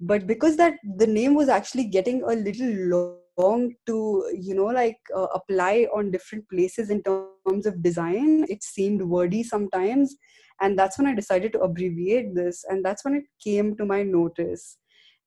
But 0.00 0.26
because 0.26 0.56
that 0.56 0.78
the 0.96 1.06
name 1.06 1.34
was 1.34 1.48
actually 1.48 1.84
getting 1.84 2.22
a 2.22 2.34
little 2.34 3.18
long 3.38 3.74
to 3.86 4.24
you 4.38 4.54
know 4.54 4.66
like 4.66 4.98
uh, 5.16 5.28
apply 5.34 5.86
on 5.94 6.10
different 6.10 6.48
places 6.48 6.90
in 6.90 7.02
terms 7.02 7.66
of 7.66 7.82
design. 7.82 8.44
It 8.48 8.62
seemed 8.62 9.02
wordy 9.02 9.42
sometimes 9.42 10.16
and 10.62 10.78
that's 10.78 10.98
when 10.98 11.06
i 11.06 11.14
decided 11.14 11.52
to 11.52 11.60
abbreviate 11.60 12.34
this 12.34 12.64
and 12.68 12.84
that's 12.84 13.04
when 13.04 13.14
it 13.14 13.24
came 13.42 13.76
to 13.76 13.84
my 13.84 14.02
notice. 14.02 14.78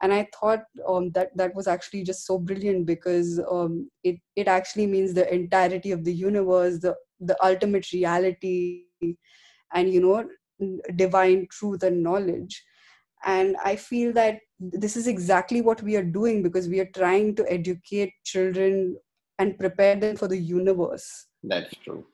And 0.02 0.14
i 0.14 0.28
thought 0.38 0.64
um, 0.88 1.12
that 1.12 1.36
that 1.38 1.56
was 1.56 1.68
actually 1.68 2.04
just 2.04 2.26
so 2.26 2.38
brilliant 2.38 2.86
because 2.86 3.40
um, 3.50 3.90
it 4.04 4.18
it 4.36 4.48
actually 4.48 4.88
means 4.88 5.14
the 5.14 5.34
entirety 5.34 5.92
of 5.92 6.04
the 6.04 6.14
universe 6.14 6.80
the 6.80 6.96
the 7.20 7.38
ultimate 7.50 7.92
reality 7.94 8.84
and 9.74 9.94
you 9.94 10.02
know 10.02 10.28
divine 10.96 11.48
truth 11.52 11.84
and 11.84 12.04
knowledge 12.04 12.62
and 13.26 13.56
i 13.64 13.76
feel 13.76 14.14
that 14.14 14.40
this 14.60 14.96
is 14.96 15.08
exactly 15.08 15.62
what 15.62 15.82
we 15.84 15.96
are 15.96 16.04
doing 16.04 16.42
because 16.42 16.68
we 16.70 16.80
are 16.80 16.90
trying 16.96 17.36
to 17.36 17.46
educate 17.52 18.14
children 18.24 18.96
and 19.40 19.58
prepare 19.60 19.96
them 19.96 20.16
for 20.16 20.28
the 20.28 20.38
universe 20.38 21.28
that's 21.44 21.76
true 21.84 22.06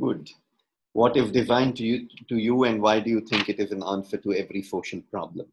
good 0.00 0.28
what 0.92 1.16
is 1.16 1.30
divine 1.30 1.72
to 1.72 1.84
you 1.84 2.08
to 2.28 2.36
you 2.36 2.64
and 2.64 2.80
why 2.80 2.98
do 3.00 3.10
you 3.10 3.20
think 3.20 3.48
it 3.48 3.58
is 3.58 3.72
an 3.72 3.82
answer 3.82 4.16
to 4.16 4.32
every 4.32 4.62
social 4.62 5.00
problem 5.10 5.46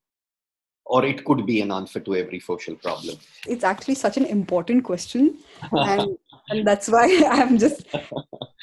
or 0.85 1.03
it 1.05 1.25
could 1.25 1.45
be 1.45 1.61
an 1.61 1.71
answer 1.71 1.99
to 1.99 2.15
every 2.15 2.39
social 2.39 2.75
problem? 2.75 3.17
It's 3.47 3.63
actually 3.63 3.95
such 3.95 4.17
an 4.17 4.25
important 4.25 4.83
question, 4.83 5.37
and, 5.71 6.17
and 6.49 6.65
that's 6.65 6.87
why 6.87 7.23
I'm 7.29 7.57
just 7.57 7.87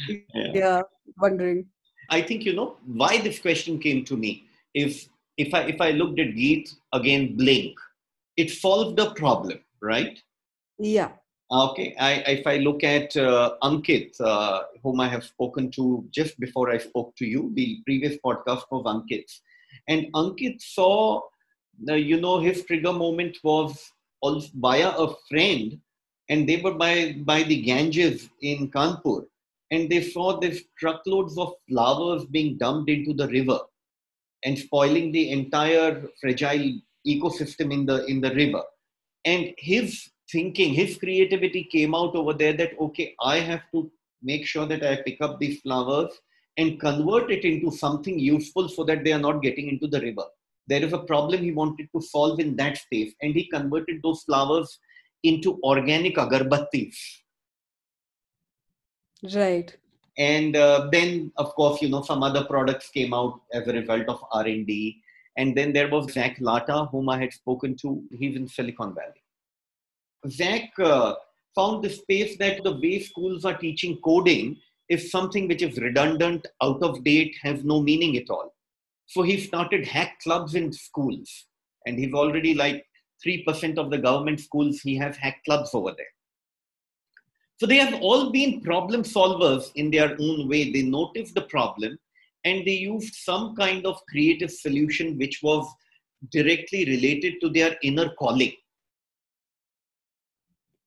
yeah. 0.09 0.53
yeah. 0.55 0.83
wondering. 1.19 1.67
I 2.11 2.23
think 2.23 2.45
you 2.45 2.53
know 2.53 2.77
why 2.87 3.19
this 3.19 3.39
question 3.39 3.79
came 3.79 4.05
to 4.05 4.17
me. 4.17 4.47
If 4.75 5.09
if 5.43 5.55
I 5.55 5.61
if 5.73 5.81
I 5.81 5.91
looked 5.91 6.21
at 6.21 6.35
Geet 6.35 6.73
again, 6.93 7.37
Blink, 7.37 7.75
it 8.37 8.51
solved 8.51 8.97
the 8.97 9.11
problem, 9.23 9.59
right? 9.81 10.19
Yeah. 10.79 11.11
Okay. 11.51 11.95
I, 12.01 12.13
if 12.39 12.47
I 12.47 12.57
look 12.57 12.83
at 12.83 13.15
uh, 13.15 13.57
Ankit, 13.63 14.19
uh, 14.21 14.63
whom 14.83 15.01
I 15.01 15.09
have 15.09 15.25
spoken 15.25 15.71
to 15.73 16.07
just 16.11 16.41
before 16.41 16.71
I 16.71 16.79
spoke 16.79 17.15
to 17.17 17.27
you, 17.27 17.51
the 17.55 17.83
previous 17.85 18.17
podcast 18.25 18.65
was 18.71 18.85
Ankit, 18.87 19.31
and 19.89 20.07
Ankit 20.15 20.63
saw 20.63 21.21
you 21.87 22.21
know, 22.21 22.39
his 22.39 22.65
trigger 22.65 22.93
moment 22.93 23.39
was 23.43 23.91
via 24.55 24.91
a 24.91 25.15
friend, 25.29 25.79
and 26.29 26.49
they 26.49 26.61
were 26.61 26.75
by, 26.75 27.17
by 27.25 27.43
the 27.43 27.61
Ganges 27.63 28.29
in 28.41 28.71
Kanpur, 28.71 29.27
and 29.71 29.91
they 29.91 30.03
saw 30.03 30.39
these 30.39 30.65
truckloads 30.79 31.37
of 31.39 31.55
flowers 31.69 32.25
being 32.27 32.57
dumped 32.57 32.91
into 32.91 33.13
the 33.13 33.29
river 33.29 33.59
and 34.45 34.59
spoiling 34.59 35.13
the 35.13 35.31
entire 35.31 36.03
fragile 36.21 36.73
ecosystem 37.07 37.73
in 37.73 37.87
the 37.87 38.05
in 38.07 38.21
the 38.21 38.35
river. 38.35 38.63
And 39.25 39.55
his 39.59 40.09
thinking, 40.31 40.73
his 40.75 40.97
creativity 40.97 41.65
came 41.65 41.95
out 41.95 42.15
over 42.15 42.33
there 42.33 42.53
that 42.55 42.73
okay, 42.81 43.15
I 43.21 43.39
have 43.39 43.63
to 43.75 43.91
make 44.23 44.47
sure 44.47 44.67
that 44.67 44.85
I 44.85 45.03
pick 45.03 45.21
up 45.21 45.39
these 45.39 45.61
flowers 45.61 46.13
and 46.57 46.81
convert 46.81 47.31
it 47.31 47.45
into 47.45 47.71
something 47.71 48.19
useful 48.19 48.69
so 48.69 48.85
that 48.85 49.05
they 49.05 49.13
are 49.13 49.19
not 49.19 49.43
getting 49.43 49.69
into 49.69 49.87
the 49.87 50.01
river. 50.01 50.25
There 50.69 50.83
is 50.83 50.93
a 50.93 50.99
problem 50.99 51.43
he 51.43 51.53
wanted 51.53 51.89
to 51.95 52.03
solve 52.03 52.39
in 52.41 52.57
that 52.57 52.79
space, 52.79 53.15
and 53.21 53.35
he 53.35 53.49
converted 53.49 54.01
those 54.03 54.23
flowers 54.23 54.79
into 55.23 55.59
organic 55.63 56.17
agarbattis. 56.17 56.95
Right. 59.35 59.77
And 60.19 60.57
uh, 60.57 60.89
then, 60.93 61.33
of 61.37 61.55
course, 61.55 61.81
you 61.81 61.89
know, 61.89 62.03
some 62.03 62.23
other 62.23 62.45
products 62.45 62.91
came 62.91 63.15
out 63.15 63.41
as 63.53 63.67
a 63.67 63.73
result 63.73 64.09
of 64.09 64.23
R&D. 64.33 65.01
And 65.39 65.57
then 65.57 65.73
there 65.73 65.89
was 65.89 66.13
Zach 66.13 66.37
Latta, 66.41 66.87
whom 66.93 67.09
I 67.09 67.19
had 67.19 67.33
spoken 67.33 67.77
to. 67.79 68.03
He's 68.11 68.37
in 68.37 68.47
Silicon 68.47 68.95
Valley. 68.95 69.23
Zach 70.29 70.71
uh, 70.79 71.15
found 71.55 71.83
the 71.83 71.91
space 71.91 72.37
that 72.39 72.63
the 72.63 72.73
way 72.73 73.01
schools 73.01 73.45
are 73.45 73.57
teaching 73.57 73.99
coding 74.05 74.59
is 74.89 75.11
something 75.11 75.49
which 75.49 75.63
is 75.63 75.79
redundant, 75.79 76.47
out 76.63 76.83
of 76.83 77.03
date, 77.03 77.35
has 77.43 77.65
no 77.65 77.81
meaning 77.81 78.17
at 78.19 78.29
all. 78.29 78.55
So 79.07 79.23
he 79.23 79.39
started 79.41 79.87
hack 79.87 80.19
clubs 80.23 80.55
in 80.55 80.73
schools. 80.73 81.47
And 81.87 81.99
he's 81.99 82.13
already 82.13 82.55
like 82.55 82.85
3% 83.27 83.79
of 83.79 83.91
the 83.91 83.99
government 83.99 84.41
schools, 84.41 84.81
he 84.81 84.97
has 84.97 85.17
hack 85.17 85.43
clubs 85.45 85.71
over 85.75 85.93
there. 85.97 86.07
So 87.63 87.69
they 87.69 87.77
have 87.77 88.03
all 88.03 88.31
been 88.31 88.61
problem 88.61 89.05
solvers 89.05 89.71
in 89.77 89.93
their 89.93 90.17
own 90.21 90.49
way. 90.49 90.73
They 90.73 90.83
noticed 90.83 91.37
the 91.37 91.43
problem 91.43 91.97
and 92.45 92.67
they 92.67 92.73
used 92.73 93.15
some 93.15 93.55
kind 93.55 93.87
of 93.87 94.05
creative 94.11 94.51
solution 94.51 95.17
which 95.17 95.39
was 95.45 95.73
directly 96.33 96.85
related 96.87 97.35
to 97.41 97.51
their 97.51 97.77
inner 97.85 98.09
calling. 98.19 98.51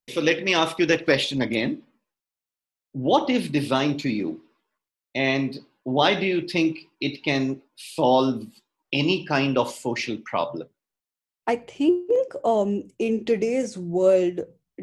So 0.09 0.19
let 0.19 0.43
me 0.43 0.53
ask 0.53 0.78
you 0.78 0.86
that 0.88 1.05
question 1.05 1.43
again. 1.43 1.82
What 2.91 3.30
is 3.30 3.47
design 3.47 3.95
to 3.99 4.09
you? 4.09 4.41
And 5.15 5.57
why 5.86 6.13
do 6.13 6.26
you 6.26 6.45
think 6.45 6.80
it 6.99 7.23
can 7.23 7.61
solve 7.78 8.47
any 8.91 9.26
kind 9.26 9.57
of 9.57 9.71
social 9.71 10.17
problem? 10.26 10.67
I 11.47 11.55
think 11.55 12.11
um, 12.43 12.89
in 12.99 13.23
today's 13.23 13.78
world, 13.78 14.41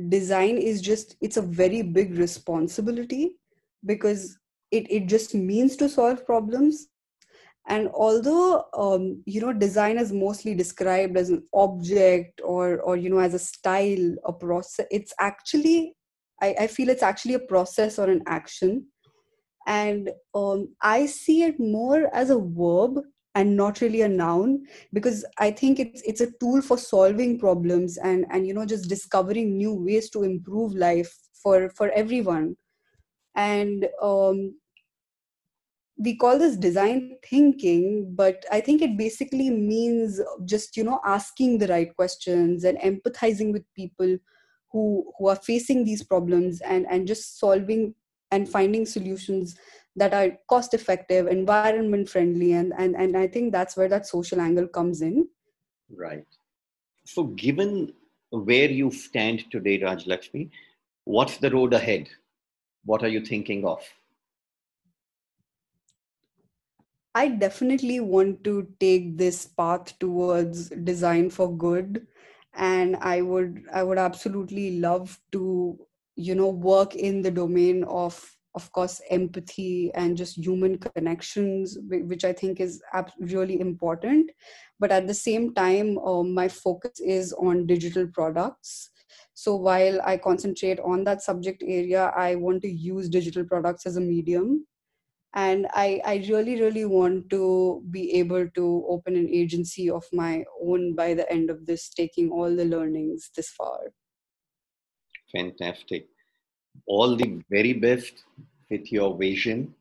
design 0.09 0.57
is 0.57 0.81
just 0.81 1.17
it's 1.21 1.37
a 1.37 1.43
very 1.43 1.83
big 1.83 2.19
responsibility 2.19 3.37
because 3.85 4.39
it, 4.71 4.91
it 4.91 5.07
just 5.07 5.35
means 5.35 5.77
to 5.77 5.89
solve 5.89 6.25
problems. 6.25 6.89
And 7.69 7.89
although 7.95 8.65
um, 8.77 9.23
you 9.27 9.41
know 9.41 9.53
design 9.53 9.99
is 9.99 10.13
mostly 10.13 10.55
described 10.55 11.17
as 11.17 11.31
an 11.31 11.43
object 11.55 12.41
or 12.43 12.81
or 12.81 12.97
you 12.97 13.11
know 13.11 13.19
as 13.19 13.35
a 13.35 13.39
style 13.39 14.17
a 14.25 14.33
process 14.33 14.87
it's 14.91 15.15
actually 15.21 15.95
I, 16.41 16.57
I 16.61 16.67
feel 16.67 16.89
it's 16.89 17.05
actually 17.05 17.35
a 17.35 17.39
process 17.39 17.99
or 17.99 18.11
an 18.11 18.23
action. 18.27 18.87
And 19.67 20.11
um, 20.35 20.75
i 20.83 21.07
see 21.07 21.45
it 21.45 21.61
more 21.61 22.11
as 22.13 22.31
a 22.31 22.39
verb 22.39 22.99
and 23.35 23.57
not 23.57 23.81
really 23.81 24.03
a 24.03 24.09
noun 24.09 24.67
because 24.93 25.25
i 25.39 25.51
think 25.51 25.81
it's 25.81 26.03
it's 26.03 26.21
a 26.21 26.31
tool 26.39 26.61
for 26.61 26.77
solving 26.77 27.39
problems 27.39 27.97
and 27.97 28.27
and 28.31 28.47
you 28.47 28.53
know 28.53 28.67
just 28.67 28.89
discovering 28.89 29.57
new 29.57 29.73
ways 29.73 30.11
to 30.11 30.23
improve 30.23 30.75
life 30.75 31.17
for 31.43 31.69
for 31.71 31.91
everyone. 31.91 32.57
And 33.35 33.89
um, 34.01 34.55
we 35.99 36.17
call 36.17 36.39
this 36.39 36.57
design 36.57 37.17
thinking 37.29 38.13
but 38.17 38.45
i 38.51 38.61
think 38.61 38.81
it 38.81 38.97
basically 38.97 39.51
means 39.51 40.21
just 40.47 40.77
you 40.77 40.83
know 40.83 40.99
asking 41.05 41.59
the 41.59 41.69
right 41.69 41.95
questions 41.97 42.65
and 42.65 42.79
empathizing 42.79 43.53
with 43.53 43.63
people 43.77 44.17
who 44.73 45.05
who 45.19 45.29
are 45.29 45.37
facing 45.37 45.85
these 45.85 46.03
problems 46.03 46.63
and 46.63 46.87
and 46.91 47.07
just 47.07 47.39
solving 47.39 47.95
and 48.31 48.49
finding 48.49 48.87
solutions 48.87 49.55
that 49.97 50.15
are 50.15 50.39
cost 50.49 50.75
effective 50.75 51.27
environment 51.27 52.09
friendly 52.09 52.53
and, 52.53 52.73
and 52.79 52.97
and 52.97 53.17
i 53.17 53.27
think 53.27 53.53
that's 53.53 53.77
where 53.77 53.89
that 53.89 54.07
social 54.07 54.41
angle 54.41 54.67
comes 54.67 55.03
in. 55.03 55.29
Right. 55.95 56.27
So 57.05 57.25
given 57.25 57.93
where 58.31 58.71
you 58.71 58.91
stand 58.91 59.51
today 59.51 59.83
raj 59.83 60.07
lakshmi 60.07 60.51
what's 61.05 61.37
the 61.39 61.51
road 61.51 61.75
ahead? 61.75 62.09
What 62.85 63.03
are 63.03 63.09
you 63.09 63.21
thinking 63.25 63.65
of? 63.67 63.83
I 67.15 67.29
definitely 67.29 68.01
want 68.01 68.43
to 68.45 68.69
take 68.81 69.19
this 69.19 69.47
path 69.47 69.99
towards 69.99 70.71
design 70.71 71.31
for 71.31 71.55
good. 71.55 72.07
And 72.55 72.97
I 72.97 73.23
would 73.23 73.65
I 73.73 73.83
would 73.83 73.99
absolutely 73.99 74.79
love 74.79 75.19
to 75.33 75.79
you 76.17 76.35
know 76.35 76.49
work 76.49 76.95
in 76.95 77.23
the 77.23 77.31
domain 77.31 77.85
of 77.85 78.37
of 78.55 78.71
course 78.73 79.01
empathy 79.11 79.91
and 79.95 80.17
just 80.17 80.37
human 80.37 80.79
connections 80.79 81.79
which 81.89 82.25
i 82.25 82.33
think 82.33 82.61
is 82.61 82.83
really 83.21 83.61
important. 83.61 84.31
But 84.79 84.93
at 84.93 85.07
the 85.07 85.15
same 85.15 85.55
time 85.55 85.99
um, 85.99 86.35
my 86.35 86.49
focus 86.49 87.01
is 87.01 87.33
on 87.33 87.67
digital 87.67 88.07
products. 88.07 88.91
So 89.35 89.55
while 89.57 90.01
i 90.03 90.17
concentrate 90.17 90.81
on 90.81 91.05
that 91.05 91.23
subject 91.23 91.63
area 91.67 92.13
i 92.17 92.35
want 92.35 92.63
to 92.63 92.71
use 92.71 93.09
digital 93.09 93.45
products 93.45 93.87
as 93.87 93.97
a 93.97 94.01
medium. 94.01 94.67
And 95.35 95.67
I, 95.73 96.03
I 96.05 96.17
really 96.29 96.61
really 96.61 96.85
want 96.85 97.31
to 97.31 97.83
be 97.91 98.13
able 98.19 98.49
to 98.51 98.85
open 98.87 99.17
an 99.17 99.31
agency 99.31 99.89
of 99.89 100.05
my 100.13 100.45
own 100.63 100.95
by 100.95 101.15
the 101.15 101.31
end 101.33 101.49
of 101.49 101.65
this 101.65 101.89
taking 101.89 102.31
all 102.31 102.55
the 102.55 102.67
learnings 102.67 103.31
this 103.35 103.49
far. 103.49 103.79
Fantastic 105.33 106.12
all 106.87 107.17
the 107.17 107.43
very 107.51 107.73
best 107.73 108.25
with 108.71 108.91
your 108.91 109.17
vision 109.17 109.75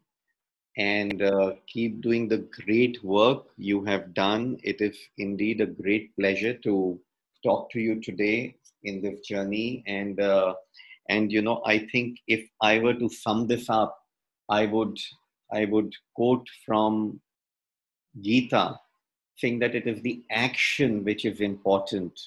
and 0.78 1.22
uh, 1.22 1.52
keep 1.68 2.02
doing 2.02 2.28
the 2.28 2.46
great 2.64 3.04
work 3.04 3.44
you 3.58 3.84
have 3.84 4.14
done 4.14 4.58
it 4.64 4.80
is 4.82 4.98
indeed 5.18 5.62
a 5.62 5.66
great 5.66 6.16
pleasure 6.16 6.54
to 6.54 7.00
talk 7.44 7.70
to 7.72 7.80
you 7.80 8.00
today 8.02 8.56
in 8.84 9.02
this 9.02 9.20
journey 9.22 9.84
and 9.88 10.22
uh, 10.22 10.54
and 11.10 11.32
you 11.32 11.42
know 11.42 11.62
i 11.66 11.78
think 11.92 12.18
if 12.28 12.48
i 12.62 12.80
were 12.80 12.94
to 12.94 13.10
sum 13.10 13.48
this 13.48 13.70
up 13.70 13.98
i 14.50 14.66
would 14.66 14.98
I 15.52 15.66
would 15.66 15.94
quote 16.16 16.48
from 16.66 17.20
Gita 18.20 18.80
saying 19.38 19.60
that 19.60 19.76
it 19.76 19.88
is 19.88 20.02
the 20.02 20.24
action 20.32 21.04
which 21.04 21.26
is 21.26 21.42
important. 21.42 22.20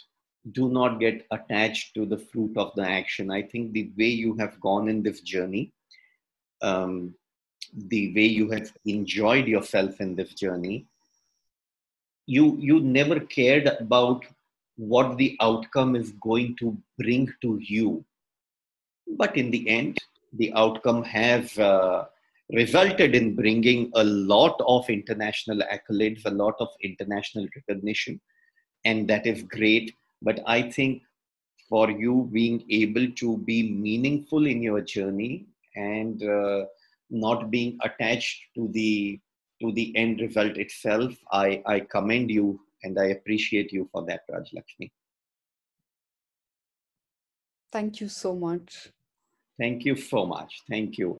Do 0.53 0.69
not 0.69 1.01
get 1.01 1.27
attached 1.31 1.95
to 1.95 2.05
the 2.05 2.19
fruit 2.19 2.57
of 2.57 2.73
the 2.75 2.83
action. 2.83 3.31
I 3.31 3.43
think 3.43 3.73
the 3.73 3.91
way 3.97 4.09
you 4.09 4.37
have 4.37 4.61
gone 4.61 4.89
in 4.89 5.03
this 5.03 5.21
journey, 5.21 5.73
um, 6.61 7.15
the 7.75 8.15
way 8.15 8.25
you 8.25 8.51
have 8.51 8.73
enjoyed 8.85 9.47
yourself 9.47 10.01
in 10.01 10.15
this 10.15 10.35
journey, 10.35 10.87
you 12.27 12.57
you 12.59 12.81
never 12.81 13.21
cared 13.21 13.67
about 13.67 14.25
what 14.77 15.17
the 15.17 15.37
outcome 15.41 15.97
is 15.97 16.13
going 16.13 16.57
to 16.57 16.77
bring 16.99 17.33
to 17.43 17.59
you. 17.61 18.05
But 19.07 19.37
in 19.37 19.51
the 19.51 19.69
end, 19.69 19.99
the 20.33 20.53
outcome 20.55 21.05
has 21.05 21.59
uh, 21.59 22.07
resulted 22.51 23.15
in 23.15 23.35
bringing 23.35 23.91
a 23.95 24.05
lot 24.05 24.61
of 24.67 24.89
international 24.91 25.61
accolades, 25.73 26.23
a 26.25 26.31
lot 26.31 26.55
of 26.61 26.69
international 26.83 27.47
recognition, 27.55 28.21
and 28.85 29.09
that 29.09 29.27
is 29.27 29.43
great. 29.43 29.95
But 30.25 30.41
I 30.47 30.59
think 30.77 31.03
for 31.69 31.91
you 31.91 32.29
being 32.33 32.65
able 32.71 33.07
to 33.23 33.39
be 33.39 33.59
meaningful 33.87 34.47
in 34.47 34.63
your 34.63 34.81
journey 34.81 35.47
and 35.77 36.23
uh, 36.23 36.65
not 37.11 37.51
being 37.51 37.79
attached 37.83 38.41
to 38.57 38.69
the 38.73 39.21
to 39.63 39.73
the 39.73 39.87
end 39.97 40.21
result 40.21 40.57
itself, 40.57 41.13
I, 41.31 41.63
I 41.65 41.81
commend 41.81 42.31
you 42.31 42.61
and 42.83 42.99
I 42.99 43.07
appreciate 43.17 43.73
you 43.73 43.89
for 43.93 44.05
that, 44.07 44.23
Raj 44.29 44.51
Lakshmi. 44.53 44.93
Thank 47.71 48.01
you 48.01 48.09
so 48.09 48.35
much. 48.35 48.89
Thank 49.59 49.85
you 49.85 49.97
so 49.97 50.27
much. 50.27 50.63
Thank 50.69 50.99
you. 50.99 51.11